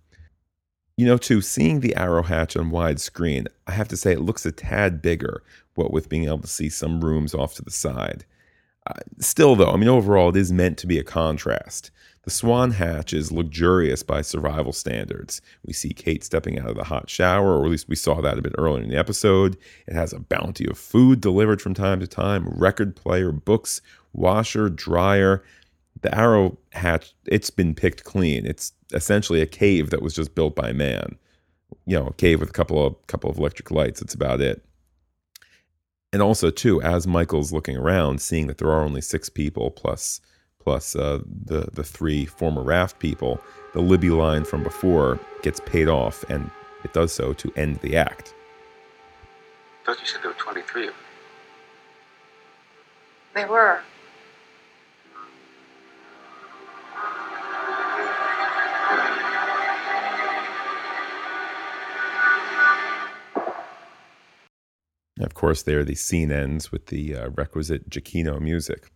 You 0.97 1.05
know, 1.05 1.17
too, 1.17 1.41
seeing 1.41 1.79
the 1.79 1.95
arrow 1.95 2.23
hatch 2.23 2.55
on 2.55 2.71
widescreen, 2.71 3.47
I 3.67 3.71
have 3.71 3.87
to 3.89 3.97
say 3.97 4.11
it 4.11 4.21
looks 4.21 4.45
a 4.45 4.51
tad 4.51 5.01
bigger, 5.01 5.43
what 5.75 5.91
with 5.91 6.09
being 6.09 6.25
able 6.25 6.39
to 6.39 6.47
see 6.47 6.69
some 6.69 7.01
rooms 7.01 7.33
off 7.33 7.55
to 7.55 7.63
the 7.63 7.71
side. 7.71 8.25
Uh, 8.87 8.93
still, 9.19 9.55
though, 9.55 9.71
I 9.71 9.77
mean, 9.77 9.89
overall, 9.89 10.29
it 10.29 10.35
is 10.35 10.51
meant 10.51 10.77
to 10.79 10.87
be 10.87 10.99
a 10.99 11.03
contrast. 11.03 11.91
The 12.23 12.29
Swan 12.29 12.71
Hatch 12.71 13.13
is 13.13 13.31
luxurious 13.31 14.03
by 14.03 14.21
survival 14.21 14.73
standards. 14.73 15.41
We 15.65 15.73
see 15.73 15.93
Kate 15.93 16.23
stepping 16.23 16.59
out 16.59 16.69
of 16.69 16.75
the 16.75 16.83
hot 16.83 17.09
shower, 17.09 17.57
or 17.57 17.65
at 17.65 17.71
least 17.71 17.89
we 17.89 17.95
saw 17.95 18.21
that 18.21 18.37
a 18.37 18.41
bit 18.43 18.53
earlier 18.57 18.83
in 18.83 18.89
the 18.89 18.97
episode. 18.97 19.57
It 19.87 19.93
has 19.93 20.13
a 20.13 20.19
bounty 20.19 20.67
of 20.67 20.77
food 20.77 21.19
delivered 21.19 21.61
from 21.61 21.73
time 21.73 21.99
to 21.99 22.07
time, 22.07 22.47
record 22.47 22.95
player, 22.95 23.31
books, 23.31 23.81
washer, 24.13 24.69
dryer. 24.69 25.43
The 26.01 26.15
Arrow 26.15 26.57
Hatch, 26.73 27.13
it's 27.25 27.49
been 27.49 27.73
picked 27.73 28.03
clean. 28.03 28.45
It's 28.45 28.73
essentially 28.93 29.41
a 29.41 29.45
cave 29.45 29.89
that 29.89 30.01
was 30.01 30.13
just 30.13 30.35
built 30.35 30.55
by 30.55 30.71
man. 30.73 31.17
You 31.85 31.99
know, 31.99 32.07
a 32.07 32.13
cave 32.13 32.39
with 32.39 32.49
a 32.49 32.53
couple 32.53 32.85
of 32.85 33.07
couple 33.07 33.29
of 33.29 33.37
electric 33.37 33.71
lights. 33.71 33.99
That's 33.99 34.13
about 34.13 34.41
it. 34.41 34.63
And 36.13 36.21
also, 36.21 36.51
too, 36.51 36.81
as 36.81 37.07
Michael's 37.07 37.53
looking 37.53 37.77
around, 37.77 38.21
seeing 38.21 38.47
that 38.47 38.57
there 38.57 38.69
are 38.69 38.83
only 38.83 39.01
six 39.01 39.29
people 39.29 39.71
plus 39.71 40.19
plus 40.59 40.95
uh, 40.95 41.19
the 41.45 41.69
the 41.73 41.83
three 41.83 42.25
former 42.25 42.61
raft 42.61 42.99
people, 42.99 43.41
the 43.73 43.81
Libby 43.81 44.09
line 44.09 44.43
from 44.43 44.63
before 44.63 45.19
gets 45.41 45.59
paid 45.61 45.87
off, 45.87 46.23
and 46.29 46.51
it 46.83 46.93
does 46.93 47.11
so 47.11 47.33
to 47.33 47.51
end 47.55 47.77
the 47.77 47.95
act. 47.95 48.33
I 49.81 49.85
thought 49.85 49.99
you 49.99 50.05
said 50.05 50.21
there 50.21 50.31
were 50.31 50.37
23 50.37 50.87
of 50.87 50.93
them. 50.93 50.95
They 53.33 53.45
were. 53.45 53.81
Of 65.23 65.33
course, 65.33 65.63
there 65.63 65.83
the 65.83 65.95
scene 65.95 66.31
ends 66.31 66.71
with 66.71 66.87
the 66.87 67.15
uh, 67.15 67.29
requisite 67.29 67.89
Giacchino 67.89 68.39
music. 68.39 68.91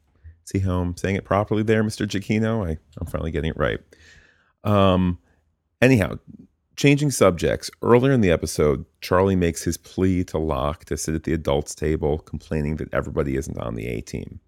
See 0.45 0.59
how 0.59 0.79
I'm 0.79 0.95
saying 0.95 1.15
it 1.15 1.25
properly 1.25 1.63
there, 1.63 1.83
Mr. 1.83 2.07
Giacchino? 2.07 2.67
I, 2.67 2.77
I'm 2.99 3.07
finally 3.07 3.31
getting 3.31 3.51
it 3.51 3.57
right. 3.57 3.79
Um, 4.63 5.17
anyhow, 5.81 6.19
changing 6.75 7.11
subjects. 7.11 7.71
Earlier 7.81 8.13
in 8.13 8.21
the 8.21 8.31
episode, 8.31 8.85
Charlie 9.01 9.35
makes 9.35 9.63
his 9.63 9.77
plea 9.77 10.23
to 10.25 10.37
Locke 10.37 10.85
to 10.85 10.97
sit 10.97 11.15
at 11.15 11.23
the 11.23 11.33
adults' 11.33 11.75
table, 11.75 12.19
complaining 12.19 12.75
that 12.77 12.93
everybody 12.93 13.35
isn't 13.35 13.57
on 13.59 13.75
the 13.75 13.87
A 13.87 14.01
team. 14.01 14.39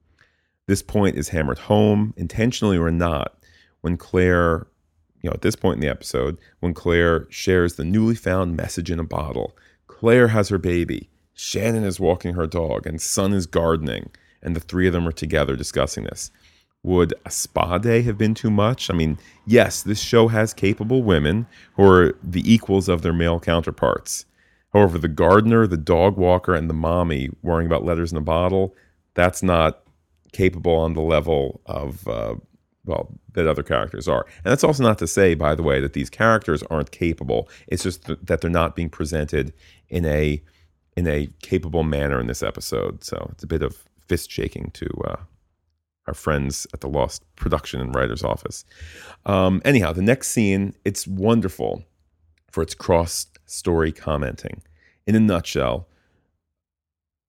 This 0.67 0.81
point 0.81 1.15
is 1.15 1.29
hammered 1.29 1.59
home, 1.59 2.13
intentionally 2.17 2.77
or 2.77 2.91
not, 2.91 3.37
when 3.81 3.97
Claire, 3.97 4.67
you 5.21 5.29
know, 5.29 5.33
at 5.33 5.41
this 5.41 5.55
point 5.55 5.75
in 5.75 5.81
the 5.81 5.87
episode, 5.87 6.37
when 6.59 6.73
Claire 6.73 7.25
shares 7.29 7.75
the 7.75 7.85
newly 7.85 8.15
found 8.15 8.57
message 8.57 8.91
in 8.91 8.99
a 8.99 9.03
bottle. 9.03 9.57
Claire 9.87 10.27
has 10.27 10.49
her 10.49 10.57
baby. 10.57 11.09
Shannon 11.39 11.83
is 11.83 11.99
walking 11.99 12.33
her 12.33 12.47
dog, 12.47 12.87
and 12.87 12.99
Sun 12.99 13.31
is 13.31 13.45
gardening, 13.45 14.09
and 14.41 14.55
the 14.55 14.59
three 14.59 14.87
of 14.87 14.93
them 14.93 15.07
are 15.07 15.11
together 15.11 15.55
discussing 15.55 16.03
this. 16.03 16.31
Would 16.81 17.13
a 17.25 17.29
spa 17.29 17.77
day 17.77 18.01
have 18.01 18.17
been 18.17 18.33
too 18.33 18.49
much? 18.49 18.89
I 18.89 18.95
mean, 18.95 19.19
yes, 19.45 19.83
this 19.83 20.01
show 20.01 20.29
has 20.29 20.51
capable 20.51 21.03
women 21.03 21.45
who 21.75 21.83
are 21.83 22.17
the 22.23 22.41
equals 22.51 22.89
of 22.89 23.03
their 23.03 23.13
male 23.13 23.39
counterparts. 23.39 24.25
However, 24.73 24.97
the 24.97 25.07
gardener, 25.07 25.67
the 25.67 25.77
dog 25.77 26.17
walker, 26.17 26.55
and 26.55 26.67
the 26.67 26.73
mommy 26.73 27.29
worrying 27.43 27.67
about 27.67 27.85
letters 27.85 28.11
in 28.11 28.17
a 28.17 28.21
bottle, 28.21 28.75
that's 29.13 29.43
not 29.43 29.83
capable 30.33 30.75
on 30.75 30.93
the 30.93 31.01
level 31.01 31.61
of, 31.67 32.07
uh, 32.07 32.35
well, 32.85 33.13
that 33.33 33.45
other 33.45 33.63
characters 33.63 34.07
are. 34.07 34.25
And 34.43 34.51
that's 34.51 34.63
also 34.63 34.81
not 34.81 34.97
to 34.99 35.07
say, 35.07 35.35
by 35.35 35.53
the 35.53 35.63
way, 35.63 35.81
that 35.81 35.93
these 35.93 36.09
characters 36.09 36.63
aren't 36.63 36.89
capable. 36.89 37.47
It's 37.67 37.83
just 37.83 38.05
th- 38.07 38.19
that 38.23 38.41
they're 38.41 38.49
not 38.49 38.75
being 38.75 38.89
presented 38.89 39.53
in 39.87 40.03
a 40.05 40.41
in 40.97 41.07
a 41.07 41.29
capable 41.43 41.83
manner 41.83 42.19
in 42.19 42.25
this 42.25 42.41
episode. 42.41 43.03
So 43.03 43.29
it's 43.31 43.43
a 43.43 43.47
bit 43.47 43.61
of 43.61 43.85
fist 44.07 44.31
shaking 44.31 44.71
to 44.71 44.89
uh, 45.05 45.17
our 46.07 46.15
friends 46.15 46.65
at 46.73 46.81
the 46.81 46.89
Lost 46.89 47.23
production 47.35 47.79
and 47.79 47.93
writer's 47.93 48.23
office. 48.23 48.65
Um, 49.25 49.61
anyhow, 49.63 49.93
the 49.93 50.01
next 50.01 50.29
scene, 50.29 50.73
it's 50.83 51.05
wonderful 51.05 51.83
for 52.49 52.63
its 52.63 52.73
cross 52.73 53.27
story 53.45 53.91
commenting. 53.91 54.63
In 55.05 55.13
a 55.13 55.19
nutshell, 55.19 55.87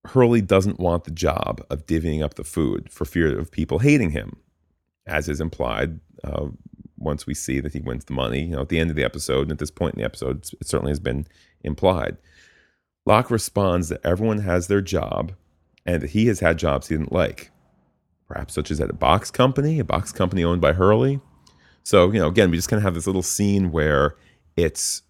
Hurley 0.05 0.41
doesn't 0.41 0.79
want 0.79 1.03
the 1.03 1.11
job 1.11 1.63
of 1.69 1.85
divvying 1.85 2.23
up 2.23 2.33
the 2.33 2.43
food 2.43 2.89
for 2.89 3.05
fear 3.05 3.37
of 3.37 3.51
people 3.51 3.79
hating 3.79 4.09
him, 4.11 4.37
as 5.05 5.29
is 5.29 5.39
implied 5.39 5.99
uh, 6.23 6.47
once 6.97 7.27
we 7.27 7.35
see 7.35 7.59
that 7.59 7.73
he 7.73 7.81
wins 7.81 8.05
the 8.05 8.13
money. 8.13 8.45
You 8.45 8.55
know, 8.55 8.61
at 8.61 8.69
the 8.69 8.79
end 8.79 8.89
of 8.89 8.95
the 8.95 9.03
episode, 9.03 9.43
and 9.43 9.51
at 9.51 9.59
this 9.59 9.69
point 9.69 9.93
in 9.93 9.99
the 9.99 10.05
episode, 10.05 10.47
it 10.59 10.67
certainly 10.67 10.91
has 10.91 10.99
been 10.99 11.27
implied. 11.63 12.17
Locke 13.05 13.31
responds 13.31 13.89
that 13.89 14.05
everyone 14.05 14.39
has 14.39 14.67
their 14.67 14.81
job 14.81 15.33
and 15.85 16.01
that 16.01 16.11
he 16.11 16.27
has 16.27 16.39
had 16.39 16.59
jobs 16.59 16.87
he 16.87 16.95
didn't 16.95 17.11
like, 17.11 17.51
perhaps 18.27 18.53
such 18.53 18.69
as 18.71 18.79
at 18.79 18.89
a 18.89 18.93
box 18.93 19.31
company, 19.31 19.79
a 19.79 19.83
box 19.83 20.11
company 20.11 20.43
owned 20.43 20.61
by 20.61 20.73
Hurley. 20.73 21.19
So, 21.83 22.11
you 22.11 22.19
know, 22.19 22.27
again, 22.27 22.51
we 22.51 22.57
just 22.57 22.69
kind 22.69 22.77
of 22.77 22.83
have 22.83 22.93
this 22.93 23.07
little 23.07 23.23
scene 23.23 23.71
where 23.71 24.15
it's, 24.55 25.01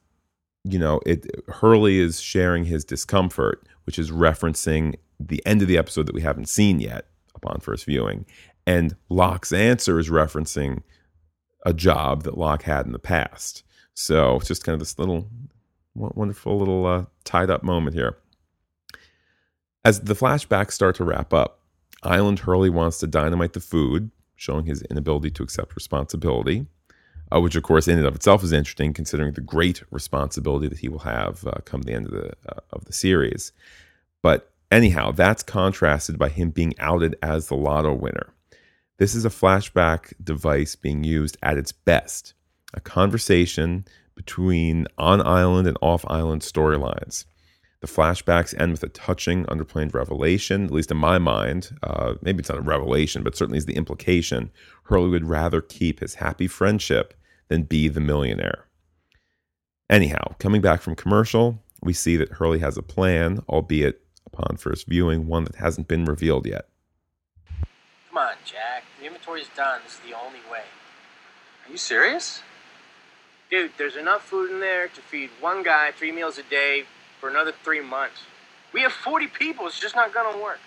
you 0.63 0.79
know, 0.79 1.01
it 1.05 1.25
Hurley 1.47 1.99
is 1.99 2.21
sharing 2.21 2.65
his 2.65 2.85
discomfort, 2.85 3.67
which 3.85 3.99
is 3.99 4.11
referencing 4.11 4.95
the 5.19 5.45
end 5.45 5.61
of 5.61 5.67
the 5.67 5.77
episode 5.77 6.05
that 6.05 6.15
we 6.15 6.21
haven't 6.21 6.47
seen 6.47 6.79
yet 6.79 7.07
upon 7.35 7.59
first 7.59 7.85
viewing. 7.85 8.25
And 8.65 8.95
Locke's 9.09 9.51
answer 9.51 9.99
is 9.99 10.09
referencing 10.09 10.83
a 11.65 11.73
job 11.73 12.23
that 12.23 12.37
Locke 12.37 12.63
had 12.63 12.85
in 12.85 12.91
the 12.91 12.99
past. 12.99 13.63
So 13.93 14.37
it's 14.37 14.47
just 14.47 14.63
kind 14.63 14.73
of 14.73 14.79
this 14.79 14.97
little 14.97 15.27
wonderful 15.95 16.57
little 16.57 16.85
uh, 16.85 17.05
tied 17.23 17.49
up 17.49 17.63
moment 17.63 17.95
here. 17.95 18.17
As 19.83 20.01
the 20.01 20.13
flashbacks 20.13 20.73
start 20.73 20.95
to 20.95 21.03
wrap 21.03 21.33
up, 21.33 21.59
Island 22.03 22.39
Hurley 22.39 22.69
wants 22.69 22.99
to 22.99 23.07
dynamite 23.07 23.53
the 23.53 23.59
food, 23.59 24.11
showing 24.35 24.65
his 24.65 24.81
inability 24.83 25.31
to 25.31 25.43
accept 25.43 25.75
responsibility, 25.75 26.65
uh, 27.33 27.39
which, 27.39 27.55
of 27.55 27.63
course, 27.63 27.87
in 27.87 27.97
and 27.97 28.07
of 28.07 28.15
itself 28.15 28.43
is 28.43 28.51
interesting 28.51 28.93
considering 28.93 29.33
the 29.33 29.41
great 29.41 29.83
responsibility 29.91 30.67
that 30.67 30.79
he 30.79 30.89
will 30.89 30.99
have 30.99 31.45
uh, 31.45 31.53
come 31.65 31.81
the 31.81 31.93
end 31.93 32.05
of 32.07 32.11
the, 32.11 32.33
uh, 32.47 32.59
of 32.71 32.85
the 32.85 32.93
series. 32.93 33.51
But 34.21 34.51
anyhow, 34.71 35.11
that's 35.11 35.43
contrasted 35.43 36.17
by 36.17 36.29
him 36.29 36.49
being 36.49 36.73
outed 36.79 37.15
as 37.21 37.47
the 37.47 37.55
lotto 37.55 37.93
winner. 37.93 38.33
This 38.97 39.15
is 39.15 39.23
a 39.25 39.29
flashback 39.29 40.13
device 40.21 40.75
being 40.75 41.03
used 41.03 41.37
at 41.41 41.57
its 41.57 41.71
best 41.71 42.33
a 42.73 42.79
conversation 42.79 43.85
between 44.19 44.85
on 44.97 45.25
island 45.25 45.65
and 45.65 45.77
off 45.81 46.03
island 46.09 46.41
storylines. 46.41 47.23
The 47.79 47.87
flashbacks 47.87 48.53
end 48.59 48.73
with 48.73 48.83
a 48.83 48.89
touching, 48.89 49.45
underplayed 49.45 49.93
revelation, 49.93 50.65
at 50.65 50.71
least 50.71 50.91
in 50.91 50.97
my 50.97 51.19
mind. 51.19 51.69
Uh, 51.81 52.15
maybe 52.21 52.39
it's 52.39 52.49
not 52.49 52.57
a 52.57 52.61
revelation, 52.61 53.23
but 53.23 53.37
certainly 53.37 53.57
is 53.57 53.65
the 53.65 53.77
implication. 53.77 54.51
Hurley 54.83 55.07
would 55.07 55.29
rather 55.29 55.61
keep 55.61 56.01
his 56.01 56.15
happy 56.15 56.47
friendship 56.47 57.13
than 57.47 57.63
be 57.63 57.87
the 57.87 58.01
millionaire. 58.01 58.65
Anyhow, 59.89 60.35
coming 60.37 60.59
back 60.59 60.81
from 60.81 60.97
commercial, 60.97 61.63
we 61.81 61.93
see 61.93 62.17
that 62.17 62.33
Hurley 62.33 62.59
has 62.59 62.77
a 62.77 62.83
plan, 62.83 63.41
albeit 63.47 64.01
upon 64.25 64.57
first 64.57 64.85
viewing, 64.85 65.27
one 65.27 65.45
that 65.45 65.55
hasn't 65.55 65.87
been 65.87 66.03
revealed 66.03 66.45
yet. 66.45 66.67
Come 68.09 68.17
on, 68.17 68.33
Jack. 68.43 68.83
The 68.99 69.05
inventory's 69.05 69.47
done. 69.55 69.79
This 69.85 69.93
is 69.93 70.01
the 70.01 70.13
only 70.13 70.39
way. 70.51 70.63
Are 71.65 71.71
you 71.71 71.77
serious? 71.77 72.41
Dude, 73.49 73.71
there's 73.77 73.95
enough 73.95 74.23
food 74.23 74.51
in 74.51 74.59
there 74.59 74.87
to 74.87 75.01
feed 75.01 75.31
one 75.39 75.63
guy 75.63 75.91
three 75.91 76.11
meals 76.11 76.37
a 76.37 76.43
day 76.43 76.83
for 77.19 77.29
another 77.29 77.51
three 77.63 77.81
months. 77.81 78.21
We 78.73 78.81
have 78.81 78.91
40 78.91 79.27
people. 79.27 79.65
It's 79.65 79.79
just 79.79 79.95
not 79.95 80.13
going 80.13 80.31
to 80.33 80.41
work. 80.41 80.59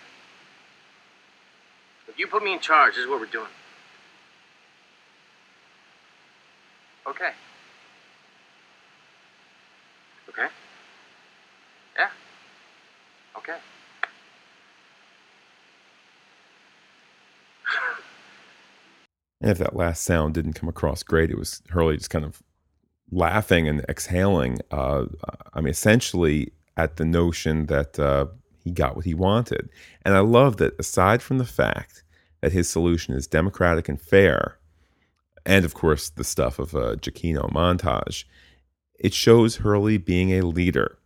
If 2.07 2.19
you 2.19 2.27
put 2.27 2.43
me 2.43 2.53
in 2.53 2.59
charge, 2.59 2.95
this 2.95 3.05
is 3.05 3.09
what 3.09 3.21
we're 3.21 3.25
doing. 3.27 3.47
Okay. 7.07 7.31
Okay. 10.29 10.47
Yeah. 11.97 12.09
Okay. 13.37 13.57
And 19.41 19.51
if 19.51 19.57
that 19.57 19.75
last 19.75 20.03
sound 20.03 20.33
didn't 20.33 20.53
come 20.53 20.67
across 20.67 21.03
great, 21.03 21.29
it 21.29 21.37
was 21.37 21.61
Hurley 21.69 21.97
just 21.97 22.09
kind 22.09 22.25
of 22.25 22.41
laughing 23.13 23.67
and 23.67 23.81
exhaling. 23.89 24.59
Uh, 24.71 25.05
I 25.53 25.61
mean, 25.61 25.69
essentially 25.69 26.51
at 26.77 26.97
the 26.97 27.05
notion 27.05 27.67
that 27.67 27.99
uh, 27.99 28.25
he 28.63 28.71
got 28.71 28.95
what 28.95 29.05
he 29.05 29.13
wanted. 29.13 29.69
And 30.03 30.15
I 30.15 30.19
love 30.19 30.57
that 30.57 30.73
aside 30.79 31.21
from 31.21 31.37
the 31.37 31.45
fact 31.45 32.03
that 32.41 32.51
his 32.51 32.69
solution 32.69 33.13
is 33.13 33.27
democratic 33.27 33.87
and 33.87 34.01
fair, 34.01 34.57
and 35.45 35.65
of 35.65 35.73
course 35.73 36.09
the 36.09 36.23
stuff 36.23 36.59
of 36.59 36.73
a 36.73 36.95
Giacchino 36.97 37.51
montage, 37.51 38.25
it 38.99 39.13
shows 39.13 39.57
Hurley 39.57 39.97
being 39.97 40.31
a 40.31 40.45
leader. 40.45 40.97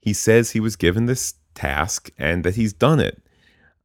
He 0.00 0.12
says 0.12 0.50
he 0.50 0.60
was 0.60 0.76
given 0.76 1.06
this 1.06 1.34
task 1.54 2.10
and 2.18 2.44
that 2.44 2.54
he's 2.54 2.72
done 2.72 3.00
it. 3.00 3.22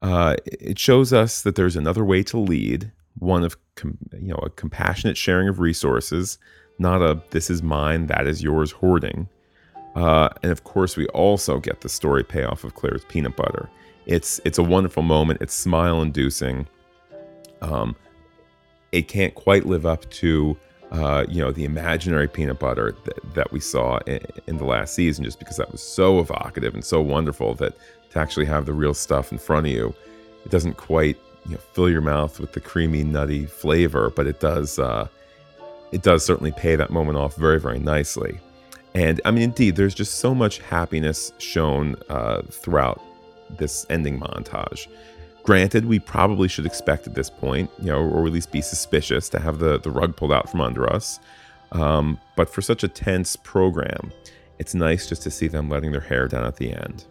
Uh, 0.01 0.36
it 0.45 0.78
shows 0.78 1.13
us 1.13 1.41
that 1.43 1.55
there's 1.55 1.78
another 1.78 2.03
way 2.03 2.24
to 2.24 2.38
lead, 2.38 2.91
one 3.17 3.43
of 3.43 3.55
com- 3.76 3.97
you 4.19 4.30
know 4.30 4.39
a 4.43 4.49
compassionate 4.49 5.17
sharing 5.17 5.47
of 5.47 5.59
resources, 5.59 6.38
not 6.80 7.01
a 7.01 7.21
this 7.32 7.49
is 7.49 7.61
mine, 7.61 8.07
that 8.07 8.28
is 8.28 8.43
yours 8.43 8.71
hoarding. 8.71 9.28
Uh, 9.95 10.30
and 10.41 10.51
of 10.51 10.63
course, 10.63 10.97
we 10.97 11.07
also 11.07 11.59
get 11.59 11.82
the 11.82 11.89
story 11.89 12.24
payoff 12.24 12.63
of 12.63 12.74
Claire's 12.74 13.05
peanut 13.05 13.36
butter. 13.36 13.69
It's 14.05 14.41
it's 14.43 14.57
a 14.57 14.63
wonderful 14.63 15.03
moment. 15.03 15.41
It's 15.41 15.53
smile 15.53 16.01
inducing. 16.01 16.67
Um, 17.61 17.95
it 18.91 19.07
can't 19.07 19.34
quite 19.36 19.65
live 19.65 19.86
up 19.86 20.09
to 20.11 20.57
uh, 20.91 21.26
you 21.28 21.41
know 21.41 21.51
the 21.51 21.65
imaginary 21.65 22.28
peanut 22.28 22.59
butter 22.59 22.95
that, 23.05 23.34
that 23.34 23.51
we 23.51 23.59
saw 23.59 23.97
in, 24.05 24.19
in, 24.47 24.57
the 24.57 24.65
last 24.65 24.93
season, 24.93 25.24
just 25.24 25.39
because 25.39 25.57
that 25.57 25.71
was 25.71 25.82
so 25.82 26.19
evocative 26.19 26.74
and 26.74 26.84
so 26.84 27.01
wonderful 27.01 27.55
that 27.55 27.76
to 28.11 28.19
actually 28.19 28.45
have 28.45 28.65
the 28.65 28.74
real 28.74 28.93
stuff 28.93 29.32
in 29.32 29.38
front 29.38 29.65
of 29.65 29.71
you, 29.71 29.93
it 30.45 30.51
doesn't 30.51 30.78
quite 30.78 31.17
you 31.45 31.53
know 31.53 31.61
fill 31.74 31.89
your 31.89 32.01
mouth 32.01 32.39
with 32.39 32.53
the 32.53 32.59
creamy 32.59 33.03
nutty 33.03 33.45
flavor, 33.45 34.11
but 34.15 34.28
it 34.28 34.39
does 34.39 34.80
uh, 34.80 35.07
it 35.93 36.01
does 36.01 36.25
certainly 36.25 36.51
pay 36.51 36.75
that 36.75 36.89
moment 36.89 37.17
off 37.17 37.35
very 37.35 37.59
very 37.59 37.79
nicely. 37.79 38.39
And 38.95 39.21
I 39.25 39.31
mean, 39.31 39.43
indeed, 39.43 39.75
there's 39.75 39.95
just 39.95 40.19
so 40.19 40.35
much 40.35 40.59
happiness 40.59 41.31
shown 41.39 41.95
uh, 42.09 42.41
throughout 42.49 43.01
this 43.57 43.85
ending 43.89 44.19
montage. 44.19 44.87
Granted, 45.43 45.85
we 45.85 45.99
probably 45.99 46.47
should 46.47 46.65
expect 46.65 47.07
at 47.07 47.15
this 47.15 47.29
point, 47.29 47.69
you 47.79 47.87
know, 47.87 47.99
or 47.99 48.25
at 48.25 48.31
least 48.31 48.51
be 48.51 48.61
suspicious 48.61 49.29
to 49.29 49.39
have 49.39 49.59
the, 49.59 49.79
the 49.79 49.91
rug 49.91 50.15
pulled 50.15 50.31
out 50.31 50.49
from 50.49 50.61
under 50.61 50.91
us. 50.91 51.19
Um, 51.73 52.19
but 52.37 52.49
for 52.49 52.61
such 52.61 52.83
a 52.83 52.87
tense 52.87 53.35
program, 53.35 54.11
it's 54.59 54.73
nice 54.73 55.09
just 55.09 55.23
to 55.23 55.31
see 55.31 55.47
them 55.47 55.69
letting 55.69 55.91
their 55.91 56.01
hair 56.01 56.27
down 56.27 56.45
at 56.45 56.55
the 56.57 56.71
end. 56.71 57.05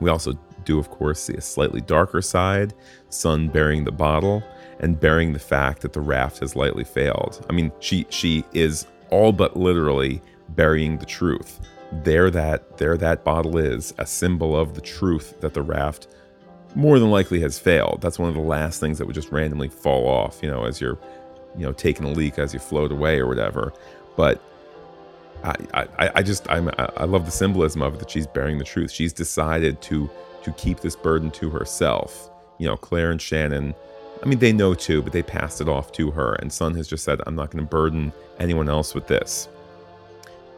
We 0.00 0.10
also 0.10 0.32
do, 0.64 0.78
of 0.78 0.90
course, 0.90 1.22
see 1.22 1.34
a 1.34 1.40
slightly 1.40 1.80
darker 1.80 2.20
side, 2.20 2.74
Sun 3.08 3.48
burying 3.48 3.84
the 3.84 3.92
bottle 3.92 4.42
and 4.80 4.98
bearing 4.98 5.32
the 5.32 5.38
fact 5.38 5.82
that 5.82 5.92
the 5.92 6.00
raft 6.00 6.38
has 6.38 6.54
lightly 6.54 6.84
failed. 6.84 7.44
I 7.48 7.52
mean, 7.52 7.72
she 7.80 8.06
she 8.10 8.44
is 8.52 8.86
all 9.10 9.32
but 9.32 9.56
literally 9.56 10.20
burying 10.50 10.98
the 10.98 11.06
truth. 11.06 11.60
There 12.04 12.30
that 12.30 12.78
there 12.78 12.96
that 12.96 13.24
bottle 13.24 13.58
is, 13.58 13.94
a 13.98 14.06
symbol 14.06 14.56
of 14.56 14.74
the 14.74 14.80
truth 14.80 15.40
that 15.40 15.54
the 15.54 15.62
raft 15.62 16.08
more 16.74 16.98
than 16.98 17.10
likely 17.10 17.40
has 17.40 17.58
failed. 17.58 18.00
That's 18.00 18.18
one 18.18 18.28
of 18.28 18.34
the 18.34 18.40
last 18.40 18.80
things 18.80 18.98
that 18.98 19.06
would 19.06 19.14
just 19.14 19.32
randomly 19.32 19.68
fall 19.68 20.06
off, 20.06 20.38
you 20.42 20.50
know, 20.50 20.64
as 20.64 20.80
you're, 20.80 20.98
you 21.56 21.64
know, 21.64 21.72
taking 21.72 22.04
a 22.04 22.10
leak 22.10 22.38
as 22.38 22.52
you 22.52 22.60
float 22.60 22.92
away 22.92 23.18
or 23.18 23.26
whatever. 23.26 23.72
But 24.16 24.42
I, 25.42 25.54
I, 25.74 26.10
I 26.16 26.22
just, 26.22 26.48
I'm, 26.50 26.70
I 26.78 27.04
love 27.04 27.24
the 27.24 27.30
symbolism 27.30 27.82
of 27.82 27.94
it 27.94 28.00
that 28.00 28.10
she's 28.10 28.26
bearing 28.26 28.58
the 28.58 28.64
truth. 28.64 28.90
She's 28.90 29.12
decided 29.12 29.80
to, 29.82 30.10
to 30.42 30.52
keep 30.52 30.80
this 30.80 30.96
burden 30.96 31.30
to 31.32 31.50
herself. 31.50 32.30
You 32.58 32.66
know, 32.66 32.76
Claire 32.76 33.10
and 33.10 33.22
Shannon, 33.22 33.74
I 34.22 34.26
mean, 34.26 34.38
they 34.38 34.52
know 34.52 34.74
too, 34.74 35.02
but 35.02 35.12
they 35.12 35.22
passed 35.22 35.60
it 35.60 35.68
off 35.68 35.92
to 35.92 36.10
her. 36.10 36.34
And 36.34 36.52
Sun 36.52 36.74
has 36.74 36.88
just 36.88 37.04
said, 37.04 37.20
I'm 37.26 37.34
not 37.34 37.50
going 37.50 37.64
to 37.64 37.70
burden 37.70 38.12
anyone 38.38 38.68
else 38.68 38.94
with 38.94 39.06
this. 39.06 39.48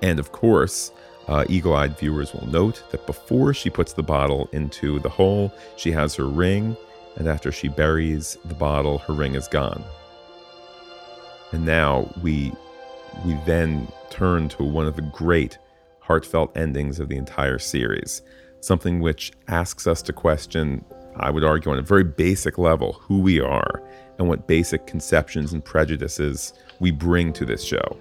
And 0.03 0.19
of 0.19 0.33
course, 0.33 0.93
uh, 1.29 1.45
eagle 1.49 1.75
eyed 1.75 1.99
viewers 1.99 2.33
will 2.33 2.47
note 2.47 2.83
that 2.91 3.07
before 3.07 3.55
she 3.55 3.71
puts 3.71 3.93
the 3.93 4.03
bottle 4.03 4.49
into 4.53 4.99
the 5.01 5.09
hole, 5.09 5.53
she 5.77 5.93
has 5.93 6.15
her 6.15 6.27
ring, 6.27 6.77
and 7.17 7.29
after 7.29 7.53
she 7.53 7.69
buries 7.69 8.39
the 8.47 8.55
bottle, 8.55 8.99
her 8.99 9.13
ring 9.13 9.35
is 9.35 9.47
gone. 9.47 9.85
And 11.53 11.65
now 11.65 12.13
we, 12.23 12.53
we 13.25 13.35
then 13.45 13.87
turn 14.09 14.49
to 14.51 14.65
one 14.65 14.87
of 14.87 14.97
the 14.97 15.03
great 15.03 15.59
heartfelt 16.01 16.57
endings 16.57 16.99
of 16.99 17.09
the 17.09 17.17
entire 17.17 17.59
series, 17.59 18.23
something 18.61 19.01
which 19.01 19.33
asks 19.49 19.87
us 19.87 20.03
to 20.03 20.13
question, 20.13 20.85
I 21.17 21.31
would 21.31 21.45
argue, 21.45 21.71
on 21.71 21.79
a 21.79 21.83
very 21.83 22.05
basic 22.05 22.59
level, 22.59 22.95
who 22.95 23.21
we 23.21 23.41
are 23.41 23.83
and 24.19 24.29
what 24.29 24.47
basic 24.47 24.87
conceptions 24.87 25.53
and 25.53 25.65
prejudices 25.65 26.53
we 26.79 26.91
bring 26.91 27.33
to 27.33 27.45
this 27.45 27.65
show. 27.65 27.97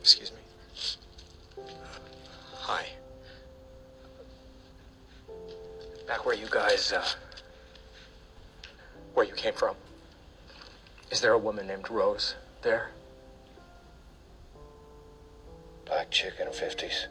Excuse 0.00 0.32
me. 0.32 1.62
Hi. 2.54 2.86
Back 6.06 6.24
where 6.24 6.34
you 6.34 6.46
guys, 6.50 6.92
uh, 6.92 7.04
where 9.14 9.26
you 9.26 9.34
came 9.34 9.54
from. 9.54 9.76
Is 11.10 11.20
there 11.20 11.32
a 11.32 11.38
woman 11.38 11.66
named 11.66 11.90
Rose 11.90 12.36
there? 12.62 12.90
Black 15.84 16.10
chick 16.10 16.34
in 16.40 16.46
her 16.46 16.52
50s. 16.52 17.06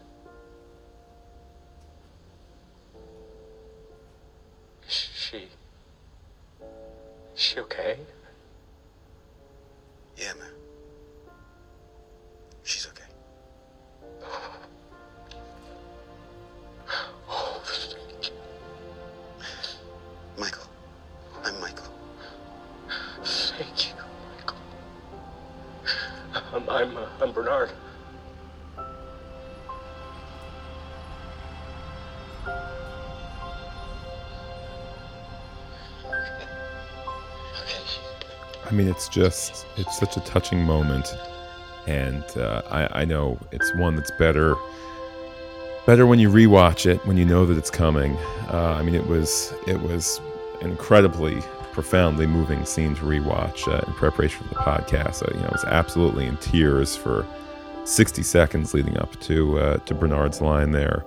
Just, 39.12 39.66
it's 39.78 39.98
such 39.98 40.18
a 40.18 40.22
touching 40.22 40.64
moment. 40.64 41.08
And 41.88 42.24
uh, 42.38 42.62
I, 42.70 43.02
I 43.02 43.06
know 43.06 43.38
it's 43.52 43.74
one 43.76 43.96
that's 43.96 44.12
better 44.12 44.56
better 45.90 46.06
when 46.06 46.20
you 46.20 46.30
rewatch 46.30 46.86
it 46.86 47.04
when 47.08 47.18
you 47.18 47.26
know 47.26 47.48
that 47.48 47.58
it's 47.58 47.72
coming. 47.72 48.16
Uh, 48.54 48.76
I 48.78 48.84
mean, 48.84 48.94
it 48.94 49.08
was 49.08 49.52
it 49.66 49.82
was 49.82 50.22
incredibly 50.62 51.42
profoundly 51.72 52.28
moving 52.28 52.64
scene 52.66 52.94
to 52.94 53.02
rewatch 53.02 53.68
uh, 53.68 53.84
in 53.88 53.94
preparation 53.94 54.44
for 54.44 54.50
the 54.50 54.60
podcast. 54.60 55.24
Uh, 55.24 55.34
you 55.34 55.42
know, 55.42 55.48
I 55.48 55.52
was 55.52 55.64
absolutely 55.66 56.26
in 56.26 56.38
tears 56.38 56.96
for 56.96 57.26
60 57.86 58.22
seconds 58.22 58.74
leading 58.74 58.98
up 59.00 59.20
to 59.22 59.58
uh, 59.58 59.78
to 59.78 59.96
Bernard's 59.96 60.42
line 60.42 60.72
there, 60.72 61.06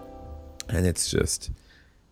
and 0.68 0.84
it's 0.84 1.08
just 1.08 1.50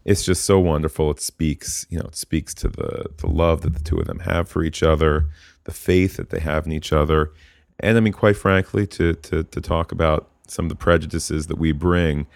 it's 0.05 0.24
just 0.24 0.44
so 0.44 0.59
wonderful. 0.59 1.11
It 1.11 1.20
speaks, 1.20 1.86
you 1.90 1.98
know, 1.98 2.07
it 2.07 2.16
speaks 2.16 2.55
to 2.55 2.68
the 2.68 3.07
the 3.18 3.26
love 3.26 3.62
that 3.62 3.74
the 3.74 3.80
two 3.80 3.98
of 3.98 4.07
them 4.07 4.20
have 4.20 4.48
for 4.48 4.62
each 4.64 4.82
other, 4.82 5.28
the 5.64 5.72
faith 5.72 6.16
that 6.16 6.30
they 6.30 6.40
have 6.40 6.66
in 6.66 6.72
each 6.72 6.92
other, 6.92 7.32
and 7.78 7.96
I 7.96 8.01
mean, 8.01 8.12
quite 8.12 8.36
frankly, 8.36 8.86
to 8.88 9.14
to 9.14 9.44
to 9.44 9.61
talk 9.61 9.92
about 9.92 10.28
some 10.46 10.64
of 10.66 10.68
the 10.70 10.76
prejudices 10.76 11.46
that 11.46 11.59
we 11.59 11.72
bring 11.72 12.26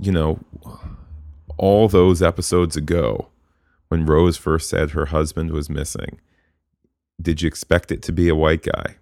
you 0.00 0.12
know, 0.12 0.38
all 1.56 1.88
those 1.88 2.22
episodes 2.22 2.76
ago, 2.76 3.28
when 3.88 4.06
Rose 4.06 4.36
first 4.36 4.68
said 4.68 4.90
her 4.90 5.06
husband 5.06 5.50
was 5.50 5.68
missing, 5.68 6.20
did 7.20 7.42
you 7.42 7.48
expect 7.48 7.90
it 7.90 8.02
to 8.02 8.12
be 8.12 8.28
a 8.28 8.34
white 8.34 8.62
guy? 8.62 8.96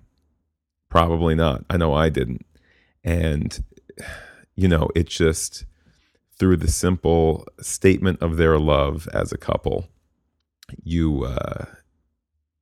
Probably 0.89 1.35
not. 1.35 1.65
I 1.69 1.77
know 1.77 1.93
I 1.93 2.09
didn't. 2.09 2.47
And, 3.05 3.63
you 4.55 4.69
know, 4.69 4.89
it 4.95 5.07
just, 5.07 5.65
through 6.39 6.57
the 6.57 6.71
simple 6.71 7.47
statement 7.61 8.21
of 8.21 8.37
their 8.37 8.59
love 8.59 9.09
as 9.13 9.33
a 9.33 9.39
couple, 9.39 9.89
you, 10.83 11.25
uh, 11.25 11.65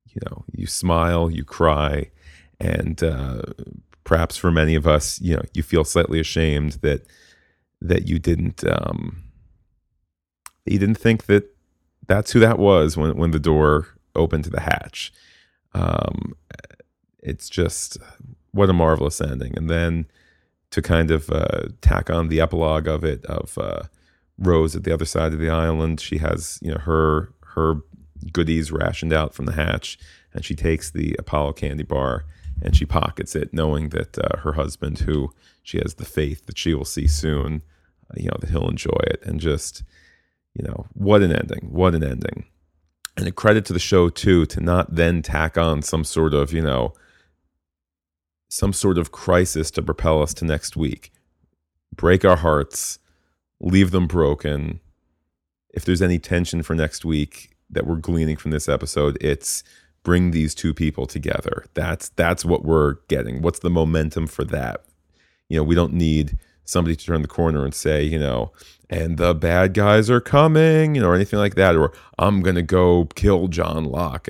you 0.07 0.21
know, 0.25 0.45
you 0.51 0.65
smile, 0.65 1.29
you 1.29 1.43
cry, 1.43 2.09
and 2.59 3.03
uh, 3.03 3.41
perhaps 4.03 4.37
for 4.37 4.51
many 4.51 4.75
of 4.75 4.87
us, 4.87 5.19
you 5.19 5.35
know, 5.35 5.41
you 5.53 5.61
feel 5.61 5.83
slightly 5.83 6.19
ashamed 6.19 6.73
that 6.81 7.05
that 7.81 8.07
you 8.07 8.17
didn't 8.17 8.63
um, 8.67 9.23
you 10.65 10.79
didn't 10.79 10.97
think 10.97 11.25
that 11.25 11.43
that's 12.07 12.31
who 12.31 12.39
that 12.39 12.57
was 12.57 12.95
when 12.95 13.17
when 13.17 13.31
the 13.31 13.39
door 13.39 13.87
opened 14.15 14.45
to 14.45 14.49
the 14.49 14.61
hatch. 14.61 15.11
Um, 15.73 16.33
it's 17.19 17.49
just 17.49 17.97
what 18.51 18.69
a 18.69 18.73
marvelous 18.73 19.19
ending, 19.19 19.57
and 19.57 19.69
then 19.69 20.05
to 20.71 20.81
kind 20.81 21.11
of 21.11 21.29
uh, 21.29 21.69
tack 21.81 22.09
on 22.09 22.27
the 22.27 22.41
epilogue 22.41 22.87
of 22.87 23.03
it 23.03 23.25
of 23.25 23.57
uh, 23.57 23.83
Rose 24.37 24.75
at 24.75 24.83
the 24.83 24.93
other 24.93 25.05
side 25.05 25.33
of 25.33 25.39
the 25.39 25.49
island. 25.49 25.99
She 25.99 26.17
has 26.19 26.59
you 26.61 26.71
know 26.71 26.79
her 26.79 27.33
her 27.55 27.81
goodies 28.31 28.71
rationed 28.71 29.13
out 29.13 29.33
from 29.33 29.45
the 29.45 29.53
hatch, 29.53 29.97
and 30.33 30.43
she 30.43 30.55
takes 30.55 30.89
the 30.89 31.15
Apollo 31.19 31.53
candy 31.53 31.83
bar 31.83 32.25
and 32.61 32.75
she 32.75 32.85
pockets 32.85 33.35
it, 33.35 33.53
knowing 33.53 33.89
that 33.89 34.17
uh, 34.17 34.37
her 34.39 34.53
husband, 34.53 34.99
who 34.99 35.33
she 35.63 35.77
has 35.77 35.95
the 35.95 36.05
faith 36.05 36.45
that 36.45 36.57
she 36.57 36.73
will 36.73 36.85
see 36.85 37.07
soon, 37.07 37.61
you 38.15 38.25
know, 38.25 38.37
that 38.39 38.49
he'll 38.49 38.69
enjoy 38.69 38.99
it. 39.03 39.21
And 39.23 39.39
just, 39.39 39.83
you 40.53 40.63
know, 40.63 40.87
what 40.93 41.21
an 41.21 41.31
ending. 41.31 41.67
What 41.69 41.95
an 41.95 42.03
ending. 42.03 42.45
And 43.17 43.27
a 43.27 43.31
credit 43.31 43.65
to 43.65 43.73
the 43.73 43.79
show, 43.79 44.09
too, 44.09 44.45
to 44.47 44.61
not 44.61 44.95
then 44.95 45.21
tack 45.21 45.57
on 45.57 45.81
some 45.81 46.03
sort 46.03 46.33
of, 46.33 46.53
you 46.53 46.61
know, 46.61 46.93
some 48.55 48.71
sort 48.71 48.97
of 48.97 49.11
crisis 49.11 49.69
to 49.69 49.81
propel 49.81 50.21
us 50.21 50.33
to 50.33 50.45
next 50.45 50.77
week. 50.77 51.11
Break 51.93 52.23
our 52.23 52.37
hearts, 52.37 52.99
leave 53.59 53.91
them 53.91 54.07
broken. 54.07 54.79
If 55.73 55.83
there's 55.83 56.01
any 56.01 56.19
tension 56.19 56.63
for 56.63 56.73
next 56.73 57.03
week 57.03 57.53
that 57.69 57.85
we're 57.85 57.97
gleaning 57.97 58.37
from 58.37 58.51
this 58.51 58.69
episode, 58.69 59.17
it's 59.19 59.61
bring 60.03 60.31
these 60.31 60.55
two 60.55 60.73
people 60.73 61.05
together. 61.05 61.65
That's 61.73 62.09
that's 62.09 62.45
what 62.45 62.63
we're 62.63 62.95
getting. 63.09 63.41
What's 63.41 63.59
the 63.59 63.69
momentum 63.69 64.25
for 64.27 64.45
that? 64.45 64.85
You 65.49 65.57
know, 65.57 65.63
we 65.63 65.75
don't 65.75 65.93
need 65.93 66.37
somebody 66.63 66.95
to 66.95 67.05
turn 67.05 67.23
the 67.23 67.27
corner 67.27 67.65
and 67.65 67.73
say, 67.73 68.03
you 68.03 68.17
know, 68.17 68.53
and 68.89 69.17
the 69.17 69.35
bad 69.35 69.73
guys 69.73 70.09
are 70.09 70.21
coming, 70.21 70.95
you 70.95 71.01
know, 71.01 71.09
or 71.09 71.15
anything 71.15 71.39
like 71.39 71.55
that, 71.55 71.75
or 71.75 71.91
I'm 72.17 72.41
gonna 72.41 72.61
go 72.61 73.09
kill 73.15 73.49
John 73.49 73.83
Locke, 73.83 74.29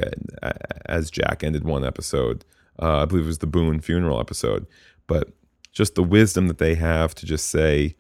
as 0.88 1.12
Jack 1.12 1.44
ended 1.44 1.64
one 1.64 1.86
episode. 1.86 2.44
Uh, 2.82 3.02
I 3.02 3.06
believe 3.06 3.26
it 3.26 3.28
was 3.28 3.40
the 3.40 3.48
Boone 3.48 3.80
funeral 3.80 4.20
episode, 4.20 4.66
but 5.08 5.30
just 5.72 5.96
the 5.96 6.04
wisdom 6.04 6.48
that 6.48 6.58
they 6.58 6.76
have 6.76 7.14
to 7.16 7.26
just 7.26 7.50
say, 7.50 7.96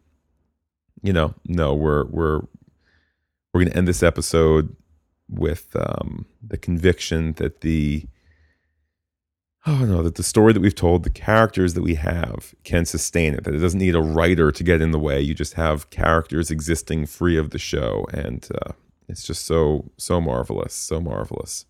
you 1.01 1.13
know, 1.13 1.36
no, 1.45 1.73
we're 1.73 2.05
we're 2.05 2.41
we're 3.53 3.63
gonna 3.63 3.76
end 3.76 3.88
this 3.88 4.03
episode 4.03 4.76
with 5.30 5.76
um, 5.76 6.26
the 6.45 6.57
conviction 6.57 7.34
that 7.34 7.61
the 7.61 8.05
oh 9.65 9.86
no 9.86 10.03
that 10.03 10.15
the 10.15 10.23
story 10.23 10.53
that 10.53 10.59
we've 10.59 10.76
told 10.76 11.03
the 11.03 11.09
characters 11.09 11.73
that 11.73 11.82
we 11.82 11.95
have 11.95 12.53
can 12.63 12.86
sustain 12.86 13.34
it 13.34 13.43
that 13.43 13.55
it 13.55 13.59
doesn't 13.59 13.80
need 13.80 13.95
a 13.95 14.01
writer 14.01 14.51
to 14.51 14.63
get 14.63 14.82
in 14.82 14.91
the 14.91 14.99
way. 14.99 15.21
You 15.21 15.34
just 15.34 15.53
have 15.53 15.89
characters 15.89 16.51
existing 16.51 17.05
free 17.05 17.38
of 17.38 17.51
the 17.51 17.57
show 17.57 18.05
and 18.13 18.47
uh, 18.63 18.73
it's 19.07 19.26
just 19.26 19.45
so 19.45 19.91
so 19.97 20.21
marvelous 20.21 20.73
so 20.73 20.99
marvelous. 20.99 21.65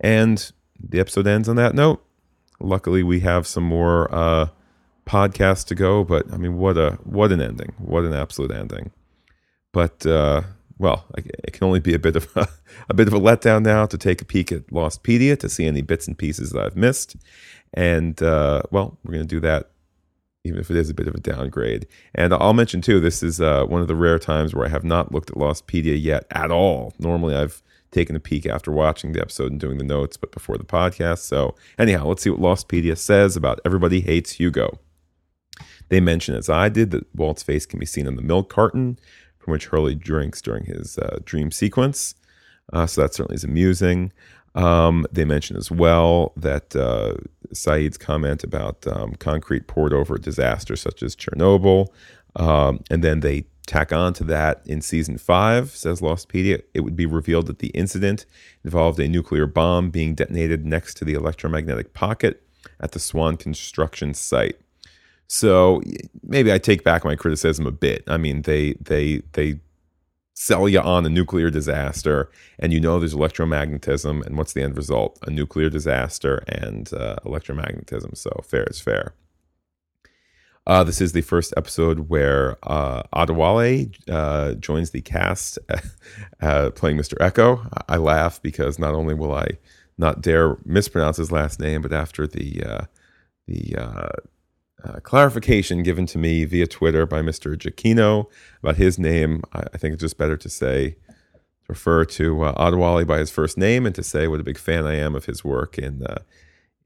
And 0.00 0.50
the 0.78 1.00
episode 1.00 1.26
ends 1.26 1.48
on 1.48 1.56
that 1.56 1.74
note 1.74 2.05
luckily 2.60 3.02
we 3.02 3.20
have 3.20 3.46
some 3.46 3.64
more 3.64 4.12
uh, 4.14 4.48
podcasts 5.06 5.64
to 5.64 5.74
go 5.74 6.04
but 6.04 6.32
i 6.32 6.36
mean 6.36 6.56
what 6.56 6.76
a 6.76 6.98
what 7.04 7.32
an 7.32 7.40
ending 7.40 7.74
what 7.78 8.04
an 8.04 8.12
absolute 8.12 8.50
ending 8.50 8.90
but 9.72 10.06
uh, 10.06 10.42
well, 10.78 11.06
it 11.14 11.52
can 11.52 11.64
only 11.64 11.80
be 11.80 11.94
a 11.94 11.98
bit 11.98 12.16
of 12.16 12.28
a, 12.36 12.48
a, 12.88 12.94
bit 12.94 13.08
of 13.08 13.14
a 13.14 13.20
letdown 13.20 13.62
now 13.62 13.86
to 13.86 13.96
take 13.96 14.20
a 14.20 14.24
peek 14.24 14.52
at 14.52 14.66
Lostpedia 14.68 15.38
to 15.40 15.48
see 15.48 15.66
any 15.66 15.82
bits 15.82 16.06
and 16.06 16.16
pieces 16.16 16.50
that 16.50 16.64
I've 16.64 16.76
missed. 16.76 17.16
And 17.74 18.22
uh, 18.22 18.62
well, 18.70 18.98
we're 19.04 19.12
going 19.12 19.26
to 19.26 19.34
do 19.34 19.40
that, 19.40 19.70
even 20.44 20.60
if 20.60 20.70
it 20.70 20.76
is 20.76 20.90
a 20.90 20.94
bit 20.94 21.08
of 21.08 21.14
a 21.14 21.20
downgrade. 21.20 21.86
And 22.14 22.34
I'll 22.34 22.52
mention 22.52 22.80
too, 22.80 23.00
this 23.00 23.22
is 23.22 23.40
uh, 23.40 23.64
one 23.64 23.80
of 23.80 23.88
the 23.88 23.94
rare 23.94 24.18
times 24.18 24.54
where 24.54 24.66
I 24.66 24.70
have 24.70 24.84
not 24.84 25.12
looked 25.12 25.30
at 25.30 25.36
Lostpedia 25.36 26.00
yet 26.00 26.26
at 26.30 26.50
all. 26.50 26.92
Normally, 26.98 27.34
I've 27.34 27.62
taken 27.96 28.14
a 28.14 28.20
peek 28.20 28.44
after 28.44 28.70
watching 28.70 29.12
the 29.12 29.20
episode 29.20 29.50
and 29.50 29.58
doing 29.58 29.78
the 29.78 29.84
notes, 29.84 30.18
but 30.18 30.30
before 30.30 30.58
the 30.58 30.64
podcast. 30.64 31.20
So 31.20 31.54
anyhow, 31.78 32.06
let's 32.06 32.22
see 32.22 32.30
what 32.30 32.40
Lostpedia 32.40 32.96
says 32.96 33.36
about 33.36 33.58
Everybody 33.64 34.02
Hates 34.02 34.32
Hugo. 34.32 34.78
They 35.88 36.00
mention, 36.00 36.34
as 36.34 36.50
I 36.50 36.68
did, 36.68 36.90
that 36.90 37.06
Walt's 37.14 37.42
face 37.42 37.64
can 37.64 37.80
be 37.80 37.86
seen 37.86 38.06
on 38.06 38.16
the 38.16 38.22
milk 38.22 38.50
carton 38.50 38.98
from 39.38 39.52
which 39.52 39.66
Hurley 39.66 39.94
drinks 39.94 40.42
during 40.42 40.64
his 40.64 40.98
uh, 40.98 41.20
dream 41.24 41.50
sequence. 41.50 42.14
Uh, 42.72 42.86
so 42.86 43.00
that 43.00 43.14
certainly 43.14 43.36
is 43.36 43.44
amusing. 43.44 44.12
Um, 44.54 45.06
they 45.10 45.24
mention 45.24 45.56
as 45.56 45.70
well 45.70 46.32
that 46.36 46.76
uh, 46.76 47.14
Sayid's 47.54 47.96
comment 47.96 48.44
about 48.44 48.86
um, 48.86 49.14
concrete 49.14 49.68
poured 49.68 49.94
over 49.94 50.16
a 50.16 50.20
disaster 50.20 50.76
such 50.76 51.02
as 51.02 51.16
Chernobyl, 51.16 51.88
um, 52.34 52.82
and 52.90 53.04
then 53.04 53.20
they 53.20 53.46
tack 53.66 53.92
on 53.92 54.12
to 54.14 54.24
that 54.24 54.62
in 54.64 54.80
season 54.80 55.18
five, 55.18 55.70
says 55.70 56.00
Lostpedia, 56.00 56.62
it 56.72 56.80
would 56.80 56.96
be 56.96 57.06
revealed 57.06 57.46
that 57.46 57.58
the 57.58 57.68
incident 57.68 58.24
involved 58.64 58.98
a 59.00 59.08
nuclear 59.08 59.46
bomb 59.46 59.90
being 59.90 60.14
detonated 60.14 60.64
next 60.64 60.94
to 60.94 61.04
the 61.04 61.14
electromagnetic 61.14 61.92
pocket 61.92 62.42
at 62.80 62.92
the 62.92 62.98
Swan 62.98 63.36
construction 63.36 64.14
site. 64.14 64.58
So 65.28 65.82
maybe 66.22 66.52
I 66.52 66.58
take 66.58 66.84
back 66.84 67.04
my 67.04 67.16
criticism 67.16 67.66
a 67.66 67.72
bit. 67.72 68.04
I 68.06 68.16
mean, 68.16 68.42
they 68.42 68.74
they 68.74 69.22
they 69.32 69.58
sell 70.34 70.68
you 70.68 70.80
on 70.80 71.04
a 71.04 71.08
nuclear 71.08 71.50
disaster, 71.50 72.30
and 72.58 72.72
you 72.72 72.78
know 72.78 73.00
there's 73.00 73.14
electromagnetism, 73.14 74.24
and 74.24 74.36
what's 74.36 74.52
the 74.52 74.62
end 74.62 74.76
result? 74.76 75.18
A 75.26 75.30
nuclear 75.30 75.68
disaster 75.68 76.44
and 76.46 76.92
uh, 76.92 77.16
electromagnetism. 77.24 78.16
So 78.16 78.42
fair 78.44 78.64
is 78.64 78.80
fair. 78.80 79.14
Uh, 80.66 80.82
this 80.82 81.00
is 81.00 81.12
the 81.12 81.20
first 81.20 81.54
episode 81.56 82.08
where 82.08 82.56
uh, 82.64 83.02
Adewale 83.14 83.94
uh, 84.10 84.54
joins 84.54 84.90
the 84.90 85.00
cast 85.00 85.58
uh, 86.40 86.70
playing 86.70 86.96
Mr. 86.96 87.14
Eko. 87.18 87.68
I 87.88 87.96
laugh 87.98 88.42
because 88.42 88.78
not 88.78 88.94
only 88.94 89.14
will 89.14 89.32
I 89.32 89.46
not 89.96 90.20
dare 90.20 90.56
mispronounce 90.64 91.18
his 91.18 91.30
last 91.30 91.60
name, 91.60 91.82
but 91.82 91.92
after 91.92 92.26
the 92.26 92.62
uh, 92.64 92.84
the 93.46 93.76
uh, 93.76 94.08
uh, 94.84 95.00
clarification 95.00 95.82
given 95.82 96.06
to 96.06 96.18
me 96.18 96.44
via 96.44 96.66
Twitter 96.66 97.06
by 97.06 97.22
Mr. 97.22 97.56
Giacchino 97.56 98.26
about 98.62 98.76
his 98.76 98.98
name. 98.98 99.42
I, 99.52 99.62
I 99.74 99.78
think 99.78 99.94
it's 99.94 100.02
just 100.02 100.18
better 100.18 100.36
to 100.36 100.48
say, 100.48 100.96
refer 101.68 102.04
to 102.04 102.42
uh, 102.42 102.70
Adewale 102.70 103.06
by 103.06 103.18
his 103.18 103.30
first 103.30 103.56
name 103.56 103.86
and 103.86 103.94
to 103.94 104.02
say 104.02 104.26
what 104.26 104.40
a 104.40 104.44
big 104.44 104.58
fan 104.58 104.86
I 104.86 104.96
am 104.96 105.14
of 105.14 105.26
his 105.26 105.44
work 105.44 105.78
in 105.78 106.02
uh, 106.04 106.18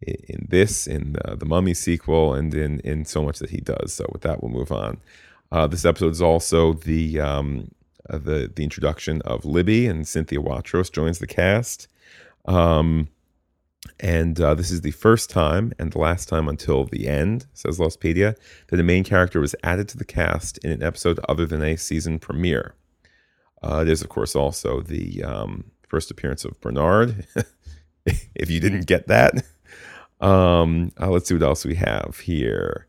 in 0.03 0.46
this, 0.48 0.86
in 0.86 1.16
uh, 1.24 1.34
the 1.34 1.46
Mummy 1.46 1.74
sequel, 1.74 2.34
and 2.34 2.55
in 2.55 2.80
in 2.80 3.05
so 3.05 3.22
much 3.22 3.38
that 3.38 3.51
he 3.51 3.59
does. 3.59 3.92
So 3.92 4.07
with 4.12 4.22
that, 4.22 4.42
we'll 4.42 4.53
move 4.53 4.72
on. 4.72 5.01
Uh, 5.53 5.66
this 5.66 5.84
episode 5.84 6.12
is 6.12 6.22
also 6.22 6.72
the 6.72 7.20
um, 7.20 7.70
uh, 8.09 8.18
the 8.18 8.51
the 8.55 8.64
introduction 8.64 9.22
of 9.22 9.44
Libby 9.44 9.86
and 9.86 10.07
Cynthia 10.07 10.38
Watros 10.38 10.92
joins 10.92 11.18
the 11.18 11.26
cast. 11.26 11.88
Um, 12.46 13.09
and 13.98 14.40
uh, 14.40 14.55
this 14.55 14.70
is 14.70 14.82
the 14.82 14.90
first 14.90 15.30
time 15.30 15.72
and 15.78 15.92
the 15.92 15.98
last 15.98 16.28
time 16.28 16.48
until 16.48 16.84
the 16.84 17.09
end, 17.09 17.46
says 17.55 17.78
Lostpedia, 17.78 18.36
that 18.68 18.80
a 18.80 18.82
main 18.82 19.05
character 19.05 19.40
was 19.40 19.55
added 19.62 19.88
to 19.88 19.98
the 19.98 20.05
cast 20.05 20.59
in 20.59 20.70
an 20.70 20.82
episode 20.82 21.18
other 21.28 21.46
than 21.46 21.62
a 21.62 21.76
season 21.76 22.18
premiere. 22.18 22.74
Uh, 23.62 23.84
is, 23.86 24.03
of 24.03 24.09
course, 24.09 24.34
also 24.34 24.80
the 24.80 25.22
um, 25.22 25.64
first 25.86 26.11
appearance 26.11 26.44
of 26.44 26.59
Bernard. 26.61 27.26
if 28.07 28.51
you 28.51 28.61
didn't 28.61 28.86
get 28.86 29.07
that, 29.09 29.44
um, 30.20 30.92
uh, 31.00 31.10
let's 31.10 31.28
see 31.28 31.34
what 31.34 31.42
else 31.42 31.64
we 31.64 31.74
have 31.76 32.20
here. 32.22 32.86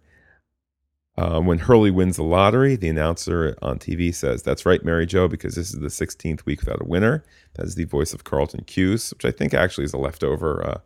Uh, 1.18 1.40
when 1.40 1.60
Hurley 1.60 1.92
wins 1.92 2.16
the 2.16 2.24
lottery, 2.24 2.76
the 2.76 2.90
announcer 2.90 3.56
on 3.62 3.80
TV 3.80 4.14
says, 4.16 4.42
That's 4.44 4.66
right, 4.66 4.84
Mary 4.84 5.06
Jo, 5.06 5.28
because 5.28 5.56
this 5.56 5.74
is 5.74 5.80
the 5.80 5.88
16th 5.88 6.46
week 6.46 6.62
without 6.62 6.82
a 6.82 6.86
winner. 6.86 7.24
That 7.56 7.66
is 7.66 7.76
the 7.76 7.84
voice 7.84 8.14
of 8.14 8.24
Carlton 8.24 8.64
Cuse, 8.64 9.12
which 9.12 9.26
I 9.26 9.32
think 9.32 9.54
actually 9.54 9.84
is 9.84 9.94
a 9.94 9.98
leftover 9.98 10.66
uh, 10.66 10.80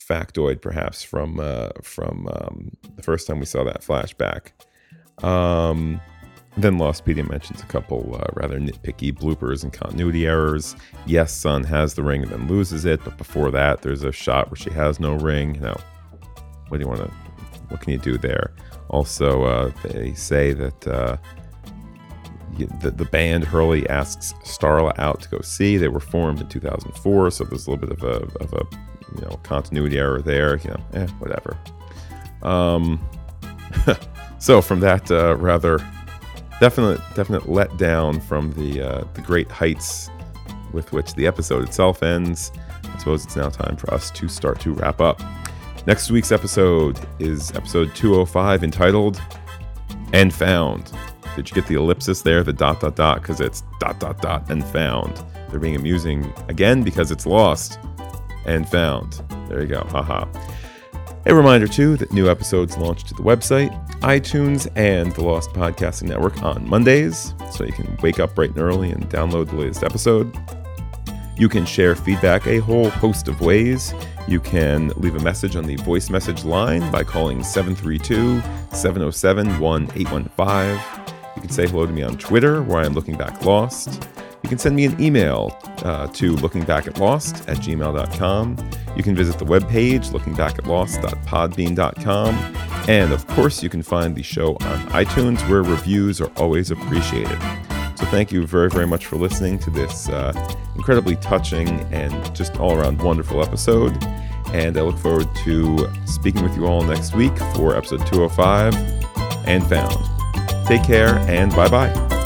factoid, 0.00 0.60
perhaps, 0.60 1.02
from 1.04 1.38
uh, 1.38 1.70
from 1.82 2.28
um, 2.32 2.72
the 2.96 3.02
first 3.02 3.26
time 3.26 3.38
we 3.38 3.46
saw 3.46 3.62
that 3.64 3.82
flashback. 3.82 4.50
Um, 5.24 6.00
then 6.56 6.78
Lost 6.78 7.04
Lostpedia 7.04 7.28
mentions 7.28 7.62
a 7.62 7.66
couple 7.66 8.16
uh, 8.20 8.26
rather 8.34 8.58
nitpicky 8.58 9.12
bloopers 9.12 9.62
and 9.62 9.72
continuity 9.72 10.26
errors. 10.26 10.74
Yes, 11.06 11.32
Sun 11.32 11.64
has 11.64 11.94
the 11.94 12.02
ring 12.02 12.22
and 12.22 12.30
then 12.30 12.48
loses 12.48 12.84
it, 12.84 13.02
but 13.04 13.16
before 13.16 13.50
that, 13.52 13.82
there's 13.82 14.02
a 14.02 14.12
shot 14.12 14.50
where 14.50 14.56
she 14.56 14.70
has 14.70 14.98
no 14.98 15.14
ring. 15.14 15.60
Know, 15.60 15.76
what 16.68 16.78
do 16.78 16.82
you 16.82 16.88
want 16.88 17.00
to? 17.00 17.10
What 17.68 17.80
can 17.80 17.92
you 17.92 17.98
do 17.98 18.18
there? 18.18 18.52
Also, 18.88 19.44
uh, 19.44 19.72
they 19.84 20.12
say 20.14 20.52
that 20.52 20.88
uh, 20.88 21.16
the, 22.58 22.90
the 22.90 23.04
band 23.04 23.44
Hurley 23.44 23.88
asks 23.88 24.32
Starla 24.42 24.98
out 24.98 25.20
to 25.22 25.28
go 25.28 25.40
see. 25.42 25.76
They 25.76 25.88
were 25.88 26.00
formed 26.00 26.40
in 26.40 26.48
2004, 26.48 27.30
so 27.30 27.44
there's 27.44 27.66
a 27.66 27.70
little 27.70 27.86
bit 27.88 27.96
of 27.96 28.02
a, 28.02 28.26
of 28.42 28.52
a 28.52 28.66
you 29.14 29.22
know 29.22 29.36
continuity 29.44 29.98
error 29.98 30.20
there. 30.20 30.56
You 30.58 30.70
know, 30.70 30.80
eh, 30.94 31.06
whatever. 31.18 31.56
Um, 32.42 33.00
so 34.40 34.60
from 34.60 34.80
that 34.80 35.10
uh, 35.12 35.36
rather 35.36 35.78
definite 36.60 37.00
definite 37.14 37.42
letdown 37.44 38.22
from 38.22 38.52
the 38.52 38.82
uh, 38.82 39.04
the 39.14 39.22
great 39.22 39.50
heights 39.50 40.10
with 40.72 40.92
which 40.92 41.14
the 41.14 41.26
episode 41.26 41.66
itself 41.66 42.02
ends, 42.02 42.52
I 42.84 42.98
suppose 42.98 43.24
it's 43.24 43.34
now 43.34 43.48
time 43.48 43.76
for 43.76 43.92
us 43.92 44.10
to 44.12 44.28
start 44.28 44.60
to 44.60 44.72
wrap 44.72 45.00
up. 45.00 45.20
Next 45.86 46.10
week's 46.10 46.30
episode 46.30 47.00
is 47.18 47.50
episode 47.52 47.92
205 47.96 48.62
entitled 48.62 49.20
And 50.12 50.32
Found. 50.34 50.92
Did 51.34 51.48
you 51.48 51.54
get 51.54 51.66
the 51.66 51.74
ellipsis 51.74 52.22
there, 52.22 52.44
the 52.44 52.52
dot 52.52 52.80
dot 52.80 52.96
dot, 52.96 53.22
because 53.22 53.40
it's 53.40 53.62
dot 53.80 53.98
dot 53.98 54.20
dot 54.20 54.50
and 54.50 54.64
found. 54.64 55.24
They're 55.48 55.58
being 55.58 55.76
amusing 55.76 56.32
again 56.48 56.82
because 56.82 57.10
it's 57.10 57.26
lost 57.26 57.78
and 58.44 58.68
found. 58.68 59.22
There 59.48 59.62
you 59.62 59.68
go. 59.68 59.80
Haha. 59.88 60.26
A 61.26 61.34
reminder, 61.34 61.68
too, 61.68 61.98
that 61.98 62.12
new 62.12 62.30
episodes 62.30 62.78
launch 62.78 63.04
to 63.04 63.14
the 63.14 63.22
website, 63.22 63.70
iTunes, 64.00 64.68
and 64.74 65.12
the 65.12 65.22
Lost 65.22 65.50
Podcasting 65.50 66.08
Network 66.08 66.42
on 66.42 66.66
Mondays, 66.66 67.34
so 67.52 67.62
you 67.62 67.72
can 67.72 67.94
wake 68.02 68.18
up 68.18 68.34
bright 68.34 68.50
and 68.50 68.60
early 68.60 68.90
and 68.90 69.04
download 69.10 69.50
the 69.50 69.56
latest 69.56 69.84
episode. 69.84 70.34
You 71.36 71.50
can 71.50 71.66
share 71.66 71.94
feedback 71.94 72.46
a 72.46 72.58
whole 72.60 72.88
host 72.88 73.28
of 73.28 73.42
ways. 73.42 73.92
You 74.28 74.40
can 74.40 74.88
leave 74.96 75.14
a 75.14 75.20
message 75.20 75.56
on 75.56 75.64
the 75.64 75.76
voice 75.76 76.08
message 76.08 76.42
line 76.42 76.90
by 76.90 77.04
calling 77.04 77.44
732 77.44 78.40
707 78.74 79.60
1815. 79.60 81.00
You 81.36 81.42
can 81.42 81.50
say 81.50 81.66
hello 81.66 81.84
to 81.84 81.92
me 81.92 82.02
on 82.02 82.16
Twitter, 82.16 82.62
where 82.62 82.80
I 82.80 82.86
am 82.86 82.94
looking 82.94 83.18
back 83.18 83.44
lost. 83.44 84.08
You 84.42 84.48
can 84.48 84.58
send 84.58 84.74
me 84.74 84.86
an 84.86 84.98
email 85.00 85.56
uh, 85.84 86.08
to 86.08 86.34
lookingbackatlost 86.36 87.48
at 87.48 87.58
gmail.com. 87.58 88.56
You 88.96 89.02
can 89.02 89.14
visit 89.14 89.38
the 89.38 89.44
webpage, 89.44 90.10
lookingbackatlost.podbean.com. 90.10 92.34
And 92.88 93.12
of 93.12 93.26
course, 93.28 93.62
you 93.62 93.68
can 93.68 93.82
find 93.82 94.16
the 94.16 94.22
show 94.22 94.52
on 94.52 94.78
iTunes, 94.88 95.46
where 95.48 95.62
reviews 95.62 96.18
are 96.20 96.30
always 96.36 96.70
appreciated. 96.70 97.38
So 97.96 98.06
thank 98.06 98.32
you 98.32 98.46
very, 98.46 98.70
very 98.70 98.86
much 98.86 99.04
for 99.04 99.16
listening 99.16 99.58
to 99.58 99.68
this 99.70 100.08
uh, 100.08 100.32
incredibly 100.74 101.16
touching 101.16 101.68
and 101.92 102.34
just 102.34 102.56
all 102.56 102.74
around 102.74 103.02
wonderful 103.02 103.42
episode. 103.42 103.92
And 104.52 104.78
I 104.78 104.80
look 104.80 104.96
forward 104.96 105.28
to 105.44 105.86
speaking 106.06 106.42
with 106.42 106.56
you 106.56 106.66
all 106.66 106.82
next 106.82 107.14
week 107.14 107.36
for 107.54 107.76
episode 107.76 108.06
205 108.06 108.74
and 109.46 109.66
Found. 109.68 109.98
Take 110.66 110.82
care 110.84 111.18
and 111.28 111.54
bye 111.54 111.68
bye. 111.68 112.19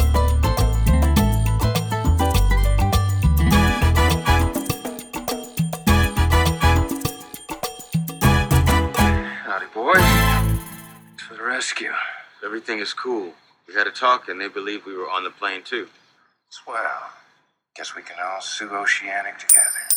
Everything 12.64 12.82
is 12.82 12.94
cool. 12.94 13.34
We 13.68 13.74
had 13.74 13.86
a 13.86 13.90
talk, 13.90 14.26
and 14.26 14.40
they 14.40 14.48
believe 14.48 14.86
we 14.86 14.96
were 14.96 15.10
on 15.10 15.22
the 15.22 15.30
plane 15.30 15.60
too. 15.64 15.86
Swell. 16.48 17.10
Guess 17.76 17.94
we 17.94 18.00
can 18.00 18.16
all 18.24 18.40
sue 18.40 18.70
Oceanic 18.70 19.36
together. 19.36 19.93